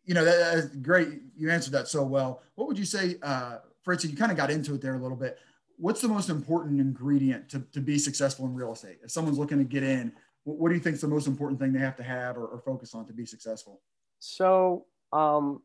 you 0.09 0.14
know, 0.14 0.24
that, 0.24 0.54
that's 0.54 0.66
great. 0.76 1.20
You 1.36 1.50
answered 1.50 1.72
that 1.72 1.86
so 1.86 2.02
well. 2.02 2.40
What 2.54 2.66
would 2.66 2.78
you 2.78 2.86
say, 2.86 3.16
uh, 3.22 3.59
Fritzy, 3.84 4.09
you 4.09 4.16
kind 4.16 4.32
of 4.32 4.38
got 4.38 4.50
into 4.50 4.74
it 4.74 4.80
there 4.80 4.94
a 4.94 4.98
little 4.98 5.18
bit. 5.18 5.38
What's 5.76 6.00
the 6.00 6.09
most 6.09 6.30
important 6.30 6.80
ingredient 6.80 7.50
to, 7.50 7.61
to 7.72 7.80
be 7.80 7.98
successful 7.98 8.46
in 8.46 8.54
real 8.54 8.72
estate? 8.72 9.00
If 9.04 9.11
someone's 9.11 9.38
looking 9.38 9.59
to 9.59 9.64
get 9.64 9.82
in, 9.82 10.11
what, 10.44 10.56
what 10.56 10.68
do 10.70 10.74
you 10.74 10.80
think 10.80 10.94
is 10.94 11.02
the 11.02 11.09
most 11.09 11.26
important 11.26 11.61
thing 11.61 11.74
they 11.74 11.78
have 11.80 11.94
to 11.96 12.02
have 12.02 12.38
or, 12.38 12.46
or 12.46 12.59
focus 12.59 12.94
on 12.94 13.06
to 13.06 13.12
be 13.12 13.26
successful? 13.26 13.82
So, 14.18 14.86
um, 15.12 15.61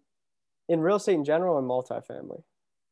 in 0.67 0.81
real 0.81 0.97
estate 0.97 1.15
in 1.15 1.23
general 1.23 1.57
and 1.57 1.67
multifamily? 1.67 2.43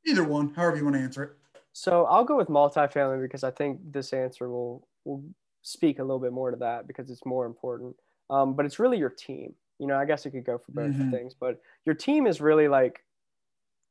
Either 0.07 0.23
one, 0.23 0.53
however 0.53 0.77
you 0.77 0.85
want 0.85 0.95
to 0.95 1.01
answer 1.01 1.23
it. 1.23 1.31
So 1.73 2.05
I'll 2.05 2.25
go 2.25 2.37
with 2.37 2.47
multifamily 2.47 3.21
because 3.21 3.43
I 3.43 3.51
think 3.51 3.79
this 3.91 4.13
answer 4.13 4.49
will 4.49 4.87
will 5.03 5.23
speak 5.63 5.99
a 5.99 6.01
little 6.01 6.19
bit 6.19 6.31
more 6.31 6.51
to 6.51 6.57
that 6.57 6.87
because 6.87 7.09
it's 7.09 7.25
more 7.25 7.45
important. 7.45 7.95
Um, 8.29 8.55
but 8.55 8.65
it's 8.65 8.79
really 8.79 8.97
your 8.97 9.09
team. 9.09 9.53
You 9.81 9.87
know, 9.87 9.97
I 9.97 10.05
guess 10.05 10.25
it 10.25 10.31
could 10.31 10.45
go 10.45 10.57
for 10.59 10.71
both 10.73 10.93
Mhm. 10.93 11.11
things, 11.11 11.33
but 11.33 11.59
your 11.85 11.95
team 11.95 12.27
is 12.27 12.39
really 12.39 12.67
like, 12.69 13.03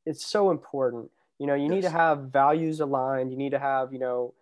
it's 0.06 0.24
so 0.24 0.50
important. 0.50 1.10
You 1.38 1.46
know, 1.46 1.54
you 1.54 1.68
need 1.68 1.82
to 1.82 1.90
have 1.90 2.30
values 2.32 2.80
aligned. 2.80 3.30
You 3.32 3.36
need 3.36 3.50
to 3.50 3.58
have, 3.58 3.92
you 3.92 3.98
know, 3.98 4.34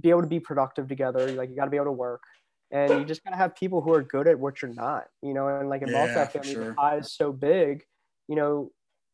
be 0.00 0.10
able 0.10 0.22
to 0.22 0.28
be 0.28 0.40
productive 0.40 0.88
together. 0.88 1.32
Like 1.32 1.50
you 1.50 1.56
got 1.56 1.66
to 1.66 1.70
be 1.70 1.76
able 1.76 1.86
to 1.86 1.92
work, 1.92 2.22
and 2.70 2.98
you 2.98 3.04
just 3.06 3.24
got 3.24 3.30
to 3.30 3.36
have 3.36 3.54
people 3.54 3.80
who 3.80 3.92
are 3.92 4.02
good 4.02 4.26
at 4.28 4.38
what 4.38 4.60
you're 4.60 4.74
not. 4.74 5.04
You 5.22 5.34
know, 5.34 5.48
and 5.48 5.68
like 5.68 5.82
in 5.82 5.90
Yeah, 5.90 5.96
multifamily, 5.96 6.58
the 6.58 6.74
pie 6.76 6.98
is 6.98 7.12
so 7.12 7.32
big. 7.32 7.84
You 8.28 8.36
know, 8.36 8.72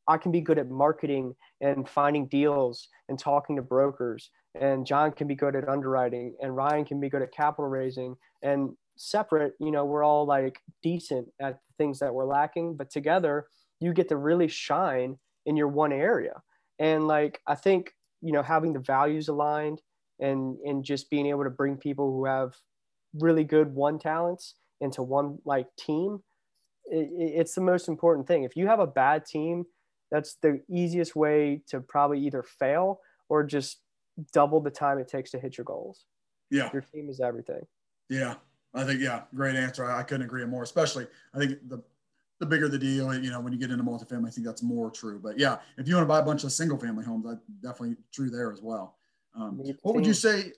I 0.09 0.17
can 0.17 0.33
be 0.33 0.41
good 0.41 0.59
at 0.59 0.71
marketing 0.71 1.37
and 1.61 1.89
finding 1.89 2.27
deals 2.29 2.89
and 3.09 3.19
talking 3.19 3.57
to 3.57 3.63
brokers, 3.63 4.31
and 4.55 4.87
John 4.87 5.13
can 5.13 5.27
be 5.29 5.35
good 5.35 5.57
at 5.57 5.69
underwriting, 5.69 6.37
and 6.41 6.57
Ryan 6.57 6.85
can 6.85 7.01
be 7.01 7.09
good 7.09 7.23
at 7.23 7.33
capital 7.33 7.69
raising. 7.69 8.17
And 8.43 8.77
separate, 8.97 9.55
you 9.61 9.71
know, 9.71 9.85
we're 9.85 10.05
all 10.05 10.27
like 10.27 10.61
decent 10.83 11.29
at 11.41 11.61
things 11.79 11.99
that 11.99 12.15
we're 12.15 12.27
lacking, 12.27 12.77
but 12.77 12.91
together, 12.91 13.47
you 13.81 13.93
get 13.93 14.09
to 14.09 14.17
really 14.17 14.49
shine 14.49 15.19
in 15.47 15.57
your 15.57 15.69
one 15.69 15.93
area. 15.93 16.43
And 16.79 17.07
like 17.07 17.41
I 17.47 17.55
think, 17.55 17.95
you 18.21 18.33
know, 18.33 18.43
having 18.43 18.73
the 18.73 18.81
values 18.81 19.29
aligned 19.29 19.83
and 20.21 20.57
and 20.65 20.85
just 20.85 21.11
being 21.11 21.27
able 21.27 21.45
to 21.45 21.51
bring 21.51 21.77
people 21.77 22.11
who 22.11 22.25
have 22.25 22.55
really 23.21 23.45
good 23.45 23.75
one 23.75 23.99
talents 23.99 24.55
into 24.81 25.03
one 25.03 25.39
like 25.45 25.67
team 25.79 26.21
it, 26.87 27.09
it's 27.13 27.55
the 27.55 27.61
most 27.61 27.89
important 27.89 28.27
thing 28.27 28.43
if 28.45 28.57
you 28.57 28.67
have 28.67 28.81
a 28.81 28.87
bad 28.87 29.25
team 29.25 29.65
that's 30.11 30.37
the 30.43 30.61
easiest 30.69 31.17
way 31.17 31.63
to 31.69 31.81
probably 31.81 32.21
either 32.21 32.43
fail 32.43 33.01
or 33.29 33.43
just 33.45 33.81
double 34.33 34.61
the 34.61 34.71
time 34.71 34.99
it 34.99 35.09
takes 35.09 35.31
to 35.31 35.39
hit 35.39 35.57
your 35.57 35.65
goals 35.65 36.05
Yeah. 36.51 36.71
your 36.73 36.83
team 36.83 37.09
is 37.09 37.21
everything 37.21 37.63
Yeah, 38.09 38.35
I 38.75 38.85
think 38.85 39.01
yeah, 39.01 39.23
great 39.35 39.57
answer. 39.57 39.85
I, 39.85 40.01
I 40.01 40.03
couldn't 40.03 40.27
agree 40.27 40.45
more. 40.45 40.63
Especially, 40.63 41.07
I 41.35 41.39
think 41.39 41.69
the 41.69 41.83
the 42.41 42.47
bigger 42.47 42.69
the 42.69 42.79
deal, 42.79 43.15
you 43.15 43.31
know, 43.31 43.41
when 43.41 43.53
you 43.53 43.59
get 43.59 43.71
into 43.71 43.85
multifamily, 43.85 44.27
I 44.27 44.31
think 44.31 44.47
that's 44.47 44.63
more 44.63 44.91
true. 44.91 45.21
But 45.23 45.39
yeah, 45.39 45.59
if 45.79 45.87
you 45.87 45.95
want 45.95 46.05
to 46.05 46.09
buy 46.09 46.19
a 46.19 46.25
bunch 46.25 46.45
of 46.45 46.53
single 46.53 46.79
family 46.79 47.05
homes, 47.05 47.25
that's 47.25 47.41
definitely 47.63 47.97
true 48.13 48.29
there 48.29 48.53
as 48.53 48.61
well. 48.61 48.97
Um, 49.37 49.61
what 49.83 49.95
would 49.95 50.07
you 50.07 50.15
say, 50.15 50.53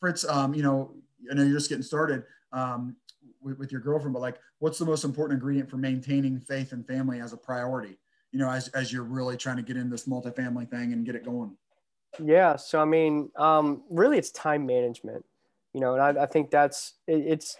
Fritz? 0.00 0.24
Um, 0.28 0.54
you 0.54 0.62
know, 0.62 0.94
I 1.30 1.34
know 1.34 1.42
you're 1.42 1.56
just 1.56 1.68
getting 1.68 1.82
started 1.82 2.24
um, 2.52 2.96
with, 3.40 3.58
with 3.58 3.72
your 3.72 3.80
girlfriend, 3.80 4.12
but 4.12 4.20
like, 4.20 4.38
what's 4.58 4.78
the 4.78 4.84
most 4.84 5.04
important 5.04 5.38
ingredient 5.38 5.70
for 5.70 5.76
maintaining 5.76 6.40
faith 6.40 6.72
and 6.72 6.86
family 6.86 7.20
as 7.20 7.32
a 7.32 7.36
priority? 7.36 7.98
You 8.32 8.38
know, 8.38 8.50
as 8.50 8.68
as 8.68 8.92
you're 8.92 9.04
really 9.04 9.36
trying 9.36 9.56
to 9.56 9.62
get 9.62 9.76
in 9.76 9.90
this 9.90 10.06
multifamily 10.06 10.70
thing 10.70 10.92
and 10.92 11.06
get 11.06 11.14
it 11.14 11.24
going. 11.24 11.56
Yeah. 12.22 12.56
So, 12.56 12.80
I 12.80 12.84
mean, 12.84 13.30
um, 13.36 13.84
really, 13.90 14.18
it's 14.18 14.30
time 14.30 14.66
management, 14.66 15.24
you 15.74 15.80
know, 15.80 15.94
and 15.94 16.18
I, 16.18 16.24
I 16.24 16.26
think 16.26 16.50
that's 16.50 16.94
it, 17.06 17.24
it's 17.26 17.56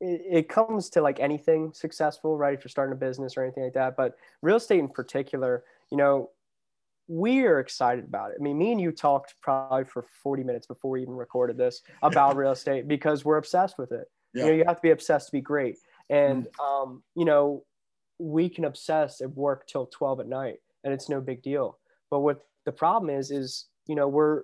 it, 0.00 0.22
it 0.30 0.48
comes 0.48 0.90
to 0.90 1.00
like 1.00 1.20
anything 1.20 1.72
successful, 1.72 2.36
right? 2.36 2.54
If 2.54 2.64
you're 2.64 2.70
starting 2.70 2.92
a 2.92 2.96
business 2.96 3.36
or 3.36 3.42
anything 3.42 3.64
like 3.64 3.74
that, 3.74 3.96
but 3.96 4.16
real 4.42 4.56
estate 4.56 4.80
in 4.80 4.88
particular, 4.88 5.64
you 5.90 5.96
know, 5.96 6.30
we 7.06 7.44
are 7.44 7.60
excited 7.60 8.04
about 8.04 8.30
it. 8.30 8.38
I 8.40 8.42
mean, 8.42 8.56
me 8.56 8.72
and 8.72 8.80
you 8.80 8.90
talked 8.90 9.34
probably 9.42 9.84
for 9.84 10.04
40 10.22 10.42
minutes 10.42 10.66
before 10.66 10.92
we 10.92 11.02
even 11.02 11.14
recorded 11.14 11.56
this 11.56 11.82
about 12.02 12.36
real 12.36 12.52
estate 12.52 12.88
because 12.88 13.24
we're 13.24 13.36
obsessed 13.36 13.78
with 13.78 13.92
it. 13.92 14.10
Yeah. 14.32 14.44
You 14.44 14.50
know, 14.50 14.56
you 14.56 14.64
have 14.66 14.76
to 14.76 14.82
be 14.82 14.90
obsessed 14.90 15.26
to 15.26 15.32
be 15.32 15.40
great. 15.40 15.76
And, 16.08 16.48
um, 16.62 17.02
you 17.14 17.24
know, 17.24 17.64
we 18.18 18.48
can 18.48 18.64
obsess 18.64 19.20
at 19.20 19.34
work 19.34 19.66
till 19.66 19.86
12 19.86 20.20
at 20.20 20.28
night 20.28 20.56
and 20.82 20.92
it's 20.92 21.08
no 21.08 21.20
big 21.20 21.42
deal. 21.42 21.78
But 22.10 22.20
what 22.20 22.40
the 22.64 22.72
problem 22.72 23.10
is, 23.10 23.30
is, 23.30 23.66
you 23.86 23.94
know, 23.94 24.08
we're 24.08 24.42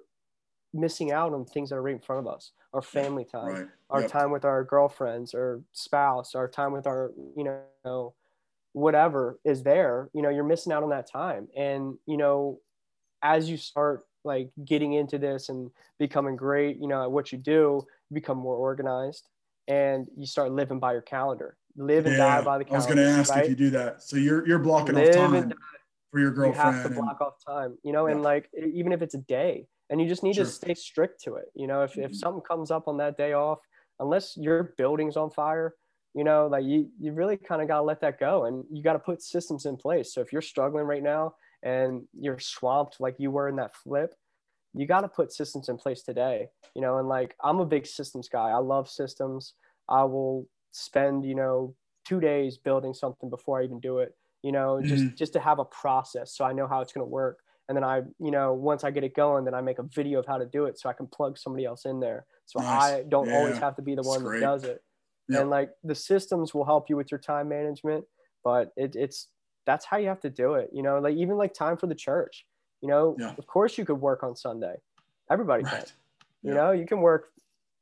missing 0.73 1.13
out 1.13 1.33
on 1.33 1.45
things 1.45 1.71
that 1.71 1.77
are 1.77 1.83
right 1.83 1.95
in 1.95 2.01
front 2.01 2.27
of 2.27 2.33
us, 2.33 2.53
our 2.73 2.83
family 2.83 3.25
time, 3.25 3.47
Right. 3.47 3.69
our 3.91 4.03
Yep. 4.03 4.11
time 4.11 4.31
with 4.31 4.45
our 4.45 4.63
girlfriends 4.65 5.35
or 5.35 5.63
spouse, 5.73 6.35
our 6.35 6.49
time 6.49 6.73
with 6.73 6.87
our, 6.87 7.13
you 7.37 7.45
know, 7.85 8.15
whatever 8.73 9.39
is 9.45 9.63
there, 9.65 10.09
you 10.13 10.23
know, 10.23 10.29
you're 10.29 10.45
missing 10.45 10.73
out 10.73 10.83
on 10.83 10.91
that 10.91 11.09
time. 11.11 11.49
And, 11.57 11.99
you 12.07 12.17
know, 12.17 12.61
as 13.23 13.51
you 13.51 13.57
start 13.57 14.05
like 14.25 14.51
getting 14.65 14.93
into 14.93 15.19
this 15.19 15.49
and 15.49 15.71
becoming 15.99 16.37
great, 16.37 16.77
you 16.79 16.87
know, 16.87 17.03
at 17.03 17.11
what 17.11 17.33
you 17.33 17.39
do, 17.39 17.85
you 18.11 18.15
become 18.15 18.39
more 18.39 18.57
organized 18.57 19.29
and 19.67 20.07
you 20.17 20.27
start 20.27 20.53
living 20.53 20.79
by 20.79 20.93
your 20.93 21.03
calendar. 21.03 21.57
Live 21.77 22.07
and 22.07 22.17
die 22.17 22.41
by 22.43 22.59
the 22.59 22.65
calendar. 22.65 22.73
I 22.75 22.77
was 22.77 22.87
going 22.87 22.99
to 22.99 23.05
ask 23.05 23.35
right? 23.35 23.45
if 23.45 23.51
you 23.51 23.57
do 23.57 23.71
that. 23.71 24.03
So 24.03 24.17
you're 24.17 24.47
you're 24.47 24.59
blocking 24.59 24.95
Live 24.95 25.17
off 25.17 25.33
time 25.33 25.53
for 26.11 26.21
your 26.21 26.31
girlfriend. 26.31 26.57
you 26.57 26.61
have 26.63 26.83
to 26.83 26.89
and- 26.89 26.97
block 26.97 27.21
off 27.21 27.35
time, 27.47 27.77
you 27.83 27.93
know, 27.93 28.07
and 28.07 28.23
like 28.23 28.51
even 28.57 28.93
if 28.93 29.03
it's 29.03 29.15
a 29.15 29.19
day, 29.19 29.67
and 29.91 30.01
you 30.01 30.09
just 30.09 30.23
need 30.23 30.37
Sure. 30.37 30.45
to 30.45 30.51
stay 30.51 30.75
strict 30.75 31.21
to 31.25 31.35
it. 31.37 31.47
You 31.55 31.67
know, 31.67 31.83
if, 31.83 31.99
if 31.99 32.13
Mhm. 32.13 32.17
something 32.17 32.43
comes 32.43 32.71
up 32.71 32.89
on 32.89 32.97
that 32.99 33.17
day 33.19 33.33
off, 33.35 33.59
unless 33.99 34.37
your 34.37 34.75
building's 34.79 35.17
on 35.17 35.31
fire, 35.31 35.75
you 36.15 36.25
know, 36.25 36.47
like 36.47 36.65
you, 36.65 36.91
you 36.99 37.13
really 37.13 37.37
kind 37.37 37.63
of 37.63 37.69
got 37.69 37.79
to 37.79 37.83
let 37.83 38.01
that 38.01 38.19
go 38.19 38.45
and 38.47 38.65
you 38.71 38.83
got 38.83 38.95
to 38.95 38.99
put 38.99 39.23
systems 39.23 39.67
in 39.67 39.77
place. 39.77 40.15
So 40.15 40.21
if 40.21 40.33
you're 40.33 40.43
struggling 40.43 40.87
right 40.87 41.03
now 41.03 41.35
and 41.63 42.09
you're 42.13 42.39
swamped 42.39 43.01
like 43.01 43.17
you 43.19 43.31
were 43.31 43.49
in 43.49 43.57
that 43.57 43.75
flip, 43.77 44.15
you 44.75 44.87
got 44.87 45.01
to 45.03 45.09
put 45.09 45.33
systems 45.33 45.69
in 45.69 45.77
place 45.77 46.03
today, 46.03 46.49
you 46.75 46.83
know, 46.83 46.99
and 46.99 47.09
like 47.09 47.37
I'm 47.43 47.61
a 47.61 47.67
big 47.67 47.87
systems 47.87 48.29
guy. 48.29 48.51
I 48.51 48.59
love 48.59 48.89
systems. 48.89 49.55
I 49.89 50.05
will 50.05 50.47
spend, 50.73 51.25
you 51.25 51.35
know, 51.35 51.75
two 52.05 52.21
days 52.21 52.59
building 52.59 52.95
something 52.95 53.29
before 53.31 53.61
I 53.61 53.65
even 53.65 53.81
do 53.81 53.99
it, 53.99 54.15
you 54.43 54.53
know, 54.53 54.83
just, 54.83 55.17
just 55.17 55.33
to 55.35 55.41
have 55.41 55.59
a 55.59 55.65
process. 55.65 56.37
So 56.37 56.45
I 56.45 56.53
know 56.53 56.69
how 56.69 56.81
it's 56.81 56.93
going 56.93 57.05
to 57.05 57.11
work. 57.11 57.41
And 57.71 57.77
then 57.77 57.85
I, 57.85 57.99
you 58.19 58.33
know, 58.33 58.53
once 58.53 58.83
I 58.83 58.91
get 58.91 59.05
it 59.05 59.15
going, 59.15 59.45
then 59.45 59.55
I 59.55 59.61
make 59.61 59.79
a 59.79 59.85
video 59.85 60.19
of 60.19 60.27
how 60.27 60.39
to 60.39 60.45
do 60.45 60.65
it 60.65 60.77
so 60.77 60.89
I 60.89 60.93
can 60.93 61.07
plug 61.07 61.39
somebody 61.39 61.65
else 61.65 61.85
in 61.85 62.01
there. 62.01 62.27
So 62.47 62.59
Nice. 62.59 62.69
I 62.69 63.05
don't 63.09 63.31
always 63.31 63.59
have 63.59 63.77
to 63.77 63.83
be 63.83 63.95
the 63.95 64.03
one 64.03 64.25
that 64.25 64.41
does 64.41 64.65
it. 64.65 64.83
Yep. 65.29 65.41
And 65.41 65.51
like 65.51 65.71
the 65.85 65.95
systems 65.95 66.53
will 66.53 66.65
help 66.65 66.91
you 66.91 66.97
with 66.97 67.13
your 67.13 67.21
time 67.21 67.49
management, 67.49 68.05
but 68.43 68.73
it, 68.77 68.97
it's 68.97 69.29
that's 69.67 69.85
how 69.85 69.99
you 69.99 70.09
have 70.09 70.19
to 70.23 70.31
do 70.31 70.55
it. 70.55 70.71
You 70.73 70.83
know, 70.83 70.99
like 70.99 71.15
even 71.15 71.37
like 71.37 71.55
time 71.55 71.77
for 71.77 71.87
the 71.87 71.95
church. 71.95 72.45
You 72.81 72.89
know, 72.89 73.15
Yeah. 73.21 73.35
of 73.39 73.47
course 73.47 73.79
you 73.79 73.85
could 73.85 74.01
work 74.01 74.25
on 74.25 74.35
Sunday. 74.35 74.75
Everybody 75.31 75.63
can. 75.63 75.73
Right. 75.75 75.93
You 76.43 76.51
Yeah. 76.51 76.57
know, 76.57 76.71
you 76.73 76.87
can 76.87 77.01
work 77.01 77.29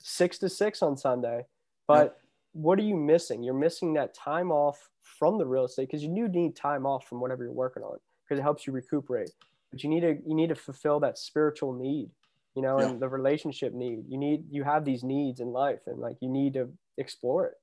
six 0.00 0.38
to 0.38 0.48
six 0.48 0.82
on 0.82 0.96
Sunday, 0.96 1.44
but 1.86 2.16
what 2.52 2.78
are 2.78 2.82
you 2.82 2.96
missing? 2.96 3.42
You're 3.42 3.52
missing 3.52 3.92
that 3.94 4.14
time 4.14 4.50
off 4.50 4.88
from 5.02 5.36
the 5.36 5.44
real 5.44 5.66
estate 5.66 5.88
because 5.88 6.02
you 6.02 6.14
do 6.14 6.26
need 6.26 6.56
time 6.56 6.86
off 6.86 7.06
from 7.06 7.20
whatever 7.20 7.44
you're 7.44 7.52
working 7.52 7.82
on 7.82 7.98
because 8.24 8.38
it 8.38 8.42
helps 8.42 8.66
you 8.66 8.72
recuperate. 8.72 9.30
But 9.70 9.82
you 9.82 9.90
need 9.90 10.00
to 10.00 10.18
you 10.26 10.34
need 10.34 10.48
to 10.48 10.54
fulfill 10.54 11.00
that 11.00 11.18
spiritual 11.18 11.72
need, 11.72 12.10
you 12.54 12.62
know, 12.62 12.80
Yeah. 12.80 12.90
and 12.90 13.00
the 13.00 13.08
relationship 13.08 13.72
need. 13.72 14.04
You 14.08 14.18
need 14.18 14.44
you 14.50 14.62
have 14.64 14.84
these 14.84 15.02
needs 15.02 15.40
in 15.40 15.48
life, 15.48 15.80
and 15.86 15.98
like 15.98 16.16
you 16.20 16.28
need 16.28 16.54
to 16.54 16.68
explore 16.96 17.46
it. 17.46 17.54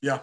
Yeah, 0.00 0.20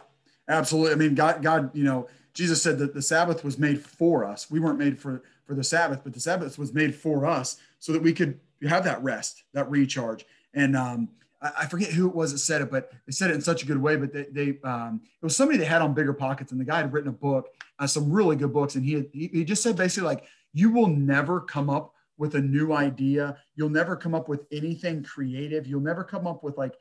absolutely. 0.48 0.92
I 0.92 0.96
mean, 0.96 1.16
God, 1.16 1.42
God, 1.42 1.74
you 1.74 1.84
know, 1.86 2.08
Jesus 2.34 2.62
said 2.62 2.78
that 2.80 2.94
the 2.94 3.02
Sabbath 3.02 3.44
was 3.44 3.58
made 3.58 3.82
for 3.82 4.26
us. 4.26 4.52
We 4.52 4.60
weren't 4.60 4.80
made 4.80 5.00
for 5.00 5.24
for 5.46 5.56
the 5.56 5.64
Sabbath, 5.64 6.02
but 6.04 6.14
the 6.14 6.20
Sabbath 6.20 6.58
was 6.60 6.74
made 6.74 6.94
for 6.94 7.26
us 7.26 7.58
so 7.80 7.92
that 7.94 8.02
we 8.02 8.14
could 8.14 8.40
have 8.68 8.84
that 8.84 9.02
rest, 9.02 9.44
that 9.54 9.70
recharge. 9.70 10.26
And 10.54 10.76
um, 10.76 11.10
I, 11.42 11.66
forget 11.68 11.90
who 11.92 12.08
it 12.08 12.16
was 12.16 12.32
that 12.32 12.40
said 12.40 12.62
it, 12.62 12.70
but 12.70 12.92
they 13.06 13.12
said 13.12 13.32
it 13.32 13.36
in 13.36 13.42
such 13.42 13.64
a 13.64 13.66
good 13.66 13.82
way. 13.82 13.96
But 13.96 14.14
they, 14.14 14.26
they 14.32 14.60
um, 14.64 15.02
it 15.04 15.26
was 15.26 15.36
somebody 15.36 15.58
that 15.60 15.66
had 15.66 15.82
on 15.82 15.96
BiggerPockets, 15.96 16.52
and 16.52 16.60
the 16.60 16.66
guy 16.66 16.78
had 16.78 16.92
written 16.92 17.10
a 17.10 17.14
book, 17.14 17.48
uh, 17.80 17.88
some 17.88 18.12
really 18.12 18.36
good 18.36 18.54
books, 18.54 18.76
and 18.76 18.84
he 18.84 18.94
had, 18.94 19.08
he, 19.14 19.28
he 19.28 19.46
just 19.46 19.64
said 19.64 19.76
basically 19.76 20.08
like, 20.08 20.26
you 20.54 20.72
will 20.72 20.88
never 20.88 21.42
come 21.42 21.70
up 21.70 21.94
with 22.18 22.36
a 22.36 22.42
new 22.42 22.74
idea. 22.74 23.38
You'll 23.56 23.70
never 23.70 23.96
come 23.96 24.14
up 24.14 24.28
with 24.28 24.46
anything 24.52 25.04
creative. 25.04 25.66
You'll 25.66 25.82
never 25.82 26.04
come 26.04 26.28
up 26.28 26.44
with 26.44 26.58
like 26.58 26.76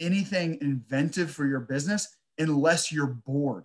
anything 0.00 0.58
inventive 0.60 1.30
for 1.30 1.46
your 1.46 1.60
business 1.60 2.16
unless 2.38 2.90
you're 2.90 3.06
bored. 3.06 3.64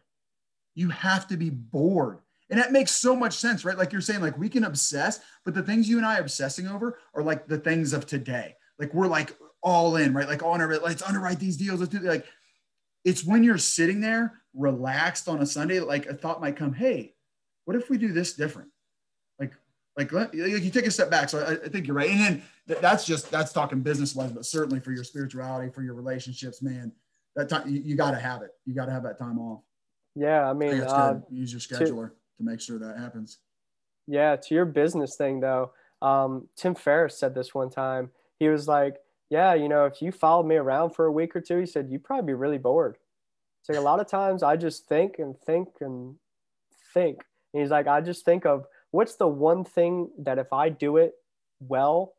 You 0.76 0.90
have 0.90 1.28
to 1.28 1.38
be 1.38 1.50
bored. 1.50 2.20
And 2.50 2.60
that 2.60 2.72
makes 2.72 2.92
so 2.92 3.16
much 3.16 3.38
sense, 3.38 3.64
right? 3.64 3.78
Like 3.78 3.92
you're 3.92 4.02
saying, 4.02 4.22
like 4.22 4.38
we 4.38 4.50
can 4.50 4.66
obsess, 4.66 5.22
but 5.46 5.54
the 5.54 5.64
things 5.64 5.88
you 5.88 5.98
and 5.98 6.06
I 6.06 6.18
are 6.18 6.22
obsessing 6.22 6.68
over 6.68 7.00
are 7.16 7.24
like 7.24 7.48
the 7.48 7.58
things 7.58 7.94
of 7.94 8.06
today. 8.06 8.56
Like 8.78 8.94
we're 8.94 9.08
like 9.08 9.36
all 9.64 9.96
in, 9.96 10.14
right? 10.14 10.28
Like 10.28 10.44
on 10.44 10.62
our 10.62 10.78
let's 10.78 11.02
underwrite 11.02 11.40
these 11.40 11.58
deals. 11.58 11.80
Let's 11.80 11.92
do 11.92 12.00
like 12.00 12.26
it's 13.04 13.24
when 13.24 13.44
you're 13.44 13.58
sitting 13.58 14.02
there 14.02 14.42
relaxed 14.54 15.28
on 15.28 15.42
a 15.42 15.46
Sunday, 15.46 15.80
like 15.80 16.06
a 16.06 16.14
thought 16.14 16.42
might 16.42 16.56
come, 16.56 16.74
hey, 16.74 17.16
what 17.66 17.76
if 17.76 17.90
we 17.90 17.98
do 17.98 18.14
this 18.14 18.34
different? 18.34 18.70
Like, 19.40 19.54
like, 19.98 20.12
like 20.12 20.34
you 20.34 20.70
take 20.70 20.86
a 20.86 20.92
step 20.92 21.10
back. 21.10 21.30
So 21.30 21.40
I, 21.40 21.66
I 21.66 21.70
think 21.70 21.88
you're 21.88 21.96
right. 21.96 22.10
And 22.10 22.20
then 22.20 22.44
th- 22.68 22.80
that's 22.80 23.06
just 23.06 23.32
that's 23.32 23.54
talking 23.54 23.82
business 23.82 24.16
wise, 24.16 24.32
but 24.32 24.46
certainly 24.46 24.80
for 24.80 24.92
your 24.92 25.04
spirituality, 25.04 25.72
for 25.72 25.82
your 25.82 25.96
relationships, 25.96 26.62
man, 26.62 26.92
that 27.36 27.50
time 27.50 27.68
you, 27.68 27.82
you 27.82 27.96
got 27.96 28.12
to 28.12 28.20
have 28.20 28.42
it. 28.42 28.52
You 28.66 28.74
got 28.74 28.86
to 28.86 28.92
have 28.92 29.04
that 29.04 29.18
time 29.18 29.40
off. 29.40 29.62
Yeah, 30.16 30.46
I 30.46 30.52
I 30.52 30.54
mean, 30.54 30.74
it's 30.74 30.92
uh, 30.92 31.14
good. 31.14 31.24
Use 31.32 31.52
your 31.52 31.60
scheduler 31.60 32.12
to 32.38 32.44
make 32.44 32.62
sure 32.62 32.78
that 32.80 32.98
happens. 32.98 33.40
Yeah, 34.08 34.36
to 34.36 34.56
your 34.56 34.66
business 34.66 35.16
thing 35.16 35.40
though, 35.40 35.72
um, 36.02 36.48
Tim 36.56 36.76
Ferriss 36.76 37.18
said 37.18 37.34
this 37.34 37.56
one 37.56 37.70
time. 37.70 38.12
He 38.40 38.50
was 38.50 38.68
like, 38.68 38.98
"Yeah, 39.34 39.54
you 39.56 39.68
know, 39.68 39.86
if 39.86 40.02
you 40.02 40.12
followed 40.12 40.46
me 40.46 40.56
around 40.56 40.92
for 40.92 41.06
a 41.06 41.12
week 41.12 41.36
or 41.36 41.42
two, 41.42 41.60
he 41.60 41.66
said 41.66 41.90
you'd 41.90 42.04
probably 42.04 42.28
be 42.28 42.34
really 42.34 42.60
bored." 42.60 42.98
It's 43.60 43.70
like 43.70 43.78
a 43.78 43.82
lot 43.82 44.00
of 44.00 44.08
times 44.08 44.44
I 44.44 44.56
just 44.58 44.86
think 44.88 45.20
and 45.20 45.38
think 45.40 45.70
and 45.82 46.16
think. 46.94 47.24
And 47.54 47.62
he's 47.62 47.72
like, 47.72 47.88
I 47.88 48.02
just 48.02 48.26
think 48.26 48.46
of 48.46 48.66
what's 48.92 49.16
the 49.16 49.28
one 49.28 49.64
thing 49.64 50.10
that 50.20 50.38
if 50.38 50.52
I 50.54 50.70
do 50.70 50.98
it 50.98 51.14
well, 51.60 52.14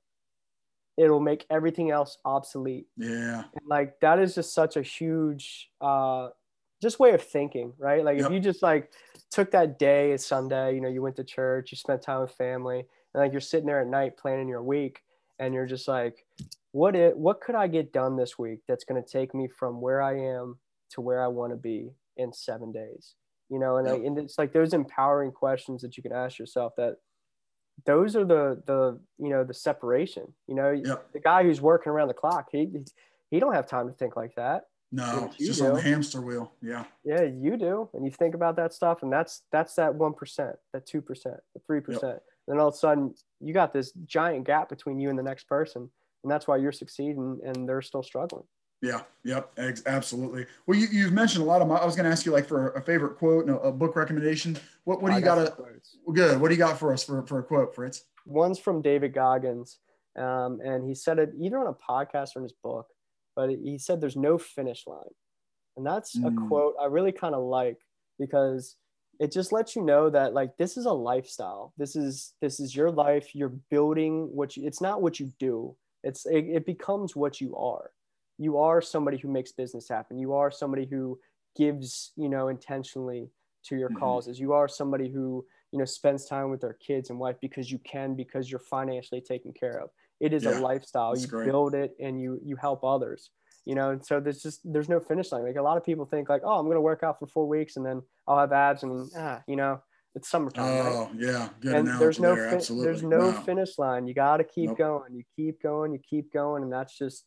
it'll 0.96 1.20
make 1.20 1.44
everything 1.50 1.90
else 1.90 2.18
obsolete. 2.24 2.86
Yeah. 2.96 3.44
And 3.54 3.66
like 3.68 4.00
that 4.00 4.18
is 4.18 4.34
just 4.34 4.54
such 4.54 4.76
a 4.76 4.82
huge 4.82 5.70
uh 5.80 6.30
just 6.82 6.98
way 6.98 7.12
of 7.12 7.22
thinking, 7.22 7.72
right? 7.78 8.04
Like 8.04 8.18
Yep. 8.18 8.26
if 8.26 8.32
you 8.32 8.40
just 8.40 8.62
like 8.62 8.92
took 9.30 9.50
that 9.52 9.78
day, 9.78 10.12
it's 10.12 10.26
Sunday, 10.26 10.74
you 10.74 10.80
know, 10.80 10.88
you 10.88 11.02
went 11.02 11.16
to 11.16 11.24
church, 11.24 11.72
you 11.72 11.76
spent 11.76 12.02
time 12.02 12.20
with 12.22 12.32
family, 12.32 12.80
and 13.12 13.22
like 13.22 13.32
you're 13.32 13.40
sitting 13.40 13.66
there 13.66 13.80
at 13.80 13.86
night 13.86 14.16
planning 14.16 14.48
your 14.48 14.62
week 14.62 15.02
and 15.38 15.54
you're 15.54 15.66
just 15.66 15.88
like, 15.88 16.24
what 16.72 16.96
it 16.96 17.16
what 17.16 17.40
could 17.40 17.54
I 17.54 17.66
get 17.68 17.92
done 17.92 18.16
this 18.16 18.38
week 18.38 18.60
that's 18.68 18.84
gonna 18.84 19.02
take 19.02 19.34
me 19.34 19.48
from 19.48 19.80
where 19.80 20.02
I 20.02 20.18
am 20.18 20.58
to 20.90 21.00
where 21.00 21.22
I 21.22 21.28
want 21.28 21.52
to 21.52 21.56
be 21.56 21.90
in 22.16 22.32
seven 22.32 22.72
days? 22.72 23.14
You 23.50 23.58
know, 23.58 23.76
and, 23.76 23.86
Yep. 23.86 23.96
like, 23.98 24.06
and 24.06 24.18
it's 24.18 24.38
like 24.38 24.52
those 24.52 24.72
empowering 24.72 25.30
questions 25.32 25.82
that 25.82 25.96
you 25.96 26.02
can 26.02 26.12
ask 26.12 26.38
yourself 26.38 26.74
that 26.76 26.96
those 27.86 28.16
are 28.16 28.24
the 28.24 28.62
the 28.66 29.00
you 29.18 29.28
know 29.30 29.42
the 29.44 29.52
separation 29.54 30.32
you 30.46 30.54
know 30.54 30.70
Yep. 30.70 31.12
the 31.12 31.18
guy 31.20 31.42
who's 31.42 31.60
working 31.60 31.90
around 31.90 32.08
the 32.08 32.14
clock 32.14 32.48
he 32.52 32.68
he 33.30 33.40
don't 33.40 33.52
have 33.54 33.66
time 33.66 33.88
to 33.88 33.92
think 33.94 34.14
like 34.16 34.34
that 34.36 34.62
No, 34.92 35.24
it's 35.26 35.36
just 35.44 35.60
on 35.60 35.74
the 35.74 35.80
hamster 35.82 36.20
wheel. 36.20 36.52
Yeah. 36.62 36.84
yeah 37.04 37.22
you 37.22 37.56
do 37.56 37.90
and 37.92 38.04
you 38.04 38.12
think 38.12 38.34
about 38.36 38.54
that 38.56 38.72
stuff 38.72 39.02
and 39.02 39.12
that's 39.12 39.42
that's 39.50 39.74
that 39.74 39.92
1% 39.92 40.54
that 40.72 40.86
2% 40.86 41.22
the 41.54 41.60
3% 41.68 42.18
then 42.48 42.58
all 42.58 42.68
of 42.68 42.74
a 42.74 42.76
sudden 42.76 43.14
you 43.40 43.52
got 43.54 43.72
this 43.72 43.92
giant 44.06 44.44
gap 44.46 44.68
between 44.68 44.98
you 45.00 45.10
and 45.10 45.18
the 45.18 45.22
next 45.22 45.48
person 45.48 45.90
and 46.22 46.30
that's 46.30 46.46
why 46.48 46.56
you're 46.56 46.72
succeeding 46.72 47.40
and 47.44 47.68
they're 47.68 47.82
still 47.82 48.02
struggling 48.02 48.44
Yeah. 48.82 49.02
Yep. 49.24 49.52
Ex- 49.56 49.82
absolutely. 49.86 50.46
Well, 50.66 50.78
you, 50.78 50.86
you've 50.92 51.12
mentioned 51.12 51.42
a 51.42 51.46
lot 51.46 51.62
of 51.62 51.68
my, 51.68 51.76
I 51.76 51.84
was 51.86 51.96
going 51.96 52.04
to 52.04 52.10
ask 52.10 52.26
you 52.26 52.32
like 52.32 52.46
for 52.46 52.70
a 52.72 52.82
favorite 52.82 53.16
quote 53.16 53.46
and 53.46 53.56
a, 53.56 53.60
a 53.60 53.72
book 53.72 53.96
recommendation. 53.96 54.58
What, 54.84 55.00
what 55.00 55.10
do 55.10 55.16
you 55.16 55.22
got 55.22 55.36
got 55.38 55.56
quotes. 55.56 55.96
well, 56.04 56.14
good. 56.14 56.38
What 56.40 56.48
do 56.48 56.54
you 56.54 56.58
got 56.58 56.78
for 56.78 56.92
us 56.92 57.02
for, 57.04 57.26
for 57.26 57.38
a 57.38 57.42
quote, 57.42 57.74
Fritz? 57.74 58.04
one's 58.26 58.58
from 58.58 58.80
david 58.80 59.12
goggins 59.14 59.78
um, 60.18 60.58
and 60.64 60.86
he 60.88 60.94
said 60.94 61.18
it 61.18 61.30
either 61.38 61.58
on 61.58 61.66
a 61.66 61.74
podcast 61.92 62.30
or 62.34 62.38
in 62.38 62.42
his 62.44 62.54
book 62.62 62.86
but 63.36 63.50
he 63.50 63.76
said 63.78 64.00
there's 64.00 64.16
no 64.16 64.38
finish 64.38 64.84
line 64.86 65.14
and 65.76 65.84
that's 65.86 66.14
a 66.16 66.30
Mm. 66.30 66.48
quote 66.48 66.74
i 66.80 66.86
really 66.86 67.12
kind 67.12 67.34
of 67.34 67.42
like 67.42 67.76
because 68.18 68.76
it 69.20 69.32
just 69.32 69.52
lets 69.52 69.76
you 69.76 69.82
know 69.82 70.10
that 70.10 70.34
like 70.34 70.56
this 70.56 70.76
is 70.76 70.86
a 70.86 70.92
lifestyle. 70.92 71.72
This 71.76 71.96
is 71.96 72.34
this 72.40 72.60
is 72.60 72.74
your 72.74 72.90
life. 72.90 73.34
You're 73.34 73.56
building 73.70 74.28
what 74.34 74.56
you 74.56 74.66
it's 74.66 74.80
not 74.80 75.02
what 75.02 75.20
you 75.20 75.32
do. 75.38 75.76
It's 76.02 76.26
it, 76.26 76.44
it 76.46 76.66
becomes 76.66 77.16
what 77.16 77.40
you 77.40 77.56
are. 77.56 77.92
You 78.38 78.58
are 78.58 78.80
somebody 78.82 79.16
who 79.18 79.28
makes 79.28 79.52
business 79.52 79.88
happen. 79.88 80.18
You 80.18 80.32
are 80.34 80.50
somebody 80.50 80.86
who 80.86 81.18
gives 81.56 82.12
you 82.16 82.28
know 82.28 82.48
intentionally 82.48 83.30
to 83.64 83.76
your 83.76 83.90
Mhm. 83.90 83.98
causes. 84.00 84.38
You 84.40 84.52
are 84.52 84.68
somebody 84.68 85.08
who 85.10 85.46
you 85.72 85.78
know 85.78 85.84
spends 85.84 86.26
time 86.26 86.50
with 86.50 86.60
their 86.60 86.74
kids 86.74 87.10
and 87.10 87.18
wife 87.18 87.36
because 87.40 87.70
you 87.70 87.78
can 87.78 88.14
because 88.14 88.50
you're 88.50 88.60
financially 88.60 89.20
taken 89.20 89.52
care 89.52 89.80
of. 89.80 89.90
It 90.20 90.32
is 90.32 90.44
Yeah, 90.44 90.50
a 90.50 90.50
lifestyle 90.50 91.16
you 91.16 91.28
great. 91.28 91.50
build 91.50 91.74
it 91.74 91.94
and 92.00 92.20
you 92.20 92.40
you 92.44 92.56
help 92.56 92.84
others 92.84 93.30
you 93.64 93.74
know 93.74 93.90
and 93.90 94.04
so 94.04 94.20
there's 94.20 94.42
just 94.42 94.60
there's 94.64 94.88
no 94.88 95.00
finish 95.00 95.32
line 95.32 95.42
like 95.44 95.56
a 95.56 95.62
lot 95.62 95.76
of 95.76 95.84
people 95.84 96.04
think 96.04 96.28
like 96.28 96.42
oh 96.44 96.58
i'm 96.58 96.66
going 96.66 96.74
to 96.76 96.80
work 96.80 97.02
out 97.02 97.18
for 97.18 97.26
four 97.26 97.46
weeks 97.48 97.76
and 97.76 97.84
then 97.86 98.02
i'll 98.28 98.38
have 98.38 98.52
abs 98.52 98.82
and 98.82 99.10
ah, 99.16 99.42
you 99.46 99.56
know 99.56 99.80
it's 100.14 100.28
summertime 100.28 100.64
right? 100.84 100.92
Oh 100.94 101.10
yeah. 101.16 101.48
Good 101.60 101.74
and 101.74 101.88
there's 102.00 102.20
no 102.20 102.36
there. 102.36 102.48
fin- 102.50 102.58
Absolutely. 102.58 102.84
there's 102.86 103.02
no 103.02 103.18
Wow. 103.30 103.42
finish 103.42 103.78
line. 103.78 104.06
You 104.06 104.14
got 104.14 104.36
to 104.36 104.44
keep 104.44 104.66
Nope. 104.68 104.78
going. 104.78 105.14
You 105.16 105.24
keep 105.34 105.60
going. 105.60 105.92
You 105.92 105.98
keep 105.98 106.32
going, 106.32 106.62
and 106.62 106.72
that's 106.72 106.96
just 106.96 107.24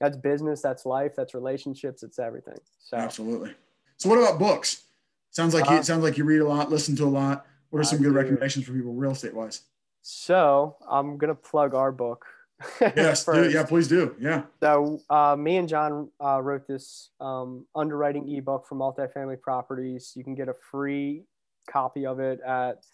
that's 0.00 0.16
business. 0.16 0.60
That's 0.60 0.84
life. 0.84 1.12
That's 1.16 1.34
relationships. 1.34 2.02
It's 2.02 2.18
everything. 2.18 2.56
So 2.80 2.96
Absolutely. 2.96 3.54
So 3.98 4.08
what 4.08 4.18
about 4.18 4.40
books? 4.40 4.82
Sounds 5.30 5.54
like 5.54 5.70
you, 5.70 5.76
Uh, 5.76 5.78
it 5.78 5.84
sounds 5.84 6.02
like 6.02 6.18
you 6.18 6.24
read 6.24 6.40
a 6.40 6.48
lot, 6.48 6.68
listen 6.68 6.96
to 6.96 7.04
a 7.04 7.06
lot. 7.06 7.46
What 7.70 7.78
are 7.78 7.84
some 7.84 8.00
I 8.00 8.02
good 8.02 8.08
do. 8.10 8.16
recommendations 8.16 8.66
for 8.66 8.72
people 8.72 8.92
real 8.92 9.12
estate 9.12 9.32
wise? 9.34 9.60
so 10.02 10.76
I'm 10.90 11.16
gonna 11.16 11.34
plug 11.36 11.74
our 11.76 11.92
book. 11.92 12.26
Yes. 12.80 13.24
do, 13.24 13.50
yeah, 13.50 13.64
please 13.64 13.88
do. 13.88 14.14
Yeah. 14.18 14.42
So 14.60 15.00
uh, 15.10 15.36
me 15.36 15.56
and 15.56 15.68
John 15.68 16.10
uh, 16.22 16.40
wrote 16.40 16.66
this 16.66 17.10
um, 17.20 17.66
underwriting 17.74 18.28
ebook 18.36 18.66
for 18.66 18.76
multifamily 18.76 19.40
properties. 19.40 20.12
You 20.14 20.24
can 20.24 20.34
get 20.34 20.48
a 20.48 20.54
free 20.70 21.24
copy 21.68 22.06
of 22.06 22.20
it 22.20 22.40
at 22.40 22.84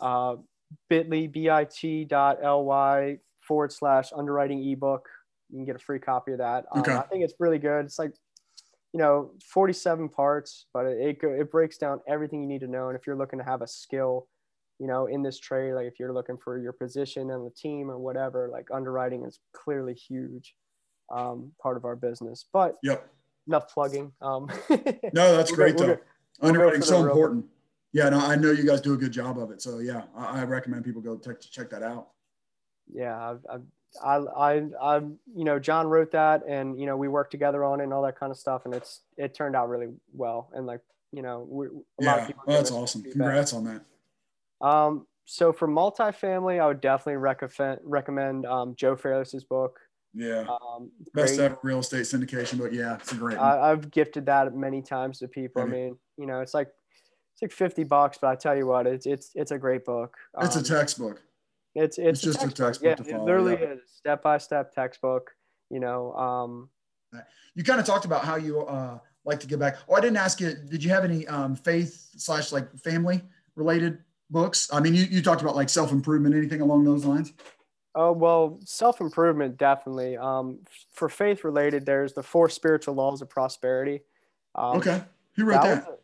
uh, 0.00 0.36
bit.ly, 0.88 1.26
bit.ly 1.26 3.18
forward 3.40 3.72
slash 3.72 4.12
underwriting 4.14 4.70
ebook. 4.70 5.08
You 5.50 5.58
can 5.58 5.64
get 5.64 5.76
a 5.76 5.80
free 5.80 5.98
copy 5.98 6.32
of 6.32 6.38
that. 6.38 6.66
Um, 6.72 6.80
Okay. 6.80 6.94
I 6.94 7.02
think 7.02 7.24
it's 7.24 7.34
really 7.38 7.58
good. 7.58 7.86
It's 7.86 7.98
like, 7.98 8.14
you 8.92 8.98
know, 8.98 9.32
47 9.52 10.08
parts, 10.08 10.66
but 10.72 10.86
it, 10.86 11.18
it, 11.22 11.26
it 11.26 11.50
breaks 11.50 11.78
down 11.78 12.00
everything 12.08 12.42
you 12.42 12.48
need 12.48 12.60
to 12.60 12.68
know. 12.68 12.88
And 12.88 12.98
if 12.98 13.06
you're 13.06 13.16
looking 13.16 13.38
to 13.38 13.44
have 13.44 13.62
a 13.62 13.66
skill, 13.66 14.28
you 14.80 14.86
know, 14.86 15.06
in 15.06 15.22
this 15.22 15.38
trade, 15.38 15.74
like 15.74 15.86
if 15.86 16.00
you're 16.00 16.12
looking 16.12 16.38
for 16.38 16.58
your 16.58 16.72
position 16.72 17.30
on 17.30 17.44
the 17.44 17.50
team 17.50 17.90
or 17.90 17.98
whatever, 17.98 18.48
like 18.50 18.66
underwriting 18.72 19.24
is 19.24 19.38
clearly 19.52 19.94
huge 19.94 20.54
um, 21.12 21.52
part 21.62 21.76
of 21.76 21.84
our 21.84 21.94
business. 21.96 22.46
But 22.52 22.76
Yep. 22.82 23.06
enough 23.46 23.68
plugging. 23.72 24.10
Um, 24.22 24.48
No, 25.12 25.36
that's 25.36 25.50
go- 25.50 25.56
great 25.56 25.76
though. 25.76 25.86
go- 25.86 25.86
we'll 25.86 25.96
go 25.96 26.48
Underwriting's 26.48 26.88
so 26.88 27.04
important. 27.04 27.44
Yeah, 27.92 28.08
no, 28.08 28.18
I 28.20 28.36
know 28.36 28.52
you 28.52 28.64
guys 28.64 28.80
do 28.80 28.94
a 28.94 28.96
good 28.96 29.12
job 29.12 29.38
of 29.38 29.50
it. 29.50 29.60
So 29.60 29.80
yeah, 29.80 30.02
I, 30.16 30.40
I 30.40 30.44
recommend 30.44 30.84
people 30.84 31.02
go 31.02 31.18
check 31.18 31.40
check 31.40 31.68
that 31.70 31.82
out. 31.82 32.08
yeah, 32.92 33.34
I've, 33.52 33.62
I, 34.04 34.16
I, 34.16 34.62
I, 34.80 34.96
you 35.34 35.44
know, 35.44 35.58
John 35.58 35.88
wrote 35.88 36.12
that, 36.12 36.42
and 36.48 36.78
you 36.78 36.86
know, 36.86 36.96
we 36.96 37.08
worked 37.08 37.32
together 37.32 37.64
on 37.64 37.80
it 37.80 37.84
and 37.84 37.92
all 37.92 38.02
that 38.04 38.16
kind 38.18 38.30
of 38.30 38.38
stuff, 38.38 38.62
and 38.64 38.72
it's 38.74 39.02
it 39.16 39.34
turned 39.34 39.56
out 39.56 39.68
really 39.68 39.88
well. 40.14 40.48
And 40.54 40.64
like, 40.64 40.80
you 41.12 41.22
know, 41.22 41.44
we, 41.50 41.66
a 41.66 42.04
lot 42.04 42.20
of 42.20 42.26
people. 42.28 42.44
well, 42.46 42.56
that's 42.56 42.70
awesome. 42.70 43.02
Congrats 43.02 43.52
on 43.52 43.64
that. 43.64 43.82
Um, 44.60 45.06
so 45.24 45.52
for 45.52 45.68
multifamily, 45.68 46.60
I 46.60 46.66
would 46.66 46.80
definitely 46.80 47.16
recommend 47.16 47.80
recommend 47.84 48.46
um, 48.46 48.74
Joe 48.76 48.96
Fairless's 48.96 49.44
book. 49.44 49.78
Yeah, 50.12 50.44
Um, 50.48 50.90
best 51.14 51.36
great. 51.36 51.44
ever 51.44 51.58
real 51.62 51.78
estate 51.78 52.02
syndication, 52.02 52.58
but 52.58 52.72
yeah, 52.72 52.94
it's 52.96 53.12
a 53.12 53.14
great 53.14 53.38
one. 53.38 53.46
I, 53.46 53.70
I've 53.70 53.90
gifted 53.92 54.26
that 54.26 54.52
many 54.56 54.82
times 54.82 55.20
to 55.20 55.28
people. 55.28 55.62
I 55.62 55.66
Have 55.66 55.72
mean, 55.72 55.96
you 56.16 56.26
know, 56.26 56.40
it's 56.40 56.52
like 56.52 56.68
it's 57.32 57.42
like 57.42 57.52
fifty 57.52 57.84
bucks, 57.84 58.18
but 58.20 58.26
I 58.28 58.34
tell 58.34 58.56
you 58.56 58.66
what, 58.66 58.88
it's 58.88 59.06
it's 59.06 59.30
it's 59.36 59.52
a 59.52 59.58
great 59.58 59.84
book. 59.84 60.16
it's 60.40 60.56
a 60.56 60.58
Um, 60.58 60.64
textbook. 60.64 61.22
It's 61.76 61.98
it's, 61.98 62.24
It's 62.24 62.38
just 62.38 62.44
a 62.44 62.50
textbook 62.50 62.88
Yeah, 62.88 62.94
to 62.96 63.08
it 63.08 63.22
literally 63.22 63.56
yeah. 63.60 63.74
is 63.74 63.80
step 63.86 64.22
by 64.22 64.38
step 64.38 64.74
textbook. 64.74 65.30
You 65.70 65.78
know, 65.78 66.12
um, 66.14 66.70
You 67.54 67.62
kind 67.62 67.78
of 67.78 67.86
talked 67.86 68.04
about 68.04 68.24
how 68.24 68.34
you 68.34 68.62
uh, 68.62 68.98
like 69.24 69.38
to 69.40 69.46
give 69.46 69.60
back. 69.60 69.76
Oh, 69.88 69.94
I 69.94 70.00
didn't 70.00 70.16
ask 70.16 70.40
you. 70.40 70.54
Did 70.54 70.82
you 70.82 70.90
have 70.90 71.04
any 71.04 71.24
um, 71.28 71.54
faith 71.54 72.10
slash 72.16 72.50
like 72.50 72.76
family 72.78 73.22
related 73.54 74.02
books? 74.30 74.68
I 74.72 74.80
mean, 74.80 74.94
you, 74.94 75.04
you 75.04 75.22
talked 75.22 75.42
about 75.42 75.56
like 75.56 75.68
self 75.68 75.92
improvement, 75.92 76.34
anything 76.34 76.60
along 76.60 76.84
those 76.84 77.04
lines. 77.04 77.32
oh 77.94 78.12
well, 78.12 78.58
self 78.64 79.00
improvement 79.00 79.56
definitely. 79.58 80.16
Um, 80.16 80.58
for 80.92 81.08
faith 81.08 81.44
related, 81.44 81.84
there's 81.86 82.12
the 82.14 82.22
four 82.22 82.48
spiritual 82.48 82.94
laws 82.94 83.22
of 83.22 83.28
prosperity. 83.28 84.02
Um, 84.54 84.78
okay, 84.78 85.02
who 85.36 85.44
wrote 85.44 85.62
that? 85.62 85.86
a- 85.88 85.96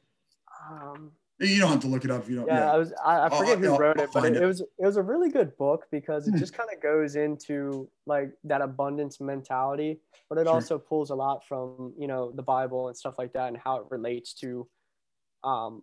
um, 0.72 1.12
you 1.38 1.60
don't 1.60 1.70
have 1.70 1.80
to 1.80 1.86
look 1.86 2.04
it 2.04 2.10
up 2.10 2.22
if 2.22 2.30
you 2.30 2.36
don't. 2.36 2.46
yeah, 2.46 2.60
Yeah, 2.60 2.72
I 2.72 2.76
was 2.78 2.92
I, 3.04 3.16
I 3.16 3.28
I'll- 3.28 3.38
forget 3.38 3.58
who 3.58 3.72
I'll- 3.72 3.78
wrote 3.78 3.98
I'll 3.98 4.04
it, 4.04 4.10
but 4.12 4.24
it, 4.24 4.36
it. 4.36 4.42
it 4.42 4.46
was 4.46 4.60
it 4.62 4.84
was 4.84 4.96
a 4.96 5.02
really 5.02 5.28
good 5.30 5.56
book 5.58 5.86
because 5.92 6.26
it 6.28 6.32
Hmm. 6.32 6.38
just 6.38 6.54
kind 6.54 6.68
of 6.74 6.82
goes 6.82 7.14
into 7.14 7.88
like 8.06 8.30
that 8.44 8.62
abundance 8.62 9.20
mentality, 9.20 10.00
but 10.28 10.38
it 10.38 10.46
Sure. 10.46 10.54
also 10.54 10.78
pulls 10.78 11.10
a 11.10 11.14
lot 11.14 11.44
from 11.46 11.92
you 11.98 12.06
know 12.08 12.32
the 12.32 12.42
Bible 12.42 12.88
and 12.88 12.96
stuff 12.96 13.14
like 13.18 13.32
that 13.34 13.48
and 13.48 13.56
how 13.58 13.76
it 13.76 13.84
relates 13.90 14.32
to 14.34 14.66
um, 15.44 15.82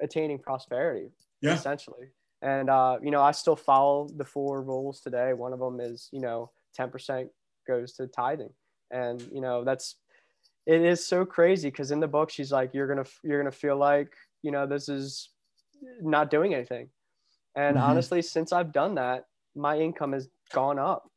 attaining 0.00 0.38
prosperity 0.38 1.08
Yeah. 1.46 1.54
essentially. 1.54 2.08
And 2.42 2.68
uh, 2.68 2.98
you 3.02 3.10
know, 3.10 3.22
I 3.22 3.32
still 3.32 3.56
follow 3.56 4.08
the 4.16 4.24
four 4.24 4.62
rules 4.62 5.00
today. 5.00 5.32
One 5.32 5.52
of 5.52 5.58
them 5.58 5.80
is 5.80 6.08
you 6.12 6.20
know 6.20 6.50
ten 6.74 6.90
percent 6.90 7.30
goes 7.66 7.94
to 7.94 8.06
tithing, 8.06 8.52
and 8.90 9.20
you 9.32 9.40
know 9.40 9.64
that's 9.64 9.96
it 10.66 10.82
is 10.82 11.04
so 11.06 11.24
crazy 11.24 11.70
because 11.70 11.90
in 11.92 12.00
the 12.00 12.08
book 12.08 12.28
she's 12.30 12.52
like 12.52 12.74
you're 12.74 12.88
gonna 12.88 13.06
you're 13.22 13.40
gonna 13.40 13.50
feel 13.52 13.76
like 13.76 14.12
you 14.42 14.50
know 14.50 14.66
this 14.66 14.88
is 14.88 15.30
not 16.02 16.30
doing 16.30 16.54
anything 16.54 16.88
and 17.54 17.76
Mhm. 17.76 17.82
honestly 17.82 18.20
since 18.22 18.52
i've 18.52 18.72
done 18.72 18.94
that 18.96 19.26
my 19.54 19.78
income 19.78 20.12
has 20.12 20.28
gone 20.52 20.78
up 20.78 21.08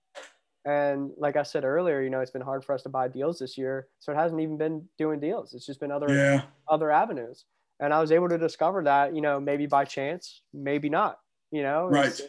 and 0.66 1.12
like 1.18 1.36
i 1.36 1.44
said 1.44 1.64
earlier 1.64 2.02
you 2.02 2.10
know 2.10 2.20
it's 2.20 2.32
been 2.32 2.42
hard 2.42 2.64
for 2.64 2.74
us 2.74 2.84
to 2.84 2.90
buy 2.90 3.08
deals 3.08 3.40
this 3.40 3.58
year 3.58 3.88
so 4.00 4.12
it 4.12 4.16
hasn't 4.16 4.40
even 4.42 4.58
been 4.58 4.88
doing 4.98 5.20
deals 5.20 5.54
it's 5.54 5.66
just 5.66 5.80
been 5.80 5.92
other 5.92 6.16
yeah, 6.16 6.42
other 6.68 6.92
avenues 6.92 7.46
and 7.80 7.94
i 7.94 8.00
was 8.00 8.12
able 8.12 8.30
to 8.30 8.38
discover 8.38 8.84
that 8.84 9.16
you 9.16 9.22
know 9.22 9.40
maybe 9.40 9.66
by 9.66 9.86
chance 9.86 10.42
maybe 10.54 10.90
not 10.90 11.20
you 11.52 11.64
know 11.64 11.88
right. 11.88 12.20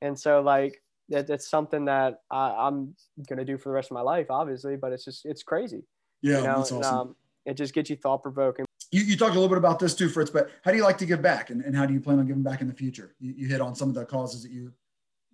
and 0.00 0.18
so 0.18 0.40
like 0.40 0.82
that, 1.08 1.26
that's 1.26 1.48
something 1.48 1.84
that 1.84 2.20
I, 2.30 2.68
i'm 2.68 2.94
gonna 3.28 3.44
do 3.44 3.58
for 3.58 3.70
the 3.70 3.74
rest 3.74 3.90
of 3.90 3.94
my 3.94 4.00
life 4.00 4.30
obviously 4.30 4.76
but 4.76 4.92
it's 4.92 5.04
just 5.04 5.24
it's 5.26 5.42
crazy 5.42 5.84
Yeah, 6.22 6.38
you 6.38 6.44
know 6.44 6.58
that's 6.58 6.70
and, 6.70 6.84
awesome. 6.84 6.98
um, 6.98 7.16
it 7.44 7.54
just 7.54 7.74
gets 7.74 7.90
you 7.90 7.96
thought 7.96 8.22
provoking 8.22 8.64
you, 8.92 9.02
you 9.02 9.16
talked 9.16 9.30
a 9.32 9.34
little 9.34 9.48
bit 9.48 9.56
about 9.56 9.78
this 9.78 9.94
too, 9.94 10.10
Fritz, 10.10 10.30
but 10.30 10.50
how 10.66 10.70
do 10.70 10.76
you 10.76 10.82
like 10.82 10.98
to 10.98 11.06
give 11.06 11.22
back 11.22 11.48
and, 11.48 11.62
and 11.64 11.74
how 11.74 11.86
do 11.86 11.94
you 11.94 12.00
plan 12.00 12.18
on 12.18 12.26
giving 12.26 12.42
back 12.42 12.60
in 12.60 12.68
the 12.68 12.74
future? 12.74 13.14
You, 13.20 13.32
you 13.34 13.48
hit 13.48 13.62
on 13.62 13.74
some 13.74 13.88
of 13.88 13.94
the 13.94 14.04
causes 14.04 14.42
that 14.42 14.52
you 14.52 14.70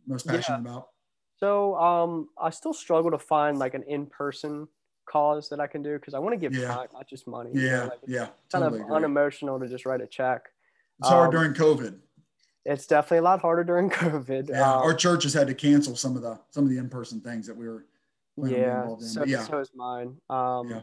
most 0.06 0.26
Yeah. 0.26 0.32
passionate 0.36 0.60
about. 0.60 0.90
so 1.40 1.74
um 1.74 2.28
i 2.40 2.50
still 2.50 2.72
struggle 2.72 3.10
to 3.10 3.18
find 3.18 3.58
like 3.58 3.74
an 3.74 3.82
in-person 3.88 4.68
cause 5.08 5.48
that 5.48 5.60
i 5.60 5.66
can 5.66 5.82
do 5.82 5.94
because 5.98 6.14
i 6.14 6.18
want 6.18 6.32
to 6.32 6.36
give 6.38 6.54
Yeah. 6.54 6.68
time 6.74 6.88
not 6.92 7.08
just 7.08 7.26
money 7.26 7.50
you 7.52 7.60
know, 7.60 7.66
Yeah, 7.66 7.82
like, 7.84 8.00
it's 8.02 8.12
yeah, 8.12 8.26
kind 8.26 8.62
totally 8.64 8.80
of 8.80 8.84
agree. 8.86 8.96
unemotional 8.96 9.58
to 9.60 9.66
just 9.68 9.86
write 9.86 10.00
a 10.00 10.06
check 10.06 10.48
It's 10.98 11.08
hard 11.08 11.28
um, 11.28 11.30
during 11.32 11.54
COVID. 11.54 11.98
it's 12.64 12.86
definitely 12.86 13.18
a 13.18 13.22
lot 13.22 13.40
harder 13.40 13.64
during 13.64 13.88
COVID. 14.04 14.50
Yeah, 14.50 14.72
um, 14.74 14.82
our 14.82 14.94
church 14.94 15.22
has 15.24 15.32
had 15.34 15.46
to 15.48 15.54
cancel 15.54 15.96
some 15.96 16.16
of 16.16 16.22
the 16.22 16.38
some 16.50 16.64
of 16.64 16.70
the 16.70 16.78
in 16.78 16.88
person 16.88 17.20
things 17.20 17.46
that 17.46 17.56
we 17.56 17.68
were. 17.68 17.86
Yeah, 18.36 18.94
so, 19.00 19.24
yeah, 19.24 19.42
so 19.44 19.58
is 19.58 19.70
mine. 19.74 20.16
Um, 20.30 20.68
yeah. 20.70 20.82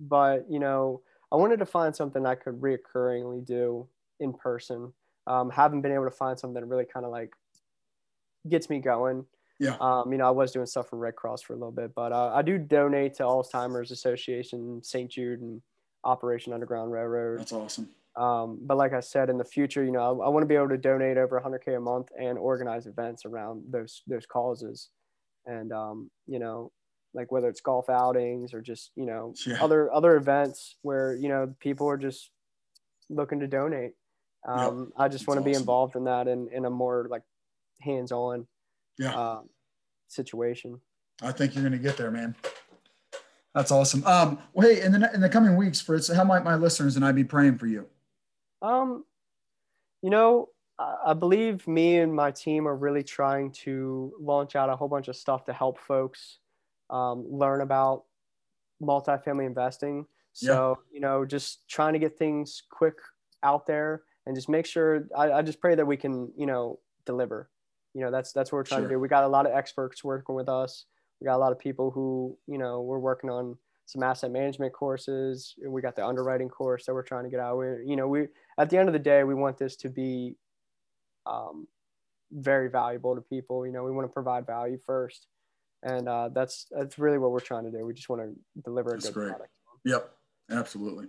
But 0.00 0.50
you 0.50 0.58
know, 0.58 1.02
I 1.30 1.36
wanted 1.36 1.58
to 1.60 1.66
find 1.66 1.94
something 1.94 2.26
I 2.26 2.34
could 2.34 2.60
reoccurringly 2.60 3.44
do 3.46 3.86
in 4.18 4.32
person. 4.32 4.92
Um, 5.26 5.50
haven't 5.50 5.82
been 5.82 5.92
able 5.92 6.04
to 6.04 6.10
find 6.10 6.38
something 6.38 6.60
that 6.60 6.66
really 6.66 6.84
kind 6.84 7.06
of 7.06 7.12
like 7.12 7.32
gets 8.48 8.68
me 8.70 8.80
going. 8.80 9.24
Yeah. 9.58 9.76
Um, 9.80 10.12
you 10.12 10.18
know, 10.18 10.26
I 10.26 10.30
was 10.30 10.52
doing 10.52 10.66
stuff 10.66 10.88
for 10.88 10.98
Red 10.98 11.16
Cross 11.16 11.42
for 11.42 11.54
a 11.54 11.56
little 11.56 11.72
bit, 11.72 11.94
but 11.94 12.12
uh, 12.12 12.32
I 12.34 12.42
do 12.42 12.58
donate 12.58 13.14
to 13.14 13.22
Alzheimer's 13.22 13.90
Association, 13.90 14.82
St. 14.82 15.10
Jude, 15.10 15.40
and 15.40 15.62
Operation 16.04 16.52
Underground 16.52 16.92
Railroad. 16.92 17.40
That's 17.40 17.52
awesome. 17.52 17.88
Um, 18.16 18.58
but 18.62 18.76
like 18.76 18.92
I 18.92 19.00
said, 19.00 19.28
in 19.28 19.36
the 19.36 19.44
future, 19.44 19.84
you 19.84 19.92
know, 19.92 20.00
I, 20.00 20.26
I 20.26 20.28
want 20.28 20.42
to 20.42 20.46
be 20.46 20.54
able 20.54 20.70
to 20.70 20.78
donate 20.78 21.18
over 21.18 21.40
100k 21.40 21.76
a 21.76 21.80
month 21.80 22.08
and 22.18 22.38
organize 22.38 22.86
events 22.86 23.24
around 23.24 23.64
those 23.68 24.02
those 24.06 24.24
causes, 24.24 24.88
and 25.44 25.70
um, 25.72 26.10
you 26.26 26.38
know, 26.38 26.72
like 27.12 27.30
whether 27.30 27.48
it's 27.48 27.60
golf 27.60 27.90
outings 27.90 28.54
or 28.54 28.62
just 28.62 28.90
you 28.96 29.04
know 29.04 29.34
yeah. 29.46 29.62
other 29.62 29.92
other 29.92 30.16
events 30.16 30.76
where 30.80 31.14
you 31.14 31.28
know 31.28 31.54
people 31.60 31.88
are 31.88 31.98
just 31.98 32.30
looking 33.10 33.40
to 33.40 33.46
donate. 33.46 33.92
Um, 34.48 34.78
yep. 34.78 34.88
I 34.96 35.08
just 35.08 35.26
want 35.26 35.38
to 35.38 35.44
be 35.44 35.56
involved 35.56 35.94
in 35.94 36.04
that 36.04 36.26
in 36.26 36.48
in 36.52 36.64
a 36.64 36.70
more 36.70 37.08
like 37.10 37.22
hands 37.82 38.12
on 38.12 38.46
yeah. 38.98 39.16
Uh, 39.16 39.40
situation. 40.08 40.80
I 41.22 41.32
think 41.32 41.54
you're 41.54 41.62
going 41.62 41.72
to 41.72 41.78
get 41.78 41.96
there, 41.96 42.10
man. 42.10 42.34
That's 43.54 43.70
awesome. 43.70 44.04
Um, 44.06 44.38
well, 44.52 44.68
hey, 44.68 44.82
in 44.82 44.92
the 44.92 45.14
in 45.14 45.20
the 45.20 45.30
coming 45.30 45.56
weeks, 45.56 45.80
Fritz, 45.80 46.12
how 46.12 46.24
might 46.24 46.44
my 46.44 46.56
listeners 46.56 46.96
and 46.96 47.04
I 47.04 47.12
be 47.12 47.24
praying 47.24 47.56
for 47.56 47.66
you? 47.66 47.86
Um, 48.60 49.04
you 50.02 50.10
know, 50.10 50.50
I 50.78 51.14
believe 51.14 51.66
me 51.66 51.96
and 51.96 52.14
my 52.14 52.30
team 52.30 52.68
are 52.68 52.76
really 52.76 53.02
trying 53.02 53.52
to 53.64 54.12
launch 54.20 54.56
out 54.56 54.68
a 54.68 54.76
whole 54.76 54.88
bunch 54.88 55.08
of 55.08 55.16
stuff 55.16 55.46
to 55.46 55.54
help 55.54 55.80
folks 55.80 56.38
um, 56.90 57.24
learn 57.30 57.62
about 57.62 58.04
multifamily 58.82 59.46
investing. 59.46 60.06
So, 60.34 60.78
yeah. 60.78 60.94
you 60.94 61.00
know, 61.00 61.24
just 61.24 61.66
trying 61.66 61.94
to 61.94 61.98
get 61.98 62.18
things 62.18 62.62
quick 62.70 62.96
out 63.42 63.66
there 63.66 64.02
and 64.26 64.36
just 64.36 64.50
make 64.50 64.66
sure 64.66 65.08
I, 65.16 65.32
I 65.32 65.42
just 65.42 65.62
pray 65.62 65.74
that 65.74 65.86
we 65.86 65.96
can, 65.96 66.30
you 66.36 66.44
know, 66.44 66.78
deliver. 67.06 67.48
You 67.96 68.02
know, 68.02 68.10
that's 68.10 68.32
that's 68.32 68.52
what 68.52 68.58
we're 68.58 68.64
trying 68.64 68.82
sure. 68.82 68.88
to 68.88 68.94
do. 68.96 69.00
We 69.00 69.08
got 69.08 69.24
a 69.24 69.28
lot 69.28 69.46
of 69.46 69.52
experts 69.52 70.04
working 70.04 70.34
with 70.34 70.50
us. 70.50 70.84
We 71.18 71.24
got 71.24 71.36
a 71.36 71.38
lot 71.38 71.50
of 71.50 71.58
people 71.58 71.90
who, 71.90 72.36
you 72.46 72.58
know, 72.58 72.82
we're 72.82 72.98
working 72.98 73.30
on 73.30 73.56
some 73.86 74.02
asset 74.02 74.30
management 74.30 74.74
courses. 74.74 75.54
We 75.66 75.80
got 75.80 75.96
the 75.96 76.06
underwriting 76.06 76.50
course 76.50 76.84
that 76.84 76.92
we're 76.92 77.02
trying 77.02 77.24
to 77.24 77.30
get 77.30 77.40
out. 77.40 77.56
We, 77.56 77.66
you 77.86 77.96
know, 77.96 78.06
we 78.06 78.26
at 78.58 78.68
the 78.68 78.76
end 78.76 78.90
of 78.90 78.92
the 78.92 78.98
day, 78.98 79.24
we 79.24 79.34
want 79.34 79.56
this 79.56 79.76
to 79.76 79.88
be 79.88 80.36
um, 81.24 81.68
very 82.30 82.68
valuable 82.68 83.14
to 83.14 83.22
people. 83.22 83.66
You 83.66 83.72
know, 83.72 83.82
we 83.82 83.92
want 83.92 84.06
to 84.06 84.12
provide 84.12 84.46
value 84.46 84.78
first, 84.84 85.26
and 85.82 86.06
uh, 86.06 86.28
that's 86.34 86.66
that's 86.70 86.98
really 86.98 87.16
what 87.16 87.30
we're 87.30 87.40
trying 87.40 87.64
to 87.64 87.70
do. 87.70 87.86
We 87.86 87.94
just 87.94 88.10
want 88.10 88.20
to 88.20 88.62
deliver 88.62 88.90
a 88.90 88.92
that's 88.92 89.06
good 89.06 89.14
great. 89.14 89.28
product. 89.30 89.52
Yep, 89.86 90.10
absolutely. 90.50 91.06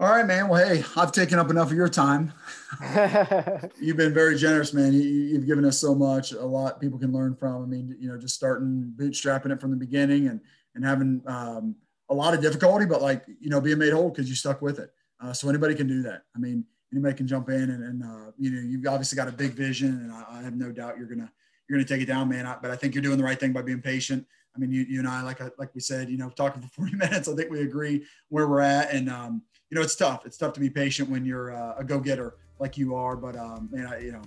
All 0.00 0.08
right, 0.08 0.24
man. 0.24 0.48
Well, 0.48 0.66
hey, 0.66 0.82
I've 0.96 1.12
taken 1.12 1.38
up 1.38 1.50
enough 1.50 1.70
of 1.70 1.76
your 1.76 1.86
time. 1.86 2.32
You've 3.78 3.98
been 3.98 4.14
very 4.14 4.34
generous, 4.34 4.72
man. 4.72 4.94
You, 4.94 5.34
have 5.34 5.46
given 5.46 5.62
us 5.66 5.78
so 5.78 5.94
much, 5.94 6.32
a 6.32 6.42
lot 6.42 6.80
people 6.80 6.98
can 6.98 7.12
learn 7.12 7.36
from. 7.36 7.62
I 7.62 7.66
mean, 7.66 7.94
you 8.00 8.08
know, 8.08 8.16
just 8.16 8.34
starting 8.34 8.94
bootstrapping 8.96 9.52
it 9.52 9.60
from 9.60 9.70
the 9.70 9.76
beginning 9.76 10.28
and 10.28 10.40
and 10.74 10.86
having 10.86 11.20
um, 11.26 11.76
a 12.08 12.14
lot 12.14 12.32
of 12.32 12.40
difficulty, 12.40 12.86
but 12.86 13.02
like 13.02 13.26
you 13.40 13.50
know, 13.50 13.60
being 13.60 13.76
made 13.76 13.92
whole 13.92 14.08
because 14.08 14.26
you 14.26 14.34
stuck 14.34 14.62
with 14.62 14.78
it. 14.78 14.90
Uh, 15.22 15.34
so 15.34 15.50
anybody 15.50 15.74
can 15.74 15.86
do 15.86 16.00
that. 16.00 16.22
I 16.34 16.38
mean, 16.38 16.64
anybody 16.94 17.14
can 17.14 17.26
jump 17.26 17.50
in 17.50 17.68
and, 17.68 17.84
and 17.84 18.02
uh, 18.02 18.30
you 18.38 18.52
know, 18.52 18.62
you've 18.62 18.86
obviously 18.86 19.16
got 19.16 19.28
a 19.28 19.32
big 19.32 19.52
vision, 19.52 19.88
and 19.90 20.12
I, 20.12 20.38
I, 20.38 20.42
have 20.42 20.56
no 20.56 20.72
doubt 20.72 20.96
you're 20.96 21.08
gonna 21.08 21.30
you're 21.68 21.78
gonna 21.78 21.86
take 21.86 22.00
it 22.00 22.06
down, 22.06 22.30
man. 22.30 22.46
I, 22.46 22.56
but 22.56 22.70
I 22.70 22.76
think 22.76 22.94
you're 22.94 23.02
doing 23.02 23.18
the 23.18 23.24
right 23.24 23.38
thing 23.38 23.52
by 23.52 23.60
being 23.60 23.82
patient. 23.82 24.26
I 24.56 24.60
mean, 24.60 24.72
you, 24.72 24.80
you 24.88 24.98
and 24.98 25.06
I, 25.06 25.20
like 25.20 25.40
like 25.58 25.74
we 25.74 25.82
said, 25.82 26.08
you 26.08 26.16
know, 26.16 26.30
talking 26.30 26.62
for 26.62 26.68
40 26.68 26.92
minutes, 26.96 27.28
I 27.28 27.34
think 27.34 27.50
we 27.50 27.60
agree 27.60 28.06
where 28.30 28.48
we're 28.48 28.62
at, 28.62 28.94
and 28.94 29.10
um, 29.10 29.42
you 29.70 29.76
know, 29.76 29.82
it's 29.82 29.94
tough. 29.94 30.26
It's 30.26 30.36
tough 30.36 30.52
to 30.54 30.60
be 30.60 30.68
patient 30.68 31.08
when 31.08 31.24
you're 31.24 31.54
uh, 31.54 31.76
a 31.78 31.84
go-getter 31.84 32.34
like 32.58 32.76
you 32.76 32.94
are. 32.94 33.16
But 33.16 33.36
um, 33.36 33.68
man, 33.70 33.86
I, 33.86 34.00
you 34.00 34.12
know, 34.12 34.22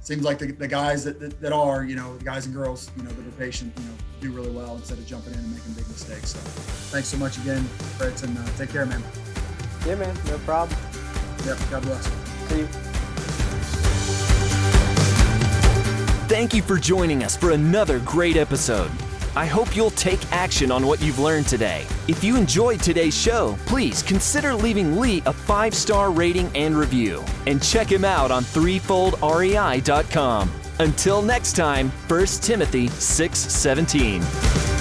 seems 0.00 0.22
like 0.22 0.38
the, 0.38 0.52
the 0.52 0.68
guys 0.68 1.02
that, 1.04 1.18
that, 1.18 1.40
that, 1.40 1.52
are, 1.52 1.84
you 1.84 1.96
know, 1.96 2.16
the 2.18 2.24
guys 2.24 2.46
and 2.46 2.54
girls, 2.54 2.90
you 2.96 3.02
know, 3.02 3.10
that 3.10 3.26
are 3.26 3.38
patient, 3.38 3.72
you 3.78 3.84
know, 3.84 3.92
do 4.20 4.30
really 4.32 4.50
well 4.50 4.76
instead 4.76 4.98
of 4.98 5.06
jumping 5.06 5.32
in 5.32 5.38
and 5.38 5.52
making 5.52 5.72
big 5.72 5.88
mistakes. 5.88 6.30
So 6.30 6.38
thanks 6.92 7.08
so 7.08 7.16
much 7.16 7.38
again, 7.38 7.64
Fritz, 7.96 8.22
and 8.22 8.36
uh, 8.36 8.44
take 8.58 8.70
care, 8.70 8.84
man. 8.86 9.02
Yeah, 9.86 9.94
man, 9.94 10.14
no 10.26 10.38
problem. 10.38 10.78
Yep, 11.46 11.58
God 11.70 11.82
bless. 11.82 12.06
See 12.48 12.58
you. 12.60 12.66
Thank 16.28 16.54
you 16.54 16.62
for 16.62 16.76
joining 16.76 17.22
us 17.24 17.36
for 17.36 17.52
another 17.52 18.00
great 18.00 18.36
episode. 18.36 18.90
I 19.36 19.44
hope 19.44 19.76
you'll 19.76 19.90
take 19.90 20.32
action 20.32 20.72
on 20.72 20.86
what 20.86 21.02
you've 21.02 21.18
learned 21.18 21.46
today. 21.46 21.86
If 22.08 22.24
you 22.24 22.36
enjoyed 22.36 22.80
today's 22.80 23.16
show, 23.16 23.56
please 23.66 24.02
consider 24.02 24.54
leaving 24.54 24.98
Lee 24.98 25.22
a 25.26 25.32
five 25.32 25.74
star 25.74 26.10
rating 26.10 26.50
and 26.54 26.76
review. 26.76 27.22
And 27.46 27.62
check 27.62 27.92
him 27.92 28.04
out 28.04 28.30
on 28.30 28.44
threefoldrei.com. 28.44 30.50
Until 30.78 31.22
next 31.22 31.54
time, 31.54 31.88
1 32.08 32.26
Timothy 32.26 32.88
6 32.88 33.38
17. 33.38 34.75